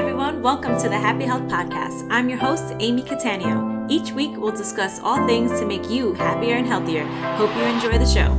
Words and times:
everyone. 0.00 0.40
Welcome 0.40 0.80
to 0.80 0.88
the 0.88 0.96
Happy 0.96 1.26
Health 1.26 1.42
Podcast. 1.42 2.08
I'm 2.10 2.30
your 2.30 2.38
host, 2.38 2.72
Amy 2.80 3.02
Catania. 3.02 3.86
Each 3.90 4.12
week, 4.12 4.30
we'll 4.34 4.50
discuss 4.50 4.98
all 5.00 5.26
things 5.26 5.50
to 5.60 5.66
make 5.66 5.90
you 5.90 6.14
happier 6.14 6.56
and 6.56 6.66
healthier. 6.66 7.04
Hope 7.36 7.54
you 7.54 7.62
enjoy 7.64 7.98
the 7.98 8.06
show. 8.06 8.34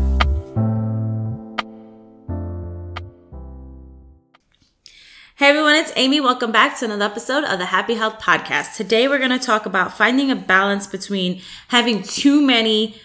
Hey 5.35 5.49
everyone, 5.49 5.75
it's 5.75 5.93
Amy. 5.95 6.19
Welcome 6.19 6.51
back 6.51 6.79
to 6.79 6.85
another 6.85 7.05
episode 7.05 7.43
of 7.43 7.59
the 7.59 7.65
Happy 7.65 7.93
Health 7.93 8.17
Podcast. 8.17 8.75
Today, 8.75 9.07
we're 9.07 9.19
going 9.19 9.29
to 9.29 9.37
talk 9.37 9.67
about 9.67 9.95
finding 9.95 10.31
a 10.31 10.35
balance 10.35 10.87
between 10.87 11.43
having 11.67 12.01
too 12.01 12.41
many 12.41 12.99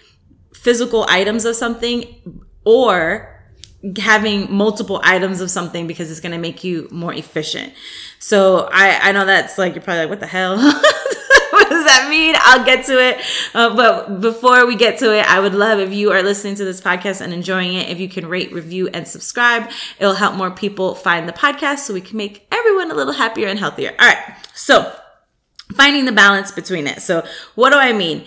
physical 0.55 1.05
items 1.11 1.45
of 1.45 1.57
something 1.57 2.41
or 2.65 3.36
having 3.99 4.53
multiple 4.53 5.01
items 5.05 5.41
of 5.41 5.51
something 5.51 5.87
because 5.87 6.11
it's 6.11 6.21
going 6.21 6.33
to 6.33 6.39
make 6.39 6.65
you 6.65 6.89
more 6.91 7.13
efficient. 7.13 7.73
So 8.19 8.69
I, 8.73 8.99
I 9.09 9.13
know 9.13 9.25
that's 9.25 9.59
like, 9.59 9.75
you're 9.75 9.83
probably 9.83 10.03
like, 10.03 10.11
what 10.11 10.21
the 10.21 10.27
hell? 10.27 10.57
what 11.57 11.69
does 11.71 11.85
that 11.85 12.09
mean? 12.11 12.35
I'll 12.39 12.65
get 12.65 12.87
to 12.87 12.93
it. 12.99 13.21
Uh, 13.55 13.75
but 13.77 14.21
before 14.21 14.67
we 14.67 14.77
get 14.77 14.99
to 15.01 15.17
it, 15.17 15.29
I 15.29 15.41
would 15.41 15.55
love 15.55 15.79
if 15.79 15.93
you 15.93 16.11
are 16.13 16.23
listening 16.23 16.57
to 16.57 16.65
this 16.65 16.81
podcast 16.81 17.21
and 17.21 17.33
enjoying 17.33 17.75
it, 17.75 17.89
if 17.89 18.01
you 18.01 18.09
can 18.09 18.27
rate, 18.27 18.53
review, 18.53 18.89
and 18.89 19.07
subscribe. 19.07 19.71
It'll 19.99 20.15
help 20.15 20.35
more 20.35 20.51
people 20.51 20.95
find 20.95 21.29
the 21.29 21.33
podcast 21.33 21.79
so 21.79 21.95
we 21.95 22.01
can 22.01 22.17
make 22.17 22.47
everyone 22.51 22.91
a 22.91 22.95
little 22.95 23.15
happier 23.15 23.49
and 23.49 23.59
healthier. 23.59 23.95
All 23.99 24.09
right. 24.09 24.37
So 24.55 24.93
finding 25.75 26.05
the 26.05 26.13
balance 26.13 26.51
between 26.51 26.87
it. 26.87 27.03
So 27.03 27.27
what 27.55 27.71
do 27.71 27.79
I 27.79 27.93
mean? 27.93 28.25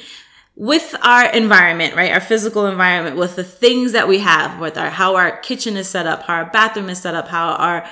With 0.59 0.93
our 1.03 1.31
environment, 1.31 1.95
right? 1.95 2.11
Our 2.11 2.19
physical 2.19 2.65
environment, 2.67 3.15
with 3.15 3.37
the 3.37 3.45
things 3.45 3.93
that 3.93 4.09
we 4.09 4.19
have, 4.19 4.59
with 4.59 4.77
our 4.77 4.89
how 4.89 5.15
our 5.15 5.37
kitchen 5.37 5.77
is 5.77 5.87
set 5.87 6.05
up, 6.05 6.23
how 6.23 6.35
our 6.35 6.49
bathroom 6.51 6.89
is 6.89 7.01
set 7.01 7.15
up, 7.15 7.29
how 7.29 7.53
our 7.53 7.87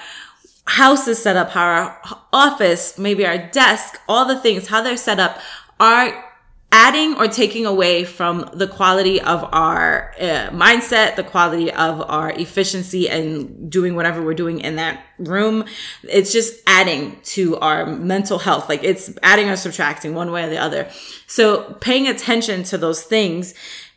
house 0.66 1.07
is 1.07 1.17
set 1.17 1.38
up, 1.38 1.49
how 1.52 1.66
our 1.66 2.02
office, 2.34 2.99
maybe 2.99 3.26
our 3.26 3.38
desk, 3.38 4.01
all 4.10 4.26
the 4.26 4.38
things, 4.38 4.68
how 4.68 4.82
they're 4.82 4.98
set 4.98 5.18
up 5.18 5.40
are 5.79 6.26
adding 6.77 7.17
or 7.17 7.27
taking 7.27 7.65
away 7.65 8.03
from 8.03 8.47
the 8.53 8.67
quality 8.67 9.20
of 9.20 9.43
our 9.51 10.13
uh, 10.20 10.47
mindset, 10.51 11.15
the 11.15 11.23
quality 11.23 11.71
of 11.71 12.07
our 12.07 12.29
efficiency 12.29 13.09
and 13.09 13.71
doing 13.71 13.95
whatever 13.95 14.21
we're 14.21 14.35
doing 14.35 14.59
in 14.59 14.75
that 14.75 15.03
room. 15.17 15.65
It's 16.03 16.31
just 16.31 16.61
adding 16.67 17.20
to 17.33 17.57
our 17.61 17.87
mental 17.87 18.37
health. 18.37 18.70
Like 18.70 18.83
it's 18.83 19.11
adding 19.23 19.49
or 19.49 19.55
subtracting 19.55 20.13
one 20.13 20.31
way 20.31 20.43
or 20.43 20.49
the 20.49 20.59
other. 20.59 20.87
So 21.25 21.73
paying 21.81 22.07
attention 22.07 22.61
to 22.65 22.77
those 22.77 23.01
things 23.01 23.55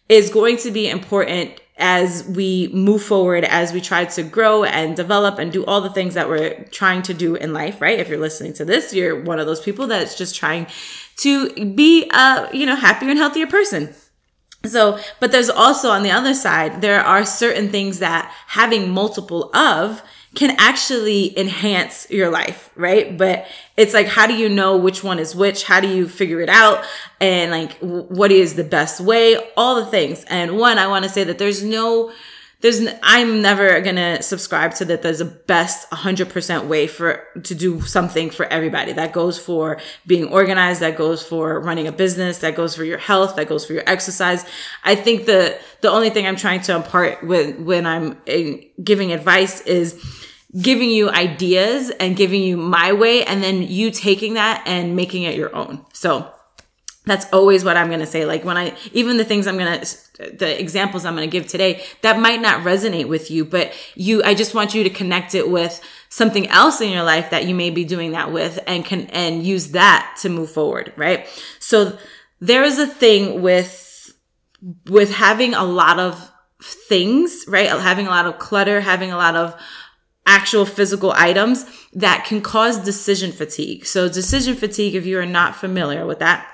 is 0.08 0.30
going 0.30 0.56
to 0.56 0.70
be 0.70 0.88
important 0.88 1.60
as 1.76 2.26
we 2.28 2.68
move 2.72 3.02
forward, 3.02 3.44
as 3.44 3.72
we 3.74 3.80
try 3.82 4.04
to 4.04 4.22
grow 4.22 4.64
and 4.64 4.96
develop 4.96 5.38
and 5.38 5.52
do 5.52 5.64
all 5.66 5.82
the 5.82 5.90
things 5.90 6.14
that 6.14 6.28
we're 6.28 6.64
trying 6.64 7.02
to 7.02 7.14
do 7.14 7.34
in 7.34 7.52
life, 7.52 7.80
right? 7.80 7.98
If 7.98 8.08
you're 8.08 8.18
listening 8.18 8.52
to 8.54 8.64
this, 8.64 8.94
you're 8.94 9.22
one 9.22 9.38
of 9.38 9.46
those 9.46 9.60
people 9.60 9.86
that's 9.86 10.16
just 10.16 10.34
trying 10.34 10.66
to 11.20 11.74
be 11.74 12.08
a, 12.10 12.48
you 12.52 12.66
know, 12.66 12.76
happier 12.76 13.10
and 13.10 13.18
healthier 13.18 13.46
person. 13.46 13.94
So, 14.64 14.98
but 15.20 15.32
there's 15.32 15.48
also 15.48 15.88
on 15.88 16.02
the 16.02 16.10
other 16.10 16.34
side, 16.34 16.82
there 16.82 17.00
are 17.00 17.24
certain 17.24 17.70
things 17.70 17.98
that 18.00 18.32
having 18.48 18.90
multiple 18.90 19.54
of 19.56 20.02
can 20.34 20.54
actually 20.58 21.36
enhance 21.36 22.08
your 22.10 22.30
life, 22.30 22.70
right? 22.76 23.16
But 23.16 23.46
it's 23.76 23.94
like, 23.94 24.06
how 24.06 24.26
do 24.26 24.34
you 24.34 24.48
know 24.48 24.76
which 24.76 25.02
one 25.02 25.18
is 25.18 25.34
which? 25.34 25.64
How 25.64 25.80
do 25.80 25.88
you 25.88 26.08
figure 26.08 26.40
it 26.40 26.48
out? 26.48 26.84
And 27.20 27.50
like, 27.50 27.72
what 27.78 28.30
is 28.30 28.54
the 28.54 28.62
best 28.62 29.00
way? 29.00 29.36
All 29.56 29.76
the 29.76 29.86
things. 29.86 30.24
And 30.28 30.56
one, 30.56 30.78
I 30.78 30.86
want 30.86 31.04
to 31.04 31.10
say 31.10 31.24
that 31.24 31.38
there's 31.38 31.64
no, 31.64 32.12
there's 32.60 32.86
I'm 33.02 33.40
never 33.40 33.80
gonna 33.80 34.22
subscribe 34.22 34.74
to 34.74 34.84
that 34.86 35.02
there's 35.02 35.20
a 35.20 35.24
best 35.24 35.90
100% 35.90 36.66
way 36.66 36.86
for 36.86 37.24
to 37.42 37.54
do 37.54 37.80
something 37.82 38.30
for 38.30 38.44
everybody. 38.46 38.92
That 38.92 39.12
goes 39.12 39.38
for 39.38 39.80
being 40.06 40.28
organized, 40.28 40.80
that 40.80 40.96
goes 40.96 41.22
for 41.22 41.60
running 41.60 41.86
a 41.86 41.92
business, 41.92 42.38
that 42.38 42.54
goes 42.56 42.76
for 42.76 42.84
your 42.84 42.98
health, 42.98 43.36
that 43.36 43.48
goes 43.48 43.64
for 43.64 43.72
your 43.72 43.84
exercise. 43.86 44.44
I 44.84 44.94
think 44.94 45.26
the 45.26 45.58
the 45.80 45.90
only 45.90 46.10
thing 46.10 46.26
I'm 46.26 46.36
trying 46.36 46.60
to 46.62 46.76
impart 46.76 47.24
when 47.24 47.64
when 47.64 47.86
I'm 47.86 48.20
eh, 48.26 48.64
giving 48.82 49.12
advice 49.12 49.62
is 49.62 49.98
giving 50.60 50.90
you 50.90 51.08
ideas 51.10 51.90
and 51.90 52.16
giving 52.16 52.42
you 52.42 52.56
my 52.56 52.92
way 52.92 53.24
and 53.24 53.42
then 53.42 53.62
you 53.62 53.90
taking 53.90 54.34
that 54.34 54.62
and 54.66 54.96
making 54.96 55.22
it 55.22 55.36
your 55.36 55.54
own. 55.54 55.84
So 55.92 56.30
that's 57.10 57.30
always 57.32 57.64
what 57.64 57.76
I'm 57.76 57.88
going 57.88 58.00
to 58.00 58.06
say. 58.06 58.24
Like 58.24 58.44
when 58.44 58.56
I, 58.56 58.74
even 58.92 59.16
the 59.16 59.24
things 59.24 59.46
I'm 59.46 59.58
going 59.58 59.80
to, 59.80 60.30
the 60.32 60.60
examples 60.60 61.04
I'm 61.04 61.16
going 61.16 61.28
to 61.28 61.32
give 61.32 61.46
today, 61.46 61.82
that 62.02 62.18
might 62.18 62.40
not 62.40 62.62
resonate 62.64 63.08
with 63.08 63.30
you, 63.30 63.44
but 63.44 63.72
you, 63.94 64.22
I 64.22 64.34
just 64.34 64.54
want 64.54 64.74
you 64.74 64.84
to 64.84 64.90
connect 64.90 65.34
it 65.34 65.50
with 65.50 65.82
something 66.08 66.46
else 66.48 66.80
in 66.80 66.90
your 66.90 67.02
life 67.02 67.30
that 67.30 67.46
you 67.46 67.54
may 67.54 67.70
be 67.70 67.84
doing 67.84 68.12
that 68.12 68.32
with 68.32 68.58
and 68.66 68.84
can, 68.84 69.06
and 69.06 69.44
use 69.44 69.72
that 69.72 70.16
to 70.22 70.28
move 70.28 70.50
forward. 70.50 70.92
Right. 70.96 71.26
So 71.58 71.98
there 72.40 72.62
is 72.62 72.78
a 72.78 72.86
thing 72.86 73.42
with, 73.42 74.14
with 74.86 75.12
having 75.12 75.54
a 75.54 75.64
lot 75.64 75.98
of 75.98 76.30
things, 76.62 77.44
right? 77.48 77.68
Having 77.68 78.06
a 78.06 78.10
lot 78.10 78.26
of 78.26 78.38
clutter, 78.38 78.80
having 78.80 79.10
a 79.10 79.16
lot 79.16 79.34
of, 79.34 79.60
actual 80.26 80.64
physical 80.64 81.12
items 81.12 81.64
that 81.92 82.24
can 82.24 82.40
cause 82.40 82.78
decision 82.78 83.32
fatigue. 83.32 83.84
So 83.84 84.08
decision 84.08 84.54
fatigue, 84.54 84.94
if 84.94 85.04
you 85.04 85.18
are 85.18 85.26
not 85.26 85.56
familiar 85.56 86.06
with 86.06 86.20
that, 86.20 86.46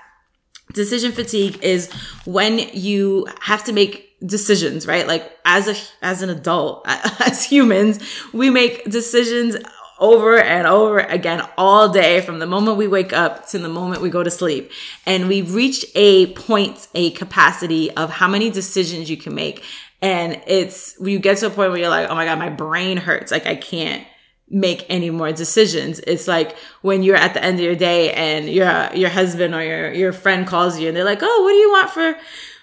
decision 0.76 1.10
fatigue 1.10 1.58
is 1.62 1.90
when 2.26 2.58
you 2.58 3.26
have 3.40 3.64
to 3.64 3.72
make 3.72 4.14
decisions, 4.24 4.86
right? 4.86 5.06
Like 5.06 5.32
as 5.44 5.66
a, 5.66 5.74
as 6.04 6.22
an 6.22 6.30
adult, 6.30 6.82
as 7.20 7.44
humans, 7.44 7.98
we 8.32 8.50
make 8.50 8.84
decisions 8.84 9.56
over 9.98 10.38
and 10.38 10.66
over 10.66 10.98
again 10.98 11.42
all 11.56 11.88
day 11.88 12.20
from 12.20 12.38
the 12.38 12.46
moment 12.46 12.76
we 12.76 12.86
wake 12.86 13.14
up 13.14 13.48
to 13.48 13.58
the 13.58 13.68
moment 13.68 14.02
we 14.02 14.10
go 14.10 14.22
to 14.22 14.30
sleep. 14.30 14.70
And 15.06 15.26
we've 15.26 15.54
reached 15.54 15.86
a 15.94 16.32
point, 16.34 16.86
a 16.94 17.10
capacity 17.12 17.90
of 17.92 18.10
how 18.10 18.28
many 18.28 18.50
decisions 18.50 19.08
you 19.08 19.16
can 19.16 19.34
make. 19.34 19.64
And 20.02 20.42
it's, 20.46 20.94
you 21.00 21.18
get 21.18 21.38
to 21.38 21.46
a 21.46 21.50
point 21.50 21.70
where 21.70 21.80
you're 21.80 21.88
like, 21.88 22.10
oh 22.10 22.14
my 22.14 22.26
God, 22.26 22.38
my 22.38 22.50
brain 22.50 22.98
hurts. 22.98 23.32
Like 23.32 23.46
I 23.46 23.56
can't 23.56 24.06
make 24.48 24.86
any 24.88 25.10
more 25.10 25.32
decisions. 25.32 26.00
It's 26.06 26.28
like 26.28 26.56
when 26.82 27.02
you're 27.02 27.16
at 27.16 27.34
the 27.34 27.42
end 27.42 27.58
of 27.58 27.64
your 27.64 27.74
day 27.74 28.12
and 28.12 28.48
your 28.48 28.90
your 28.94 29.10
husband 29.10 29.54
or 29.54 29.62
your 29.62 29.92
your 29.92 30.12
friend 30.12 30.46
calls 30.46 30.78
you 30.78 30.88
and 30.88 30.96
they're 30.96 31.04
like, 31.04 31.20
"Oh, 31.22 31.42
what 31.42 31.50
do 31.50 31.56
you 31.56 31.70
want 31.70 31.90
for 31.90 32.20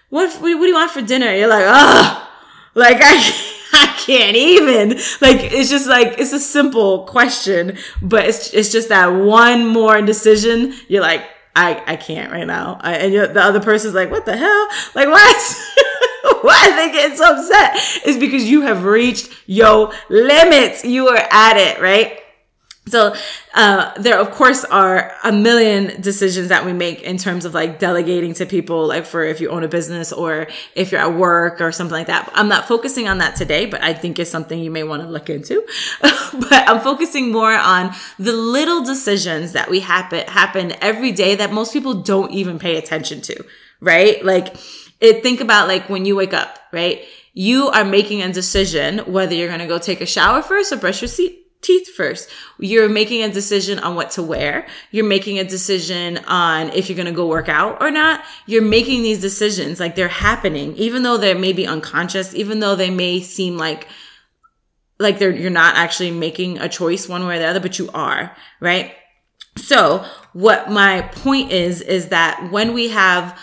what 0.09 0.41
what 0.41 0.59
do 0.59 0.67
you 0.67 0.73
want 0.73 0.91
for 0.91 1.01
dinner?" 1.01 1.33
You're 1.35 1.47
like, 1.49 1.65
"Ah, 1.67 2.31
like 2.75 2.97
I 3.01 3.59
I 3.73 3.87
can't 3.99 4.37
even." 4.37 4.89
Like 5.21 5.51
it's 5.51 5.69
just 5.69 5.87
like 5.87 6.19
it's 6.19 6.33
a 6.33 6.39
simple 6.39 7.05
question, 7.05 7.77
but 8.01 8.25
it's 8.25 8.53
it's 8.53 8.71
just 8.71 8.89
that 8.89 9.07
one 9.07 9.67
more 9.67 10.01
decision. 10.01 10.73
You're 10.87 11.01
like, 11.01 11.25
"I 11.55 11.83
I 11.85 11.95
can't 11.97 12.31
right 12.31 12.47
now." 12.47 12.77
I, 12.81 12.93
and 12.95 13.13
the 13.13 13.41
other 13.41 13.59
person's 13.59 13.93
like, 13.93 14.09
"What 14.09 14.25
the 14.25 14.37
hell? 14.37 14.67
Like 14.95 15.09
what?" 15.09 15.55
why 16.43 16.71
they 16.75 16.91
getting 16.91 17.17
so 17.17 17.35
upset? 17.35 18.05
Is 18.05 18.17
because 18.17 18.49
you 18.49 18.61
have 18.61 18.83
reached 18.83 19.31
your 19.47 19.93
limits. 20.09 20.83
You 20.85 21.07
are 21.09 21.27
at 21.31 21.57
it, 21.57 21.81
right? 21.81 22.19
So, 22.85 23.15
uh, 23.53 23.93
there 23.97 24.19
of 24.19 24.31
course 24.31 24.65
are 24.65 25.13
a 25.23 25.31
million 25.31 26.01
decisions 26.01 26.49
that 26.49 26.65
we 26.65 26.73
make 26.73 27.01
in 27.01 27.17
terms 27.17 27.45
of 27.45 27.53
like 27.53 27.79
delegating 27.79 28.33
to 28.35 28.45
people, 28.45 28.87
like 28.87 29.05
for 29.05 29.23
if 29.23 29.39
you 29.39 29.49
own 29.49 29.63
a 29.63 29.69
business 29.69 30.11
or 30.11 30.47
if 30.75 30.91
you're 30.91 30.99
at 30.99 31.13
work 31.13 31.61
or 31.61 31.71
something 31.71 31.93
like 31.93 32.07
that. 32.07 32.29
I'm 32.33 32.49
not 32.49 32.67
focusing 32.67 33.07
on 33.07 33.19
that 33.19 33.37
today, 33.37 33.67
but 33.67 33.81
I 33.81 33.93
think 33.93 34.19
it's 34.19 34.29
something 34.29 34.59
you 34.59 34.69
may 34.69 34.83
want 34.83 35.01
to 35.01 35.07
look 35.07 35.29
into. 35.29 35.65
but 36.01 36.67
I'm 36.67 36.81
focusing 36.81 37.31
more 37.31 37.53
on 37.53 37.95
the 38.19 38.33
little 38.33 38.83
decisions 38.83 39.53
that 39.53 39.69
we 39.69 39.79
happen, 39.79 40.27
happen 40.27 40.73
every 40.81 41.13
day 41.13 41.35
that 41.35 41.53
most 41.53 41.71
people 41.71 41.93
don't 41.93 42.31
even 42.31 42.59
pay 42.59 42.75
attention 42.75 43.21
to, 43.21 43.45
right? 43.79 44.23
Like, 44.25 44.57
it, 45.03 45.21
think 45.21 45.41
about 45.41 45.67
like 45.67 45.89
when 45.89 46.05
you 46.05 46.15
wake 46.15 46.33
up, 46.33 46.57
right? 46.71 47.03
You 47.33 47.67
are 47.67 47.83
making 47.83 48.23
a 48.23 48.31
decision 48.31 48.99
whether 48.99 49.35
you're 49.35 49.49
going 49.49 49.59
to 49.59 49.67
go 49.67 49.77
take 49.77 49.99
a 49.99 50.05
shower 50.05 50.41
first 50.41 50.71
or 50.71 50.77
brush 50.77 51.01
your 51.01 51.29
teeth 51.61 51.89
first. 51.93 52.29
You're 52.57 52.87
making 52.87 53.21
a 53.21 53.29
decision 53.29 53.79
on 53.79 53.95
what 53.95 54.11
to 54.11 54.23
wear. 54.23 54.65
You're 54.91 55.05
making 55.05 55.39
a 55.39 55.43
decision 55.43 56.19
on 56.19 56.69
if 56.69 56.87
you're 56.87 56.95
going 56.95 57.07
to 57.07 57.11
go 57.11 57.27
work 57.27 57.49
out 57.49 57.81
or 57.81 57.91
not. 57.91 58.21
You're 58.45 58.61
making 58.61 59.03
these 59.03 59.19
decisions 59.19 59.79
like 59.79 59.95
they're 59.95 60.07
happening, 60.07 60.73
even 60.77 61.03
though 61.03 61.17
they 61.17 61.33
may 61.33 61.51
be 61.51 61.67
unconscious, 61.67 62.33
even 62.33 62.61
though 62.61 62.75
they 62.75 62.89
may 62.89 63.19
seem 63.19 63.57
like 63.57 63.87
like 64.99 65.19
they're 65.19 65.31
you're 65.31 65.49
not 65.49 65.75
actually 65.75 66.11
making 66.11 66.59
a 66.59 66.69
choice 66.69 67.09
one 67.09 67.27
way 67.27 67.35
or 67.35 67.39
the 67.39 67.45
other, 67.45 67.59
but 67.59 67.77
you 67.77 67.89
are, 67.93 68.33
right? 68.61 68.93
So, 69.57 70.05
what 70.31 70.71
my 70.71 71.01
point 71.01 71.51
is 71.51 71.81
is 71.81 72.07
that 72.09 72.51
when 72.51 72.73
we 72.73 72.89
have 72.89 73.37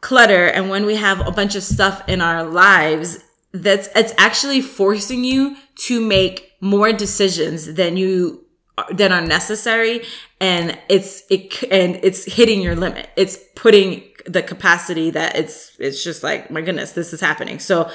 clutter 0.00 0.46
and 0.46 0.70
when 0.70 0.86
we 0.86 0.96
have 0.96 1.26
a 1.26 1.30
bunch 1.30 1.54
of 1.54 1.62
stuff 1.62 2.02
in 2.08 2.20
our 2.20 2.44
lives 2.44 3.18
that's 3.52 3.88
it's 3.96 4.14
actually 4.16 4.60
forcing 4.60 5.24
you 5.24 5.56
to 5.74 6.00
make 6.00 6.52
more 6.60 6.92
decisions 6.92 7.74
than 7.74 7.96
you 7.96 8.44
that 8.92 9.12
are 9.12 9.20
necessary. 9.20 10.02
And 10.40 10.78
it's 10.88 11.22
it 11.30 11.62
and 11.70 11.96
it's 12.02 12.24
hitting 12.24 12.62
your 12.62 12.76
limit. 12.76 13.08
It's 13.16 13.38
putting 13.56 14.04
the 14.26 14.42
capacity 14.42 15.10
that 15.10 15.36
it's 15.36 15.76
it's 15.78 16.02
just 16.02 16.22
like 16.22 16.50
my 16.50 16.60
goodness 16.60 16.92
this 16.92 17.12
is 17.12 17.20
happening. 17.20 17.58
So 17.58 17.90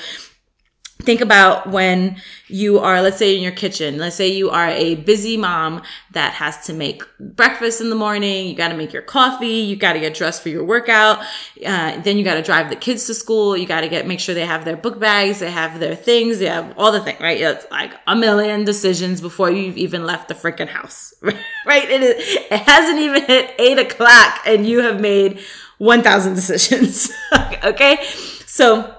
think 1.02 1.22
about 1.22 1.70
when 1.70 2.22
you 2.48 2.80
are 2.80 3.02
let's 3.02 3.18
say 3.18 3.36
in 3.36 3.42
your 3.42 3.52
kitchen. 3.52 3.98
Let's 3.98 4.16
say 4.16 4.30
you 4.30 4.50
are 4.50 4.70
a 4.70 4.96
busy 4.96 5.36
mom 5.36 5.82
that 6.12 6.34
has 6.34 6.66
to 6.68 6.74
make 6.74 7.04
breakfast 7.20 7.82
in 7.82 7.90
the 7.90 7.96
morning. 7.96 8.48
You 8.48 8.56
got 8.56 8.70
to 8.70 8.78
make 8.78 8.94
your 8.94 9.02
coffee. 9.02 9.48
You 9.48 9.76
got 9.76 9.94
to 9.94 10.00
get 10.00 10.14
dressed 10.14 10.42
for 10.42 10.50
your 10.50 10.64
workout. 10.64 11.20
Uh, 11.66 12.00
then 12.02 12.18
you 12.18 12.24
got 12.24 12.36
to 12.36 12.42
drive 12.42 12.70
the 12.70 12.76
kids 12.76 13.06
to 13.08 13.14
school. 13.14 13.58
You 13.58 13.66
got 13.66 13.82
to 13.82 13.90
get 13.90 14.08
make 14.08 14.20
sure 14.20 14.34
they 14.34 14.46
have 14.46 14.64
their 14.64 14.78
book 14.78 15.00
bags. 15.00 15.40
They 15.40 15.52
have 15.52 15.80
their 15.80 15.96
things. 15.96 16.40
They 16.40 16.48
have 16.48 16.74
all 16.78 16.92
the 16.92 17.02
things 17.02 17.20
right? 17.20 17.40
It's 17.42 17.70
like 17.72 17.94
a 18.08 18.16
million 18.16 18.64
decisions 18.64 19.22
before 19.22 19.50
you've 19.50 19.78
even 19.78 20.06
left 20.06 20.28
the 20.28 20.34
freaking 20.34 20.68
house 20.68 21.14
right? 21.66 21.90
It, 21.90 22.02
is, 22.04 22.16
it 22.52 22.62
hasn't 22.62 23.00
even 23.00 23.24
hit 23.26 23.56
eight 23.60 23.80
o'clock 23.80 24.42
and 24.46 24.66
you 24.66 24.80
have 24.80 25.02
made 25.02 25.40
1000 25.78 26.34
decisions 26.36 27.12
okay? 27.64 28.06
So 28.46 28.96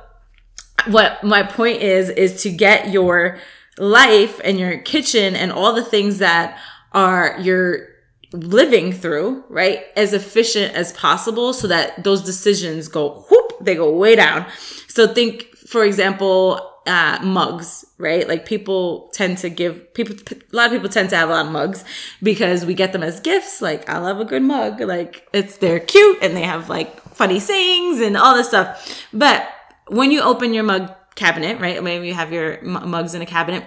what 0.88 1.22
my 1.22 1.42
point 1.42 1.82
is 1.82 2.10
is 2.10 2.42
to 2.42 2.50
get 2.50 2.90
your 2.90 3.38
life 3.78 4.40
and 4.44 4.58
your 4.58 4.78
kitchen 4.78 5.36
and 5.36 5.52
all 5.52 5.74
the 5.74 5.84
things 5.84 6.18
that 6.18 6.58
are 6.92 7.36
you're 7.40 7.88
living 8.32 8.92
through, 8.92 9.44
right, 9.48 9.84
as 9.96 10.12
efficient 10.12 10.74
as 10.74 10.92
possible 10.92 11.52
so 11.52 11.68
that 11.68 12.02
those 12.02 12.22
decisions 12.22 12.88
go 12.88 13.24
whoop, 13.28 13.52
they 13.60 13.74
go 13.74 13.90
way 13.96 14.16
down. 14.16 14.46
So 14.88 15.12
think, 15.12 15.46
for 15.56 15.84
example, 15.84 16.72
uh, 16.86 17.18
mugs, 17.22 17.84
right? 17.98 18.28
Like 18.28 18.46
people 18.46 19.10
tend 19.12 19.38
to 19.38 19.50
give 19.50 19.92
people, 19.94 20.16
a 20.30 20.56
lot 20.56 20.66
of 20.66 20.72
people 20.72 20.88
tend 20.88 21.10
to 21.10 21.16
have 21.16 21.28
a 21.28 21.32
lot 21.32 21.46
of 21.46 21.52
mugs 21.52 21.84
because 22.22 22.64
we 22.64 22.74
get 22.74 22.92
them 22.92 23.02
as 23.02 23.20
gifts. 23.20 23.60
Like 23.60 23.88
I 23.88 23.98
love 23.98 24.20
a 24.20 24.24
good 24.24 24.42
mug. 24.42 24.80
Like 24.80 25.28
it's, 25.32 25.56
they're 25.56 25.80
cute 25.80 26.18
and 26.22 26.36
they 26.36 26.42
have 26.42 26.68
like 26.68 27.00
funny 27.14 27.40
sayings 27.40 28.00
and 28.00 28.16
all 28.16 28.36
this 28.36 28.48
stuff. 28.48 29.04
But 29.12 29.48
when 29.88 30.10
you 30.10 30.20
open 30.20 30.54
your 30.54 30.64
mug 30.64 30.90
cabinet, 31.14 31.60
right? 31.60 31.82
Maybe 31.82 32.06
you 32.08 32.14
have 32.14 32.32
your 32.32 32.60
mugs 32.62 33.14
in 33.14 33.22
a 33.22 33.26
cabinet. 33.26 33.64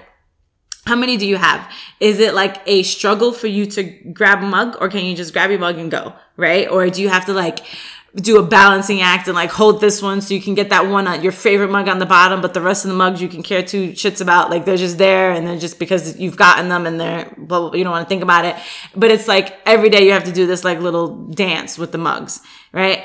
How 0.85 0.95
many 0.95 1.17
do 1.17 1.27
you 1.27 1.37
have? 1.37 1.71
Is 1.99 2.19
it 2.19 2.33
like 2.33 2.61
a 2.65 2.83
struggle 2.83 3.31
for 3.31 3.47
you 3.47 3.65
to 3.67 3.83
grab 3.83 4.39
a 4.39 4.47
mug 4.47 4.77
or 4.79 4.89
can 4.89 5.05
you 5.05 5.15
just 5.15 5.33
grab 5.33 5.49
your 5.49 5.59
mug 5.59 5.77
and 5.77 5.91
go, 5.91 6.13
right? 6.37 6.69
Or 6.69 6.89
do 6.89 7.01
you 7.01 7.09
have 7.09 7.25
to 7.25 7.33
like 7.33 7.59
do 8.15 8.39
a 8.39 8.43
balancing 8.43 9.01
act 9.01 9.27
and 9.27 9.35
like 9.35 9.51
hold 9.51 9.81
this 9.81 10.01
one 10.01 10.19
so 10.19 10.33
you 10.33 10.41
can 10.41 10.55
get 10.55 10.69
that 10.69 10.87
one, 10.87 11.07
uh, 11.07 11.13
your 11.13 11.31
favorite 11.31 11.69
mug 11.69 11.87
on 11.87 11.99
the 11.99 12.07
bottom, 12.07 12.41
but 12.41 12.55
the 12.55 12.61
rest 12.61 12.85
of 12.85 12.89
the 12.89 12.97
mugs 12.97 13.21
you 13.21 13.27
can 13.27 13.43
care 13.43 13.61
two 13.61 13.91
shits 13.91 14.19
about. 14.19 14.49
Like 14.49 14.65
they're 14.65 14.77
just 14.77 14.97
there 14.97 15.31
and 15.31 15.45
then 15.45 15.59
just 15.59 15.77
because 15.77 16.17
you've 16.17 16.37
gotten 16.37 16.69
them 16.69 16.87
and 16.87 16.99
they're, 16.99 17.31
blah, 17.37 17.71
you 17.73 17.83
don't 17.83 17.91
want 17.91 18.05
to 18.05 18.09
think 18.09 18.23
about 18.23 18.45
it. 18.45 18.55
But 18.95 19.11
it's 19.11 19.27
like 19.27 19.59
every 19.65 19.89
day 19.89 20.05
you 20.05 20.13
have 20.13 20.23
to 20.23 20.31
do 20.31 20.47
this 20.47 20.63
like 20.63 20.79
little 20.79 21.27
dance 21.27 21.77
with 21.77 21.91
the 21.91 21.99
mugs, 21.99 22.41
right? 22.71 23.03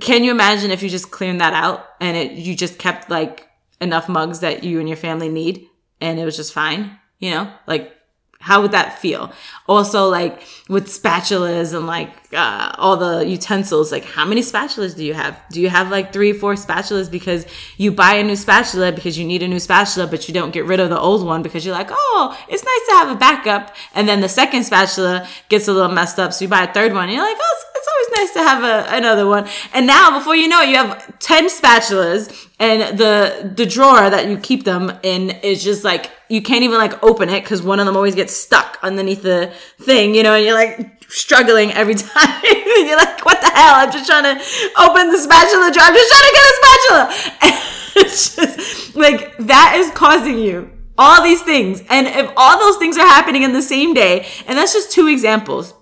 Can 0.00 0.24
you 0.24 0.30
imagine 0.30 0.70
if 0.70 0.82
you 0.82 0.88
just 0.88 1.10
cleaned 1.10 1.40
that 1.40 1.52
out 1.52 1.84
and 2.00 2.16
it, 2.16 2.32
you 2.32 2.54
just 2.54 2.78
kept 2.78 3.10
like 3.10 3.48
enough 3.80 4.08
mugs 4.08 4.40
that 4.40 4.62
you 4.62 4.78
and 4.78 4.88
your 4.88 4.96
family 4.96 5.28
need 5.28 5.66
and 6.00 6.18
it 6.18 6.24
was 6.24 6.36
just 6.36 6.52
fine, 6.52 6.98
you 7.18 7.30
know? 7.30 7.52
Like 7.66 7.92
how 8.42 8.62
would 8.62 8.72
that 8.72 8.98
feel? 8.98 9.30
Also, 9.68 10.08
like 10.08 10.42
with 10.66 10.86
spatulas 10.86 11.76
and 11.76 11.86
like 11.86 12.10
uh, 12.32 12.74
all 12.78 12.96
the 12.96 13.26
utensils, 13.26 13.92
like 13.92 14.04
how 14.04 14.24
many 14.24 14.40
spatulas 14.40 14.96
do 14.96 15.04
you 15.04 15.12
have? 15.12 15.38
Do 15.50 15.60
you 15.60 15.68
have 15.68 15.90
like 15.90 16.10
three, 16.10 16.32
four 16.32 16.54
spatulas 16.54 17.10
because 17.10 17.44
you 17.76 17.92
buy 17.92 18.14
a 18.14 18.22
new 18.22 18.36
spatula 18.36 18.92
because 18.92 19.18
you 19.18 19.26
need 19.26 19.42
a 19.42 19.48
new 19.48 19.60
spatula, 19.60 20.06
but 20.06 20.26
you 20.26 20.32
don't 20.32 20.52
get 20.52 20.64
rid 20.64 20.80
of 20.80 20.88
the 20.88 20.98
old 20.98 21.24
one 21.24 21.42
because 21.42 21.66
you're 21.66 21.74
like, 21.74 21.90
oh, 21.90 22.38
it's 22.48 22.64
nice 22.64 22.86
to 22.88 22.92
have 22.92 23.14
a 23.14 23.20
backup. 23.20 23.76
And 23.94 24.08
then 24.08 24.22
the 24.22 24.28
second 24.28 24.64
spatula 24.64 25.28
gets 25.50 25.68
a 25.68 25.74
little 25.74 25.92
messed 25.92 26.18
up, 26.18 26.32
so 26.32 26.42
you 26.42 26.48
buy 26.48 26.62
a 26.62 26.72
third 26.72 26.94
one. 26.94 27.04
And 27.04 27.12
you're 27.12 27.22
like, 27.22 27.38
oh, 27.38 27.64
it's, 27.90 28.10
always 28.10 28.20
nice 28.20 28.34
to 28.34 28.48
have 28.48 28.64
a, 28.64 28.96
another 28.96 29.26
one. 29.26 29.48
And 29.72 29.86
now, 29.86 30.18
before 30.18 30.36
you 30.36 30.48
know 30.48 30.62
it, 30.62 30.68
you 30.68 30.76
have 30.76 31.18
ten 31.18 31.48
spatulas, 31.48 32.48
and 32.58 32.98
the 32.98 33.52
the 33.54 33.66
drawer 33.66 34.10
that 34.10 34.28
you 34.28 34.38
keep 34.38 34.64
them 34.64 34.92
in 35.02 35.30
is 35.42 35.62
just 35.62 35.84
like 35.84 36.10
you 36.28 36.42
can't 36.42 36.62
even 36.62 36.78
like 36.78 37.02
open 37.02 37.28
it 37.28 37.42
because 37.42 37.62
one 37.62 37.80
of 37.80 37.86
them 37.86 37.96
always 37.96 38.14
gets 38.14 38.34
stuck 38.34 38.78
underneath 38.82 39.22
the 39.22 39.52
thing, 39.80 40.14
you 40.14 40.22
know, 40.22 40.34
and 40.34 40.44
you're 40.44 40.54
like 40.54 41.04
struggling 41.08 41.72
every 41.72 41.94
time. 41.96 42.42
you're 42.44 42.96
like, 42.96 43.24
what 43.24 43.40
the 43.40 43.50
hell? 43.50 43.74
I'm 43.76 43.92
just 43.92 44.06
trying 44.06 44.24
to 44.24 44.42
open 44.78 45.10
the 45.10 45.18
spatula 45.18 45.72
jar. 45.72 45.84
I'm 45.84 45.94
just 45.94 46.10
trying 46.10 46.28
to 46.28 46.34
get 46.34 46.44
a 46.44 46.54
spatula. 46.60 47.14
And 47.92 48.06
it's 48.06 48.36
just 48.36 48.96
like 48.96 49.36
that 49.38 49.74
is 49.76 49.90
causing 49.90 50.38
you 50.38 50.70
all 50.96 51.22
these 51.22 51.42
things. 51.42 51.82
And 51.88 52.06
if 52.06 52.30
all 52.36 52.58
those 52.58 52.76
things 52.76 52.96
are 52.96 53.06
happening 53.06 53.42
in 53.42 53.52
the 53.52 53.62
same 53.62 53.94
day, 53.94 54.28
and 54.46 54.56
that's 54.56 54.72
just 54.72 54.92
two 54.92 55.08
examples 55.08 55.74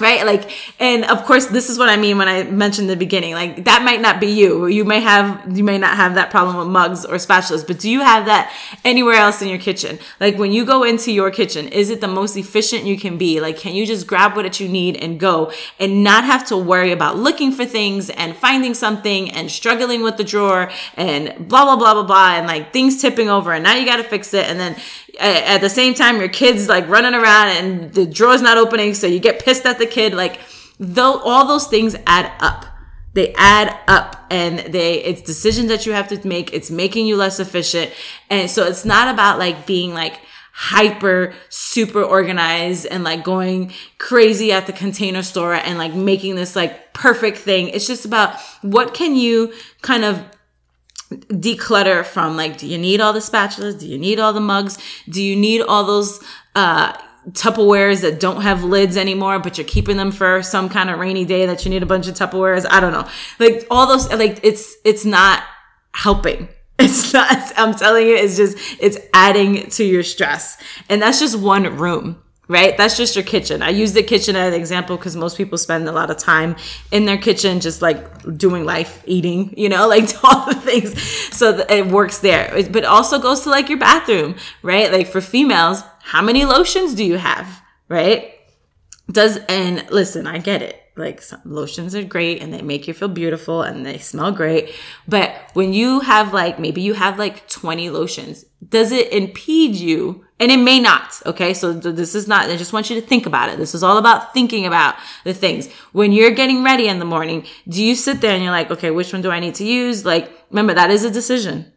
right? 0.00 0.24
Like 0.24 0.50
and 0.80 1.04
of 1.04 1.24
course 1.24 1.46
this 1.46 1.68
is 1.68 1.78
what 1.78 1.88
i 1.88 1.96
mean 1.96 2.18
when 2.18 2.28
i 2.28 2.44
mentioned 2.44 2.88
the 2.88 2.96
beginning 2.96 3.34
like 3.34 3.64
that 3.64 3.82
might 3.82 4.00
not 4.00 4.20
be 4.20 4.28
you. 4.28 4.66
You 4.66 4.84
may 4.84 5.00
have 5.00 5.56
you 5.56 5.64
may 5.64 5.78
not 5.78 5.96
have 5.96 6.14
that 6.14 6.30
problem 6.30 6.56
with 6.56 6.68
mugs 6.68 7.04
or 7.04 7.16
spatulas 7.16 7.66
but 7.66 7.78
do 7.78 7.90
you 7.90 8.00
have 8.00 8.26
that 8.26 8.52
anywhere 8.84 9.14
else 9.14 9.42
in 9.42 9.48
your 9.48 9.58
kitchen? 9.58 9.98
Like 10.20 10.36
when 10.36 10.52
you 10.52 10.64
go 10.64 10.84
into 10.84 11.12
your 11.12 11.30
kitchen 11.30 11.68
is 11.68 11.90
it 11.90 12.00
the 12.00 12.08
most 12.08 12.36
efficient 12.36 12.84
you 12.84 12.98
can 12.98 13.18
be? 13.18 13.40
Like 13.40 13.58
can 13.58 13.74
you 13.74 13.86
just 13.86 14.06
grab 14.06 14.36
what 14.36 14.60
you 14.60 14.68
need 14.68 14.96
and 14.96 15.18
go 15.20 15.52
and 15.78 16.02
not 16.04 16.24
have 16.24 16.46
to 16.48 16.56
worry 16.56 16.92
about 16.92 17.16
looking 17.16 17.52
for 17.52 17.64
things 17.64 18.10
and 18.10 18.36
finding 18.36 18.74
something 18.74 19.30
and 19.30 19.50
struggling 19.50 20.02
with 20.02 20.16
the 20.16 20.24
drawer 20.24 20.70
and 20.96 21.48
blah 21.48 21.64
blah 21.64 21.76
blah 21.76 21.94
blah 21.94 22.04
blah 22.04 22.36
and 22.36 22.46
like 22.46 22.72
things 22.72 23.00
tipping 23.00 23.28
over 23.28 23.52
and 23.52 23.64
now 23.64 23.74
you 23.74 23.84
got 23.84 23.96
to 23.96 24.04
fix 24.04 24.32
it. 24.34 24.46
And 24.46 24.58
then 24.58 24.76
at 25.18 25.60
the 25.60 25.68
same 25.68 25.94
time 25.94 26.18
your 26.18 26.28
kid's 26.28 26.68
like 26.68 26.86
running 26.88 27.14
around 27.14 27.48
and 27.48 27.92
the 27.92 28.06
drawer's 28.06 28.42
not 28.42 28.56
opening 28.56 28.94
so 28.94 29.06
you 29.06 29.18
get 29.18 29.44
pissed 29.44 29.66
at 29.66 29.78
the 29.78 29.86
kid 29.88 30.14
like 30.14 30.40
though 30.78 31.20
all 31.20 31.46
those 31.46 31.66
things 31.66 31.96
add 32.06 32.30
up. 32.40 32.66
They 33.14 33.34
add 33.34 33.76
up 33.88 34.26
and 34.30 34.60
they 34.60 35.02
it's 35.02 35.22
decisions 35.22 35.68
that 35.68 35.86
you 35.86 35.92
have 35.92 36.08
to 36.08 36.28
make. 36.28 36.52
It's 36.52 36.70
making 36.70 37.06
you 37.06 37.16
less 37.16 37.40
efficient. 37.40 37.92
And 38.30 38.50
so 38.50 38.64
it's 38.64 38.84
not 38.84 39.12
about 39.12 39.38
like 39.38 39.66
being 39.66 39.92
like 39.92 40.20
hyper 40.52 41.32
super 41.48 42.02
organized 42.02 42.86
and 42.86 43.04
like 43.04 43.22
going 43.22 43.72
crazy 43.98 44.52
at 44.52 44.66
the 44.66 44.72
container 44.72 45.22
store 45.22 45.54
and 45.54 45.78
like 45.78 45.94
making 45.94 46.34
this 46.34 46.54
like 46.54 46.92
perfect 46.92 47.38
thing. 47.38 47.68
It's 47.68 47.86
just 47.86 48.04
about 48.04 48.38
what 48.62 48.92
can 48.92 49.16
you 49.16 49.52
kind 49.82 50.04
of 50.04 50.22
declutter 51.10 52.04
from 52.04 52.36
like 52.36 52.58
do 52.58 52.66
you 52.66 52.76
need 52.76 53.00
all 53.00 53.12
the 53.12 53.20
spatulas? 53.20 53.78
Do 53.78 53.86
you 53.86 53.98
need 53.98 54.18
all 54.18 54.32
the 54.32 54.40
mugs? 54.40 54.78
Do 55.08 55.22
you 55.22 55.34
need 55.36 55.62
all 55.62 55.84
those 55.84 56.22
uh 56.54 56.96
Tupperwares 57.32 58.02
that 58.02 58.20
don't 58.20 58.42
have 58.42 58.64
lids 58.64 58.96
anymore, 58.96 59.38
but 59.38 59.58
you're 59.58 59.66
keeping 59.66 59.96
them 59.96 60.12
for 60.12 60.42
some 60.42 60.68
kind 60.68 60.90
of 60.90 60.98
rainy 60.98 61.24
day 61.24 61.46
that 61.46 61.64
you 61.64 61.70
need 61.70 61.82
a 61.82 61.86
bunch 61.86 62.08
of 62.08 62.14
Tupperwares. 62.14 62.66
I 62.68 62.80
don't 62.80 62.92
know. 62.92 63.08
Like 63.38 63.66
all 63.70 63.86
those, 63.86 64.10
like 64.12 64.40
it's, 64.42 64.76
it's 64.84 65.04
not 65.04 65.42
helping. 65.94 66.48
It's 66.80 67.12
not, 67.12 67.28
I'm 67.56 67.74
telling 67.74 68.06
you, 68.06 68.14
it's 68.14 68.36
just, 68.36 68.56
it's 68.80 68.98
adding 69.12 69.68
to 69.70 69.84
your 69.84 70.04
stress. 70.04 70.62
And 70.88 71.02
that's 71.02 71.18
just 71.18 71.36
one 71.36 71.76
room 71.76 72.22
right? 72.48 72.76
That's 72.76 72.96
just 72.96 73.14
your 73.14 73.24
kitchen. 73.24 73.62
I 73.62 73.68
use 73.70 73.92
the 73.92 74.02
kitchen 74.02 74.34
as 74.34 74.54
an 74.54 74.58
example 74.58 74.96
because 74.96 75.14
most 75.14 75.36
people 75.36 75.58
spend 75.58 75.86
a 75.86 75.92
lot 75.92 76.10
of 76.10 76.16
time 76.16 76.56
in 76.90 77.04
their 77.04 77.18
kitchen, 77.18 77.60
just 77.60 77.82
like 77.82 78.38
doing 78.38 78.64
life, 78.64 79.02
eating, 79.06 79.54
you 79.56 79.68
know, 79.68 79.86
like 79.88 80.08
all 80.24 80.46
the 80.46 80.54
things. 80.54 81.00
So 81.36 81.64
it 81.68 81.86
works 81.86 82.18
there. 82.18 82.64
But 82.70 82.84
also 82.84 83.18
goes 83.18 83.42
to 83.42 83.50
like 83.50 83.68
your 83.68 83.78
bathroom, 83.78 84.36
right? 84.62 84.90
Like 84.90 85.08
for 85.08 85.20
females, 85.20 85.82
how 86.08 86.22
many 86.22 86.46
lotions 86.46 86.94
do 86.94 87.04
you 87.04 87.18
have, 87.18 87.60
right? 87.86 88.32
Does, 89.12 89.36
and 89.46 89.84
listen, 89.90 90.26
I 90.26 90.38
get 90.38 90.62
it. 90.62 90.82
Like 90.96 91.22
lotions 91.44 91.94
are 91.94 92.02
great 92.02 92.40
and 92.40 92.50
they 92.50 92.62
make 92.62 92.88
you 92.88 92.94
feel 92.94 93.08
beautiful 93.08 93.60
and 93.60 93.84
they 93.84 93.98
smell 93.98 94.32
great. 94.32 94.74
But 95.06 95.34
when 95.52 95.74
you 95.74 96.00
have 96.00 96.32
like, 96.32 96.58
maybe 96.58 96.80
you 96.80 96.94
have 96.94 97.18
like 97.18 97.46
20 97.50 97.90
lotions, 97.90 98.46
does 98.66 98.90
it 98.90 99.12
impede 99.12 99.76
you 99.76 100.24
and 100.40 100.50
it 100.50 100.56
may 100.56 100.80
not. 100.80 101.20
Okay. 101.26 101.52
So 101.52 101.74
this 101.74 102.14
is 102.14 102.26
not, 102.26 102.48
I 102.48 102.56
just 102.56 102.72
want 102.72 102.88
you 102.88 102.98
to 102.98 103.06
think 103.06 103.26
about 103.26 103.50
it. 103.50 103.58
This 103.58 103.74
is 103.74 103.82
all 103.82 103.98
about 103.98 104.32
thinking 104.32 104.64
about 104.64 104.94
the 105.24 105.34
things. 105.34 105.70
When 105.92 106.12
you're 106.12 106.30
getting 106.30 106.64
ready 106.64 106.88
in 106.88 107.00
the 107.00 107.04
morning, 107.04 107.44
do 107.68 107.84
you 107.84 107.94
sit 107.94 108.22
there 108.22 108.34
and 108.34 108.42
you're 108.42 108.50
like, 108.50 108.70
okay, 108.70 108.90
which 108.90 109.12
one 109.12 109.20
do 109.20 109.30
I 109.30 109.40
need 109.40 109.56
to 109.56 109.64
use? 109.66 110.06
Like, 110.06 110.32
remember, 110.48 110.72
that 110.72 110.90
is 110.90 111.04
a 111.04 111.10
decision. 111.10 111.70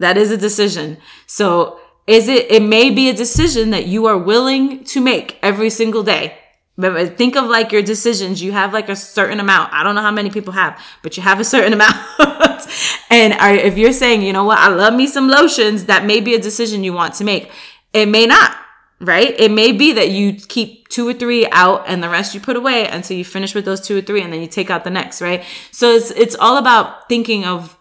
That 0.00 0.16
is 0.16 0.32
a 0.32 0.36
decision. 0.36 0.98
So 1.26 1.78
is 2.08 2.26
it, 2.26 2.50
it 2.50 2.62
may 2.62 2.88
be 2.88 3.10
a 3.10 3.12
decision 3.12 3.70
that 3.70 3.86
you 3.86 4.06
are 4.06 4.16
willing 4.16 4.82
to 4.82 5.00
make 5.00 5.38
every 5.42 5.68
single 5.68 6.02
day. 6.02 6.38
Remember, 6.78 7.04
think 7.06 7.36
of 7.36 7.44
like 7.44 7.70
your 7.70 7.82
decisions. 7.82 8.42
You 8.42 8.52
have 8.52 8.72
like 8.72 8.88
a 8.88 8.96
certain 8.96 9.40
amount. 9.40 9.74
I 9.74 9.84
don't 9.84 9.94
know 9.94 10.00
how 10.00 10.10
many 10.10 10.30
people 10.30 10.54
have, 10.54 10.82
but 11.02 11.18
you 11.18 11.22
have 11.22 11.38
a 11.38 11.44
certain 11.44 11.72
amount. 11.78 11.96
and 13.10 13.34
are, 13.34 13.52
if 13.52 13.76
you're 13.76 13.92
saying, 13.92 14.22
you 14.22 14.32
know 14.32 14.44
what, 14.44 14.58
I 14.58 14.68
love 14.68 14.94
me 14.94 15.06
some 15.06 15.28
lotions, 15.28 15.84
that 15.84 16.06
may 16.06 16.20
be 16.20 16.34
a 16.34 16.40
decision 16.40 16.82
you 16.82 16.94
want 16.94 17.12
to 17.14 17.24
make. 17.24 17.50
It 17.92 18.06
may 18.06 18.24
not, 18.24 18.56
right? 19.00 19.38
It 19.38 19.50
may 19.50 19.72
be 19.72 19.92
that 19.92 20.08
you 20.08 20.32
keep 20.32 20.88
two 20.88 21.06
or 21.06 21.12
three 21.12 21.46
out 21.50 21.84
and 21.86 22.02
the 22.02 22.08
rest 22.08 22.34
you 22.34 22.40
put 22.40 22.56
away 22.56 22.88
until 22.88 23.18
you 23.18 23.24
finish 23.24 23.54
with 23.54 23.66
those 23.66 23.82
two 23.82 23.98
or 23.98 24.00
three 24.00 24.22
and 24.22 24.32
then 24.32 24.40
you 24.40 24.46
take 24.46 24.70
out 24.70 24.84
the 24.84 24.90
next, 24.90 25.20
right? 25.20 25.44
So 25.72 25.94
it's, 25.94 26.10
it's 26.12 26.36
all 26.36 26.56
about 26.56 27.06
thinking 27.06 27.44
of 27.44 27.76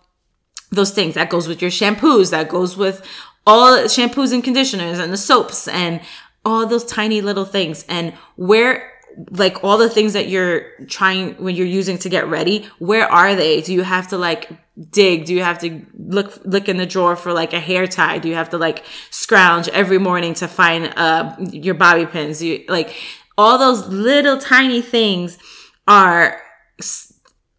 those 0.69 0.91
things. 0.91 1.15
That 1.15 1.29
goes 1.29 1.47
with 1.47 1.61
your 1.61 1.71
shampoos. 1.71 2.31
That 2.31 2.49
goes 2.49 2.75
with 2.75 3.07
all 3.47 3.71
shampoos 3.85 4.33
and 4.33 4.43
conditioners 4.43 4.99
and 4.99 5.11
the 5.11 5.17
soaps 5.17 5.67
and 5.69 6.01
all 6.45 6.67
those 6.67 6.85
tiny 6.85 7.21
little 7.21 7.45
things. 7.45 7.85
And 7.87 8.13
where 8.35 8.91
like 9.31 9.63
all 9.63 9.77
the 9.77 9.89
things 9.89 10.13
that 10.13 10.29
you're 10.29 10.69
trying 10.87 11.33
when 11.35 11.55
you're 11.55 11.65
using 11.65 11.97
to 11.97 12.07
get 12.07 12.27
ready 12.27 12.67
where 12.77 13.11
are 13.11 13.35
they? 13.35 13.61
Do 13.61 13.73
you 13.73 13.81
have 13.81 14.09
to 14.09 14.17
like 14.17 14.49
dig? 14.91 15.25
Do 15.25 15.33
you 15.33 15.41
have 15.41 15.57
to 15.59 15.83
look 15.97 16.39
look 16.45 16.69
in 16.69 16.77
the 16.77 16.85
drawer 16.85 17.15
for 17.15 17.33
like 17.33 17.53
a 17.53 17.59
hair 17.59 17.87
tie? 17.87 18.19
Do 18.19 18.29
you 18.29 18.35
have 18.35 18.51
to 18.51 18.57
like 18.57 18.83
scrounge 19.09 19.69
every 19.69 19.97
morning 19.97 20.35
to 20.35 20.47
find 20.47 20.93
uh 20.97 21.35
your 21.39 21.73
bobby 21.73 22.05
pins? 22.05 22.43
You 22.43 22.63
like 22.67 22.95
all 23.37 23.57
those 23.57 23.87
little 23.87 24.37
tiny 24.37 24.81
things 24.81 25.39
are 25.87 26.39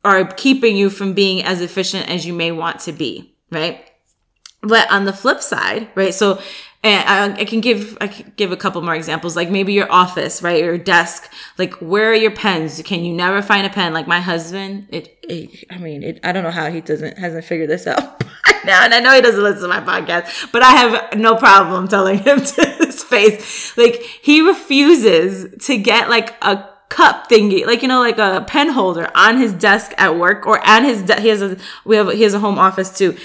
are 0.05 0.25
keeping 0.27 0.77
you 0.77 0.91
from 0.91 1.13
being 1.13 1.43
as 1.43 1.61
efficient 1.61 2.09
as 2.09 2.25
you 2.25 2.35
may 2.35 2.53
want 2.53 2.79
to 2.81 2.93
be 2.93 3.35
right 3.51 3.88
but 4.69 4.91
on 4.91 5.05
the 5.05 5.13
flip 5.13 5.41
side 5.41 5.89
right 5.95 6.15
so 6.15 6.41
and 6.85 7.35
I, 7.37 7.41
I, 7.41 7.45
can 7.45 7.61
give 7.61 7.99
I 8.01 8.07
can 8.07 8.33
give 8.37 8.53
a 8.53 8.57
couple 8.57 8.81
more 8.83 8.95
examples, 8.95 9.35
like 9.35 9.51
maybe 9.51 9.73
your 9.73 9.91
office, 9.91 10.43
right, 10.43 10.63
your 10.63 10.79
desk. 10.79 11.31
Like, 11.57 11.75
where 11.75 12.11
are 12.11 12.15
your 12.15 12.31
pens? 12.31 12.81
Can 12.85 13.05
you 13.05 13.13
never 13.13 13.43
find 13.43 13.67
a 13.67 13.71
pen? 13.71 13.93
Like 13.93 14.07
my 14.07 14.21
husband, 14.21 14.87
it. 14.91 15.19
it 15.25 15.65
I 15.71 15.79
mean, 15.79 16.05
it, 16.05 16.21
I 16.23 16.31
don't 16.31 16.45
know 16.45 16.53
how 16.53 16.71
he 16.71 16.81
doesn't 16.81 17.19
hasn't 17.19 17.45
figured 17.45 17.69
this 17.69 17.89
out 17.89 18.23
now, 18.65 18.85
and 18.85 18.95
I 18.95 19.01
know 19.01 19.13
he 19.13 19.21
doesn't 19.21 19.43
listen 19.43 19.63
to 19.63 19.69
my 19.69 19.81
podcast, 19.81 20.53
but 20.53 20.63
I 20.63 20.71
have 20.71 21.19
no 21.19 21.35
problem 21.35 21.89
telling 21.89 22.19
him 22.19 22.41
to 22.45 22.65
his 22.79 23.03
face. 23.03 23.77
Like 23.77 23.97
he 24.23 24.43
refuses 24.43 25.67
to 25.67 25.77
get 25.79 26.09
like 26.09 26.37
a 26.43 26.65
cup 26.91 27.29
thingy, 27.29 27.67
like 27.67 27.83
you 27.83 27.89
know, 27.89 27.99
like 27.99 28.19
a 28.19 28.45
pen 28.47 28.69
holder 28.69 29.11
on 29.17 29.37
his 29.39 29.53
desk 29.53 29.93
at 29.99 30.17
work 30.17 30.47
or 30.47 30.65
at 30.65 30.85
his. 30.85 31.03
De- 31.03 31.21
he 31.21 31.27
has 31.27 31.43
a 31.43 31.57
we 31.85 31.97
have 31.97 32.13
he 32.13 32.23
has 32.23 32.35
a 32.35 32.39
home 32.39 32.57
office 32.57 32.97
too, 32.97 33.17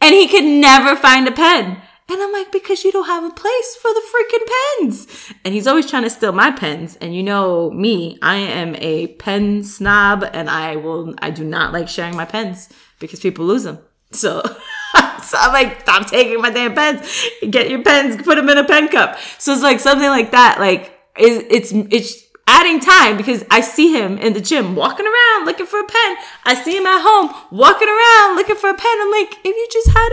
and 0.00 0.14
he 0.14 0.28
could 0.28 0.44
never 0.44 0.96
find 0.96 1.28
a 1.28 1.32
pen. 1.32 1.82
And 2.10 2.20
I'm 2.20 2.32
like, 2.32 2.50
because 2.50 2.82
you 2.82 2.90
don't 2.90 3.06
have 3.06 3.22
a 3.22 3.30
place 3.30 3.76
for 3.76 3.92
the 3.94 4.02
freaking 4.12 4.48
pens. 4.80 5.32
And 5.44 5.54
he's 5.54 5.68
always 5.68 5.88
trying 5.88 6.02
to 6.02 6.10
steal 6.10 6.32
my 6.32 6.50
pens. 6.50 6.98
And 7.00 7.14
you 7.14 7.22
know 7.22 7.70
me, 7.70 8.18
I 8.20 8.36
am 8.36 8.74
a 8.76 9.08
pen 9.08 9.62
snob 9.62 10.28
and 10.32 10.50
I 10.50 10.74
will, 10.74 11.14
I 11.18 11.30
do 11.30 11.44
not 11.44 11.72
like 11.72 11.88
sharing 11.88 12.16
my 12.16 12.24
pens 12.24 12.68
because 12.98 13.20
people 13.20 13.44
lose 13.44 13.62
them. 13.62 13.78
So, 14.10 14.42
so 15.22 15.38
I'm 15.38 15.52
like, 15.52 15.82
stop 15.82 16.10
taking 16.10 16.40
my 16.40 16.50
damn 16.50 16.74
pens. 16.74 17.08
Get 17.48 17.70
your 17.70 17.84
pens, 17.84 18.20
put 18.22 18.34
them 18.34 18.48
in 18.48 18.58
a 18.58 18.64
pen 18.64 18.88
cup. 18.88 19.16
So 19.38 19.52
it's 19.52 19.62
like 19.62 19.78
something 19.78 20.08
like 20.08 20.32
that. 20.32 20.58
Like, 20.58 20.98
it's, 21.16 21.72
it's, 21.72 22.24
adding 22.50 22.80
time 22.80 23.16
because 23.16 23.44
I 23.50 23.60
see 23.60 23.96
him 23.96 24.18
in 24.18 24.32
the 24.32 24.40
gym 24.40 24.74
walking 24.74 25.06
around 25.06 25.46
looking 25.46 25.66
for 25.66 25.78
a 25.78 25.86
pen. 25.86 26.16
I 26.44 26.54
see 26.54 26.76
him 26.76 26.84
at 26.84 27.00
home 27.00 27.32
walking 27.52 27.88
around 27.88 28.36
looking 28.36 28.56
for 28.56 28.68
a 28.68 28.74
pen. 28.74 28.98
I'm 29.00 29.10
like, 29.12 29.38
if 29.44 29.56
you 29.56 29.68
just 29.70 29.90
had 29.90 30.10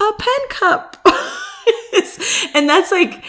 a 0.00 0.12
pen 0.18 0.48
cup. 0.48 0.96
and 2.54 2.68
that's 2.68 2.90
like 2.90 3.22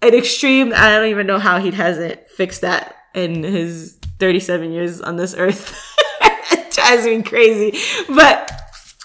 an 0.00 0.14
extreme. 0.14 0.72
I 0.74 0.88
don't 0.90 1.08
even 1.08 1.26
know 1.26 1.38
how 1.38 1.60
he 1.60 1.70
hasn't 1.70 2.28
fixed 2.30 2.62
that 2.62 2.96
in 3.14 3.42
his 3.42 3.98
37 4.18 4.72
years 4.72 5.02
on 5.02 5.16
this 5.16 5.34
earth. 5.36 5.76
it 6.22 6.72
drives 6.72 7.04
me 7.04 7.22
crazy. 7.22 7.78
But 8.08 8.50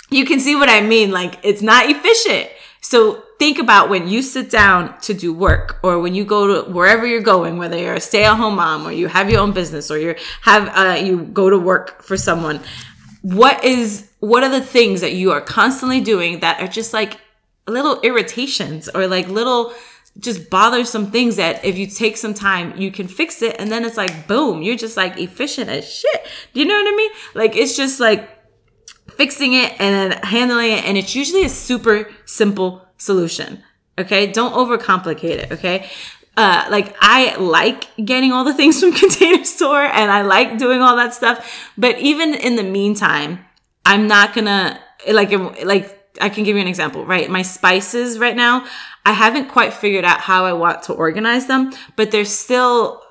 you 0.09 0.25
can 0.25 0.39
see 0.39 0.55
what 0.55 0.69
I 0.69 0.81
mean. 0.81 1.11
Like, 1.11 1.37
it's 1.43 1.61
not 1.61 1.89
efficient. 1.89 2.49
So 2.85 3.23
think 3.39 3.57
about 3.57 3.89
when 3.89 4.07
you 4.07 4.21
sit 4.21 4.51
down 4.51 4.99
to 5.01 5.15
do 5.15 5.33
work 5.33 5.79
or 5.81 5.99
when 5.99 6.13
you 6.13 6.23
go 6.23 6.61
to 6.61 6.71
wherever 6.71 7.03
you're 7.03 7.19
going, 7.19 7.57
whether 7.57 7.75
you're 7.75 7.95
a 7.95 7.99
stay 7.99 8.25
at 8.25 8.35
home 8.35 8.57
mom 8.57 8.85
or 8.85 8.91
you 8.91 9.07
have 9.07 9.27
your 9.27 9.39
own 9.39 9.53
business 9.53 9.89
or 9.89 9.97
you 9.97 10.13
have, 10.41 10.67
uh, 10.67 11.03
you 11.03 11.23
go 11.23 11.49
to 11.49 11.57
work 11.57 12.03
for 12.03 12.15
someone. 12.15 12.59
What 13.23 13.63
is, 13.63 14.07
what 14.19 14.43
are 14.43 14.51
the 14.51 14.61
things 14.61 15.01
that 15.01 15.13
you 15.13 15.31
are 15.31 15.41
constantly 15.41 15.99
doing 15.99 16.41
that 16.41 16.61
are 16.61 16.67
just 16.67 16.93
like 16.93 17.19
little 17.67 17.99
irritations 18.01 18.87
or 18.87 19.07
like 19.07 19.29
little 19.29 19.73
just 20.19 20.51
bothersome 20.51 21.09
things 21.09 21.37
that 21.37 21.65
if 21.65 21.79
you 21.79 21.87
take 21.87 22.17
some 22.17 22.35
time, 22.35 22.77
you 22.77 22.91
can 22.91 23.07
fix 23.07 23.41
it. 23.41 23.55
And 23.57 23.71
then 23.71 23.83
it's 23.83 23.97
like, 23.97 24.27
boom, 24.27 24.61
you're 24.61 24.77
just 24.77 24.95
like 24.95 25.17
efficient 25.17 25.71
as 25.71 25.91
shit. 25.91 26.27
Do 26.53 26.59
you 26.59 26.67
know 26.67 26.75
what 26.75 26.93
I 26.93 26.95
mean? 26.95 27.11
Like, 27.33 27.55
it's 27.55 27.75
just 27.75 27.99
like 27.99 28.29
fixing 29.17 29.53
it 29.53 29.73
and 29.79 30.11
then 30.11 30.23
handling 30.23 30.71
it. 30.71 30.85
And 30.85 30.97
it's 30.97 31.15
usually 31.15 31.43
a 31.43 31.49
super 31.49 32.09
simple 32.25 32.85
solution. 32.97 33.63
Okay. 33.97 34.31
Don't 34.31 34.53
overcomplicate 34.53 35.23
it. 35.23 35.51
Okay. 35.51 35.89
Uh, 36.37 36.67
like 36.69 36.93
I 36.99 37.35
like 37.37 37.87
getting 38.03 38.33
all 38.33 38.43
the 38.43 38.53
things 38.53 38.79
from 38.79 38.91
container 39.03 39.45
store 39.45 39.83
and 39.83 40.11
I 40.11 40.21
like 40.21 40.57
doing 40.57 40.81
all 40.81 40.95
that 40.97 41.13
stuff. 41.13 41.71
But 41.77 41.99
even 41.99 42.33
in 42.33 42.55
the 42.55 42.63
meantime, 42.63 43.45
I'm 43.85 44.07
not 44.07 44.33
gonna 44.33 44.79
like, 45.11 45.31
like 45.63 45.95
I 46.19 46.29
can 46.29 46.43
give 46.43 46.55
you 46.55 46.61
an 46.61 46.67
example, 46.67 47.05
right? 47.05 47.29
My 47.29 47.41
spices 47.41 48.19
right 48.19 48.35
now, 48.35 48.65
I 49.05 49.13
haven't 49.13 49.49
quite 49.49 49.73
figured 49.73 50.05
out 50.05 50.19
how 50.19 50.45
I 50.45 50.53
want 50.53 50.83
to 50.83 50.93
organize 50.93 51.45
them, 51.47 51.71
but 51.95 52.11
they're 52.11 52.25
still 52.25 53.01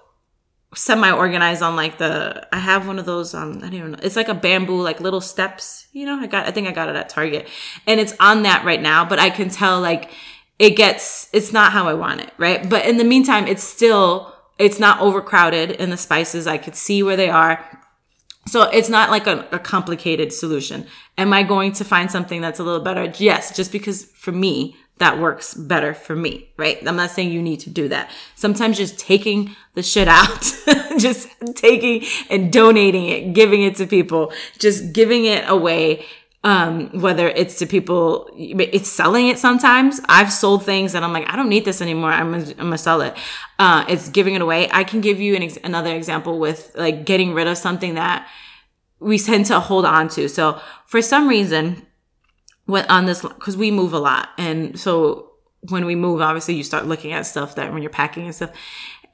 semi 0.75 1.11
organized 1.11 1.63
on 1.63 1.77
like 1.77 1.99
the 1.99 2.47
I 2.53 2.59
have 2.59 2.87
one 2.87 2.99
of 2.99 3.07
those 3.07 3.35
um 3.35 3.59
I 3.59 3.61
don't 3.61 3.75
even 3.75 3.91
know. 3.93 3.99
It's 4.03 4.17
like 4.17 4.29
a 4.29 4.35
bamboo 4.35 4.81
like 4.81 5.01
little 5.01 5.21
steps, 5.21 5.87
you 5.93 6.07
know. 6.07 6.19
I 6.19 6.27
got 6.27 6.47
I 6.47 6.51
think 6.51 6.69
I 6.69 6.73
got 6.73 6.89
it 6.89 6.97
at 6.97 7.09
Target. 7.09 7.49
And 7.87 8.01
it's 8.01 8.15
on 8.21 8.43
that 8.43 8.65
right 8.65 8.81
now, 8.81 9.05
but 9.05 9.19
I 9.19 9.31
can 9.31 9.49
tell 9.49 9.81
like 9.81 10.11
it 10.59 10.71
gets 10.71 11.29
it's 11.33 11.53
not 11.53 11.73
how 11.73 11.89
I 11.89 11.95
want 11.95 12.21
it, 12.21 12.33
right? 12.39 12.69
But 12.69 12.87
in 12.87 12.97
the 12.97 13.05
meantime, 13.05 13.47
it's 13.47 13.65
still 13.65 14.35
it's 14.59 14.79
not 14.79 15.01
overcrowded 15.01 15.73
in 15.73 15.91
the 15.91 15.97
spices. 15.97 16.47
I 16.47 16.59
could 16.59 16.77
see 16.77 17.03
where 17.03 17.17
they 17.17 17.29
are. 17.29 17.65
So 18.47 18.63
it's 18.63 18.89
not 18.89 19.11
like 19.11 19.27
a, 19.27 19.49
a, 19.53 19.59
complicated 19.59 20.31
solution. 20.31 20.87
Am 21.17 21.33
I 21.33 21.43
going 21.43 21.73
to 21.73 21.85
find 21.85 22.11
something 22.11 22.43
that's 22.43 22.61
a 22.61 22.63
little 22.63 22.85
better? 22.85 23.11
Yes, 23.17 23.57
just 23.57 23.73
because 23.73 24.05
for 24.05 24.33
me, 24.33 24.77
that 24.99 25.19
works 25.19 25.55
better 25.55 25.93
for 25.93 26.15
me, 26.15 26.49
right? 26.57 26.79
I'm 26.87 26.97
not 26.97 27.11
saying 27.11 27.33
you 27.33 27.43
need 27.43 27.61
to 27.61 27.71
do 27.71 27.89
that. 27.89 28.11
Sometimes 28.37 28.77
just 28.77 28.99
taking 28.99 29.55
the 29.75 29.83
shit 29.83 30.07
out, 30.07 30.43
just 30.99 31.29
taking 31.57 32.05
and 32.31 32.53
donating 32.53 33.07
it, 33.07 33.33
giving 33.33 33.63
it 33.63 33.77
to 33.77 33.87
people, 33.87 34.33
just 34.59 34.93
giving 34.93 35.25
it 35.25 35.45
away. 35.49 36.05
Um, 36.45 37.01
whether 37.01 37.27
it's 37.27 37.59
to 37.61 37.67
people, 37.67 38.29
it's 38.37 38.91
selling 38.91 39.29
it 39.29 39.39
sometimes. 39.39 39.99
I've 40.11 40.31
sold 40.31 40.63
things 40.63 40.93
that 40.93 41.03
I'm 41.03 41.11
like, 41.11 41.27
I 41.27 41.37
don't 41.37 41.49
need 41.49 41.65
this 41.65 41.81
anymore. 41.81 42.11
I'm 42.11 42.33
gonna, 42.33 42.51
I'm 42.51 42.57
gonna 42.57 42.77
sell 42.77 43.01
it. 43.01 43.17
Uh, 43.59 43.87
it's 43.89 44.11
giving 44.11 44.35
it 44.35 44.43
away. 44.43 44.69
I 44.71 44.85
can 44.85 45.01
give 45.01 45.23
you 45.23 45.37
an 45.37 45.43
ex- 45.43 45.59
another 45.65 45.97
example 45.97 46.39
with 46.39 46.71
like 46.75 47.07
getting 47.07 47.33
rid 47.33 47.47
of 47.47 47.57
something 47.57 47.95
that 47.95 48.29
we 49.01 49.19
tend 49.19 49.47
to 49.47 49.59
hold 49.59 49.87
on 49.87 50.09
to. 50.09 50.29
So 50.29 50.61
for 50.85 51.01
some 51.01 51.29
reason, 51.29 51.87
when 52.67 52.87
on 52.87 53.07
this, 53.07 53.21
cause 53.39 53.57
we 53.57 53.71
move 53.71 53.93
a 53.93 53.99
lot. 53.99 54.31
And 54.39 54.79
so 54.79 55.33
when 55.69 55.85
we 55.85 55.95
move, 55.95 56.21
obviously 56.21 56.55
you 56.55 56.63
start 56.63 56.87
looking 56.87 57.13
at 57.13 57.27
stuff 57.27 57.55
that 57.57 57.73
when 57.73 57.83
you're 57.83 57.91
packing 57.91 58.25
and 58.25 58.35
stuff. 58.35 58.51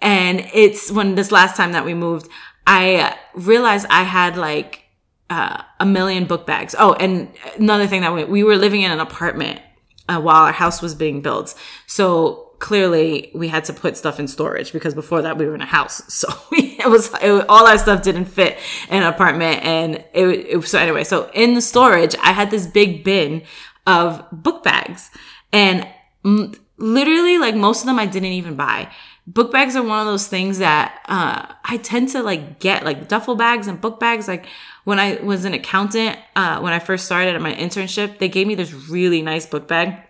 And 0.00 0.48
it's 0.54 0.90
when 0.90 1.14
this 1.14 1.30
last 1.30 1.56
time 1.56 1.72
that 1.72 1.84
we 1.84 1.94
moved, 1.94 2.28
I 2.66 3.16
realized 3.34 3.86
I 3.90 4.02
had 4.02 4.36
like 4.36 4.84
uh, 5.28 5.62
a 5.78 5.86
million 5.86 6.24
book 6.24 6.46
bags. 6.46 6.74
Oh, 6.78 6.94
and 6.94 7.32
another 7.56 7.86
thing 7.86 8.00
that 8.00 8.14
we, 8.14 8.24
we 8.24 8.42
were 8.42 8.56
living 8.56 8.82
in 8.82 8.90
an 8.90 9.00
apartment 9.00 9.60
uh, 10.08 10.20
while 10.20 10.44
our 10.44 10.52
house 10.52 10.82
was 10.82 10.94
being 10.94 11.22
built. 11.22 11.54
So 11.86 12.50
clearly 12.58 13.30
we 13.34 13.48
had 13.48 13.64
to 13.64 13.72
put 13.72 13.96
stuff 13.96 14.20
in 14.20 14.28
storage 14.28 14.72
because 14.72 14.94
before 14.94 15.22
that 15.22 15.38
we 15.38 15.46
were 15.46 15.54
in 15.54 15.62
a 15.62 15.66
house. 15.66 16.02
So 16.10 16.28
we, 16.50 16.69
it 16.84 16.88
was, 16.88 17.12
it, 17.22 17.46
all 17.48 17.66
our 17.66 17.78
stuff 17.78 18.02
didn't 18.02 18.26
fit 18.26 18.58
in 18.88 19.02
an 19.02 19.08
apartment. 19.08 19.64
And 19.64 19.96
it, 20.12 20.26
it, 20.26 20.64
so 20.64 20.78
anyway, 20.78 21.04
so 21.04 21.30
in 21.34 21.54
the 21.54 21.60
storage, 21.60 22.14
I 22.22 22.32
had 22.32 22.50
this 22.50 22.66
big 22.66 23.04
bin 23.04 23.42
of 23.86 24.24
book 24.30 24.62
bags 24.62 25.10
and 25.52 25.86
m- 26.24 26.54
literally 26.76 27.38
like 27.38 27.54
most 27.54 27.80
of 27.80 27.86
them 27.86 27.98
I 27.98 28.06
didn't 28.06 28.32
even 28.32 28.56
buy. 28.56 28.90
Book 29.26 29.52
bags 29.52 29.76
are 29.76 29.82
one 29.82 30.00
of 30.00 30.06
those 30.06 30.26
things 30.26 30.58
that, 30.58 31.00
uh, 31.06 31.54
I 31.64 31.76
tend 31.76 32.08
to 32.10 32.22
like 32.22 32.58
get 32.58 32.84
like 32.84 33.06
duffel 33.06 33.36
bags 33.36 33.68
and 33.68 33.80
book 33.80 34.00
bags. 34.00 34.26
Like 34.26 34.46
when 34.84 34.98
I 34.98 35.16
was 35.22 35.44
an 35.44 35.54
accountant, 35.54 36.18
uh, 36.34 36.58
when 36.60 36.72
I 36.72 36.78
first 36.78 37.04
started 37.06 37.34
at 37.34 37.40
my 37.40 37.54
internship, 37.54 38.18
they 38.18 38.28
gave 38.28 38.46
me 38.46 38.56
this 38.56 38.72
really 38.72 39.22
nice 39.22 39.46
book 39.46 39.68
bag 39.68 40.02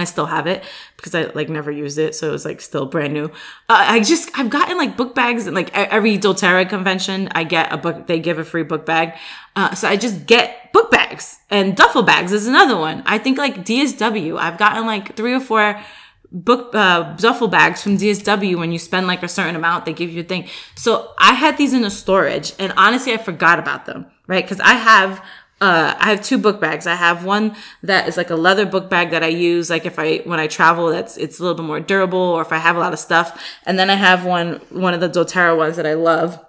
I 0.00 0.04
still 0.04 0.26
have 0.26 0.46
it 0.46 0.64
because 0.96 1.14
I 1.14 1.24
like 1.34 1.48
never 1.48 1.70
used 1.70 1.98
it, 1.98 2.14
so 2.14 2.28
it 2.28 2.32
was 2.32 2.44
like 2.44 2.60
still 2.60 2.86
brand 2.86 3.12
new. 3.12 3.26
Uh, 3.68 3.84
I 3.88 4.00
just 4.00 4.30
I've 4.38 4.50
gotten 4.50 4.76
like 4.76 4.96
book 4.96 5.14
bags 5.14 5.46
and 5.46 5.54
like 5.54 5.74
every 5.74 6.18
doTERRA 6.18 6.68
convention, 6.68 7.28
I 7.32 7.44
get 7.44 7.72
a 7.72 7.76
book. 7.76 8.06
They 8.06 8.20
give 8.20 8.38
a 8.38 8.44
free 8.44 8.62
book 8.62 8.86
bag, 8.86 9.14
uh, 9.54 9.74
so 9.74 9.88
I 9.88 9.96
just 9.96 10.26
get 10.26 10.72
book 10.72 10.90
bags 10.90 11.38
and 11.50 11.76
duffel 11.76 12.02
bags 12.02 12.32
is 12.32 12.46
another 12.46 12.76
one. 12.76 13.02
I 13.06 13.18
think 13.18 13.38
like 13.38 13.64
DSW, 13.64 14.38
I've 14.38 14.58
gotten 14.58 14.86
like 14.86 15.16
three 15.16 15.32
or 15.32 15.40
four 15.40 15.80
book 16.32 16.74
uh, 16.74 17.14
duffel 17.16 17.48
bags 17.48 17.82
from 17.82 17.96
DSW. 17.96 18.56
When 18.56 18.72
you 18.72 18.78
spend 18.78 19.06
like 19.06 19.22
a 19.22 19.28
certain 19.28 19.56
amount, 19.56 19.84
they 19.84 19.92
give 19.92 20.10
you 20.10 20.22
a 20.22 20.24
thing. 20.24 20.48
So 20.74 21.12
I 21.18 21.32
had 21.34 21.56
these 21.56 21.72
in 21.72 21.82
the 21.82 21.90
storage, 21.90 22.52
and 22.58 22.72
honestly, 22.76 23.12
I 23.12 23.18
forgot 23.18 23.58
about 23.58 23.86
them, 23.86 24.06
right? 24.26 24.44
Because 24.44 24.60
I 24.60 24.74
have 24.74 25.24
uh, 25.60 25.94
I 25.98 26.10
have 26.10 26.22
two 26.22 26.36
book 26.36 26.60
bags. 26.60 26.86
I 26.86 26.94
have 26.94 27.24
one 27.24 27.56
that 27.82 28.08
is 28.08 28.16
like 28.16 28.30
a 28.30 28.36
leather 28.36 28.66
book 28.66 28.90
bag 28.90 29.10
that 29.10 29.22
I 29.22 29.28
use, 29.28 29.70
like 29.70 29.86
if 29.86 29.98
I, 29.98 30.18
when 30.18 30.38
I 30.38 30.48
travel, 30.48 30.88
that's, 30.88 31.16
it's 31.16 31.38
a 31.38 31.42
little 31.42 31.56
bit 31.56 31.64
more 31.64 31.80
durable 31.80 32.18
or 32.18 32.42
if 32.42 32.52
I 32.52 32.58
have 32.58 32.76
a 32.76 32.78
lot 32.78 32.92
of 32.92 32.98
stuff. 32.98 33.42
And 33.64 33.78
then 33.78 33.88
I 33.88 33.94
have 33.94 34.26
one, 34.26 34.60
one 34.68 34.92
of 34.92 35.00
the 35.00 35.08
doTERRA 35.08 35.56
ones 35.56 35.76
that 35.76 35.86
I 35.86 35.94
love. 35.94 36.44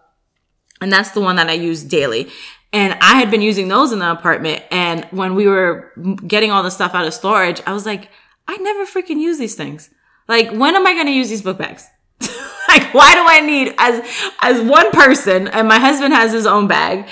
And 0.81 0.91
that's 0.91 1.11
the 1.11 1.21
one 1.21 1.37
that 1.37 1.49
I 1.49 1.53
use 1.53 1.83
daily. 1.83 2.29
And 2.73 2.95
I 2.95 3.15
had 3.15 3.31
been 3.31 3.41
using 3.41 3.69
those 3.69 3.93
in 3.93 3.99
the 3.99 4.11
apartment. 4.11 4.61
And 4.71 5.05
when 5.11 5.35
we 5.35 5.47
were 5.47 5.93
getting 6.27 6.51
all 6.51 6.61
the 6.61 6.69
stuff 6.69 6.93
out 6.93 7.07
of 7.07 7.13
storage, 7.13 7.61
I 7.65 7.71
was 7.71 7.85
like, 7.85 8.09
I 8.45 8.57
never 8.57 8.85
freaking 8.85 9.21
use 9.21 9.37
these 9.37 9.55
things. 9.55 9.89
Like, 10.27 10.51
when 10.51 10.75
am 10.75 10.85
I 10.85 10.93
going 10.93 11.05
to 11.05 11.13
use 11.13 11.29
these 11.29 11.41
book 11.41 11.57
bags? 11.57 11.87
like, 12.67 12.93
why 12.93 13.13
do 13.13 13.23
I 13.25 13.39
need 13.39 13.73
as 13.77 14.05
as 14.41 14.61
one 14.61 14.91
person 14.91 15.47
and 15.47 15.67
my 15.67 15.79
husband 15.79 16.13
has 16.13 16.33
his 16.33 16.45
own 16.45 16.67
bag? 16.67 17.07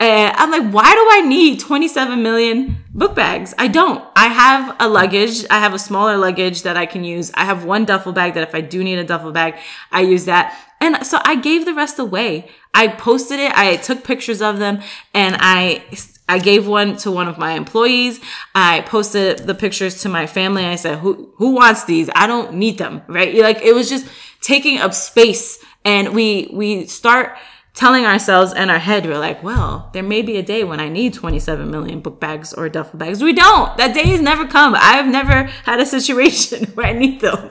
And 0.00 0.34
I'm 0.34 0.50
like, 0.50 0.72
why 0.72 0.94
do 0.94 1.06
I 1.10 1.20
need 1.28 1.60
27 1.60 2.22
million 2.22 2.82
book 2.94 3.14
bags? 3.14 3.54
I 3.58 3.68
don't. 3.68 4.02
I 4.16 4.28
have 4.28 4.74
a 4.80 4.88
luggage. 4.88 5.44
I 5.50 5.58
have 5.58 5.74
a 5.74 5.78
smaller 5.78 6.16
luggage 6.16 6.62
that 6.62 6.76
I 6.78 6.86
can 6.86 7.04
use. 7.04 7.30
I 7.34 7.44
have 7.44 7.66
one 7.66 7.84
duffel 7.84 8.12
bag 8.12 8.32
that 8.34 8.48
if 8.48 8.54
I 8.54 8.62
do 8.62 8.82
need 8.82 8.98
a 8.98 9.04
duffel 9.04 9.30
bag, 9.30 9.56
I 9.92 10.00
use 10.00 10.24
that. 10.24 10.58
And 10.80 11.04
so 11.06 11.18
I 11.22 11.34
gave 11.34 11.66
the 11.66 11.74
rest 11.74 11.98
away. 11.98 12.48
I 12.72 12.88
posted 12.88 13.40
it. 13.40 13.52
I 13.54 13.76
took 13.76 14.02
pictures 14.02 14.40
of 14.40 14.58
them 14.58 14.80
and 15.12 15.36
I 15.38 15.84
I 16.30 16.38
gave 16.38 16.66
one 16.66 16.96
to 16.98 17.10
one 17.10 17.26
of 17.28 17.38
my 17.38 17.52
employees. 17.52 18.20
I 18.54 18.82
posted 18.82 19.38
the 19.38 19.54
pictures 19.54 20.00
to 20.02 20.08
my 20.08 20.26
family. 20.26 20.64
I 20.64 20.76
said, 20.76 21.00
who, 21.00 21.32
who 21.36 21.50
wants 21.50 21.84
these? 21.84 22.08
I 22.14 22.28
don't 22.28 22.54
need 22.54 22.78
them, 22.78 23.02
right? 23.08 23.34
Like 23.34 23.60
it 23.62 23.74
was 23.74 23.88
just 23.90 24.06
taking 24.40 24.78
up 24.78 24.94
space 24.94 25.62
and 25.84 26.14
we, 26.14 26.48
we 26.52 26.86
start 26.86 27.36
telling 27.74 28.04
ourselves 28.04 28.52
in 28.52 28.68
our 28.68 28.78
head, 28.78 29.06
we're 29.06 29.18
like, 29.18 29.42
well, 29.42 29.90
there 29.92 30.02
may 30.02 30.22
be 30.22 30.36
a 30.36 30.42
day 30.42 30.64
when 30.64 30.80
I 30.80 30.88
need 30.88 31.14
27 31.14 31.70
million 31.70 32.00
book 32.00 32.20
bags 32.20 32.52
or 32.52 32.68
duffel 32.68 32.98
bags. 32.98 33.22
We 33.22 33.32
don't. 33.32 33.76
That 33.76 33.94
day 33.94 34.06
has 34.08 34.20
never 34.20 34.46
come. 34.46 34.74
I've 34.76 35.06
never 35.06 35.44
had 35.64 35.80
a 35.80 35.86
situation 35.96 36.64
where 36.74 36.86
I 36.86 36.92
need 36.92 37.20
them. 37.20 37.50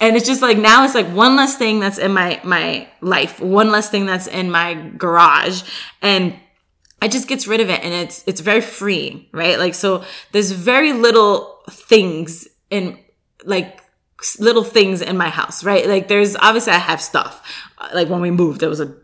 And 0.00 0.16
it's 0.16 0.26
just 0.26 0.42
like 0.42 0.58
now 0.58 0.84
it's 0.84 0.94
like 0.94 1.08
one 1.08 1.36
less 1.36 1.56
thing 1.56 1.80
that's 1.80 1.98
in 1.98 2.12
my, 2.12 2.40
my 2.44 2.88
life, 3.00 3.40
one 3.40 3.70
less 3.70 3.88
thing 3.90 4.06
that's 4.06 4.26
in 4.26 4.50
my 4.50 4.74
garage. 4.96 5.62
And 6.02 6.34
it 7.02 7.10
just 7.10 7.28
gets 7.28 7.46
rid 7.46 7.60
of 7.60 7.70
it 7.70 7.82
and 7.82 7.94
it's 7.94 8.22
it's 8.26 8.40
very 8.40 8.60
free 8.60 9.26
right 9.32 9.58
like 9.58 9.74
so 9.74 10.04
there's 10.32 10.50
very 10.50 10.92
little 10.92 11.60
things 11.70 12.46
in 12.68 12.98
like 13.44 13.80
little 14.38 14.64
things 14.64 15.00
in 15.00 15.16
my 15.16 15.28
house 15.28 15.64
right 15.64 15.86
like 15.88 16.08
there's 16.08 16.36
obviously 16.36 16.72
i 16.72 16.78
have 16.78 17.00
stuff 17.00 17.42
like 17.94 18.08
when 18.10 18.20
we 18.20 18.30
moved 18.30 18.60
there 18.60 18.68
was 18.68 18.80
a 18.80 18.94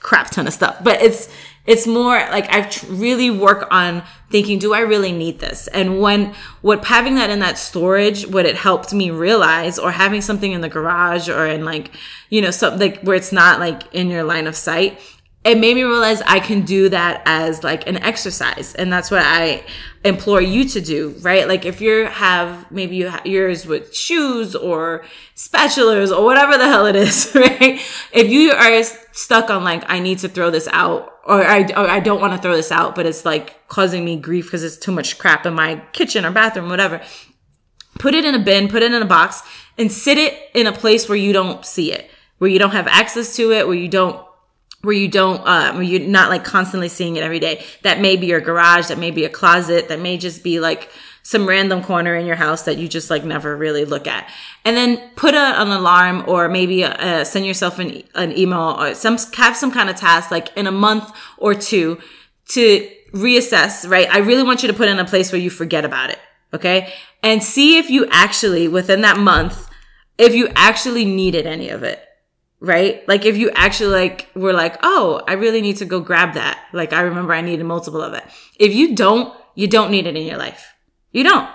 crap 0.00 0.30
ton 0.30 0.46
of 0.46 0.52
stuff 0.52 0.76
but 0.82 1.00
it's 1.02 1.28
it's 1.66 1.86
more 1.86 2.14
like 2.14 2.52
I've 2.52 3.00
really 3.00 3.30
work 3.30 3.68
on 3.70 4.02
thinking, 4.30 4.58
do 4.58 4.72
I 4.72 4.80
really 4.80 5.12
need 5.12 5.40
this? 5.40 5.68
And 5.68 6.00
when 6.00 6.34
what 6.62 6.84
having 6.84 7.16
that 7.16 7.30
in 7.30 7.40
that 7.40 7.58
storage, 7.58 8.26
what 8.26 8.46
it 8.46 8.56
helped 8.56 8.92
me 8.92 9.10
realize, 9.10 9.78
or 9.78 9.92
having 9.92 10.22
something 10.22 10.52
in 10.52 10.62
the 10.62 10.68
garage 10.68 11.28
or 11.28 11.46
in 11.46 11.64
like, 11.64 11.92
you 12.28 12.40
know, 12.40 12.50
something 12.50 12.92
like 12.92 13.00
where 13.02 13.16
it's 13.16 13.32
not 13.32 13.60
like 13.60 13.82
in 13.94 14.08
your 14.08 14.24
line 14.24 14.46
of 14.46 14.56
sight, 14.56 14.98
it 15.42 15.58
made 15.58 15.74
me 15.74 15.82
realize 15.84 16.20
I 16.22 16.38
can 16.38 16.62
do 16.62 16.90
that 16.90 17.22
as 17.24 17.64
like 17.64 17.86
an 17.88 17.96
exercise. 17.96 18.74
And 18.74 18.92
that's 18.92 19.10
what 19.10 19.22
I 19.24 19.64
implore 20.04 20.42
you 20.42 20.66
to 20.66 20.82
do, 20.82 21.14
right? 21.20 21.48
Like 21.48 21.64
if 21.64 21.80
you 21.80 22.04
have, 22.06 22.70
maybe 22.70 22.96
you 22.96 23.08
have 23.08 23.24
yours 23.24 23.64
with 23.64 23.94
shoes 23.94 24.54
or 24.54 25.02
spatulas 25.34 26.14
or 26.14 26.24
whatever 26.24 26.58
the 26.58 26.68
hell 26.68 26.84
it 26.84 26.94
is, 26.94 27.32
right? 27.34 27.80
If 28.12 28.28
you 28.28 28.52
are 28.52 28.82
stuck 29.12 29.48
on 29.48 29.64
like, 29.64 29.82
I 29.86 29.98
need 29.98 30.18
to 30.18 30.28
throw 30.28 30.50
this 30.50 30.68
out 30.72 31.10
or 31.24 31.42
I, 31.42 31.62
or 31.72 31.88
I 31.88 32.00
don't 32.00 32.20
want 32.20 32.34
to 32.34 32.42
throw 32.42 32.54
this 32.54 32.70
out, 32.70 32.94
but 32.94 33.06
it's 33.06 33.24
like 33.24 33.66
causing 33.68 34.04
me 34.04 34.16
grief 34.16 34.46
because 34.46 34.62
it's 34.62 34.76
too 34.76 34.92
much 34.92 35.18
crap 35.18 35.46
in 35.46 35.54
my 35.54 35.76
kitchen 35.92 36.26
or 36.26 36.32
bathroom, 36.32 36.68
whatever. 36.68 37.00
Put 37.98 38.14
it 38.14 38.26
in 38.26 38.34
a 38.34 38.38
bin, 38.38 38.68
put 38.68 38.82
it 38.82 38.92
in 38.92 39.00
a 39.00 39.06
box 39.06 39.42
and 39.78 39.90
sit 39.90 40.18
it 40.18 40.38
in 40.52 40.66
a 40.66 40.72
place 40.72 41.08
where 41.08 41.16
you 41.16 41.32
don't 41.32 41.64
see 41.64 41.92
it, 41.92 42.10
where 42.38 42.50
you 42.50 42.58
don't 42.58 42.72
have 42.72 42.86
access 42.86 43.36
to 43.36 43.52
it, 43.52 43.66
where 43.66 43.76
you 43.76 43.88
don't 43.88 44.26
where 44.82 44.94
you 44.94 45.08
don't 45.08 45.46
um 45.46 45.76
where 45.76 45.84
you're 45.84 46.08
not 46.08 46.30
like 46.30 46.44
constantly 46.44 46.88
seeing 46.88 47.16
it 47.16 47.22
every 47.22 47.38
day. 47.38 47.64
That 47.82 48.00
may 48.00 48.16
be 48.16 48.26
your 48.26 48.40
garage 48.40 48.88
that 48.88 48.98
may 48.98 49.10
be 49.10 49.24
a 49.24 49.28
closet 49.28 49.88
that 49.88 50.00
may 50.00 50.16
just 50.16 50.42
be 50.42 50.60
like 50.60 50.90
some 51.22 51.46
random 51.46 51.82
corner 51.82 52.16
in 52.16 52.26
your 52.26 52.36
house 52.36 52.62
that 52.62 52.78
you 52.78 52.88
just 52.88 53.10
like 53.10 53.24
never 53.24 53.56
really 53.56 53.84
look 53.84 54.06
at. 54.06 54.30
And 54.64 54.76
then 54.76 55.10
put 55.16 55.34
a, 55.34 55.60
an 55.60 55.68
alarm 55.68 56.24
or 56.26 56.48
maybe 56.48 56.82
uh, 56.84 57.24
send 57.24 57.44
yourself 57.46 57.78
an, 57.78 58.02
an 58.14 58.36
email 58.36 58.76
or 58.78 58.94
some 58.94 59.18
have 59.36 59.56
some 59.56 59.70
kind 59.70 59.90
of 59.90 59.96
task 59.96 60.30
like 60.30 60.48
in 60.56 60.66
a 60.66 60.72
month 60.72 61.12
or 61.36 61.54
two 61.54 61.98
to 62.48 62.90
reassess 63.12 63.88
right? 63.88 64.08
I 64.10 64.18
really 64.18 64.42
want 64.42 64.62
you 64.62 64.68
to 64.68 64.74
put 64.74 64.88
in 64.88 64.98
a 64.98 65.04
place 65.04 65.30
where 65.32 65.40
you 65.40 65.50
forget 65.50 65.84
about 65.84 66.10
it 66.10 66.18
okay? 66.52 66.92
And 67.22 67.42
see 67.42 67.78
if 67.78 67.90
you 67.90 68.06
actually 68.10 68.68
within 68.68 69.02
that 69.02 69.18
month 69.18 69.68
if 70.18 70.34
you 70.34 70.48
actually 70.54 71.04
needed 71.04 71.46
any 71.46 71.70
of 71.70 71.82
it 71.82 72.04
right? 72.60 73.06
Like 73.08 73.24
if 73.24 73.36
you 73.36 73.50
actually 73.50 73.94
like 73.94 74.28
were 74.34 74.52
like, 74.52 74.78
oh, 74.82 75.22
I 75.26 75.34
really 75.34 75.60
need 75.60 75.76
to 75.78 75.84
go 75.84 76.00
grab 76.00 76.34
that. 76.34 76.62
Like 76.72 76.92
I 76.92 77.02
remember 77.02 77.32
I 77.32 77.40
needed 77.40 77.64
multiple 77.64 78.02
of 78.02 78.14
it. 78.14 78.24
If 78.58 78.74
you 78.74 78.94
don't, 78.94 79.34
you 79.54 79.66
don't 79.66 79.90
need 79.90 80.06
it 80.06 80.16
in 80.16 80.26
your 80.26 80.38
life. 80.38 80.74
You 81.12 81.24
don't. 81.24 81.48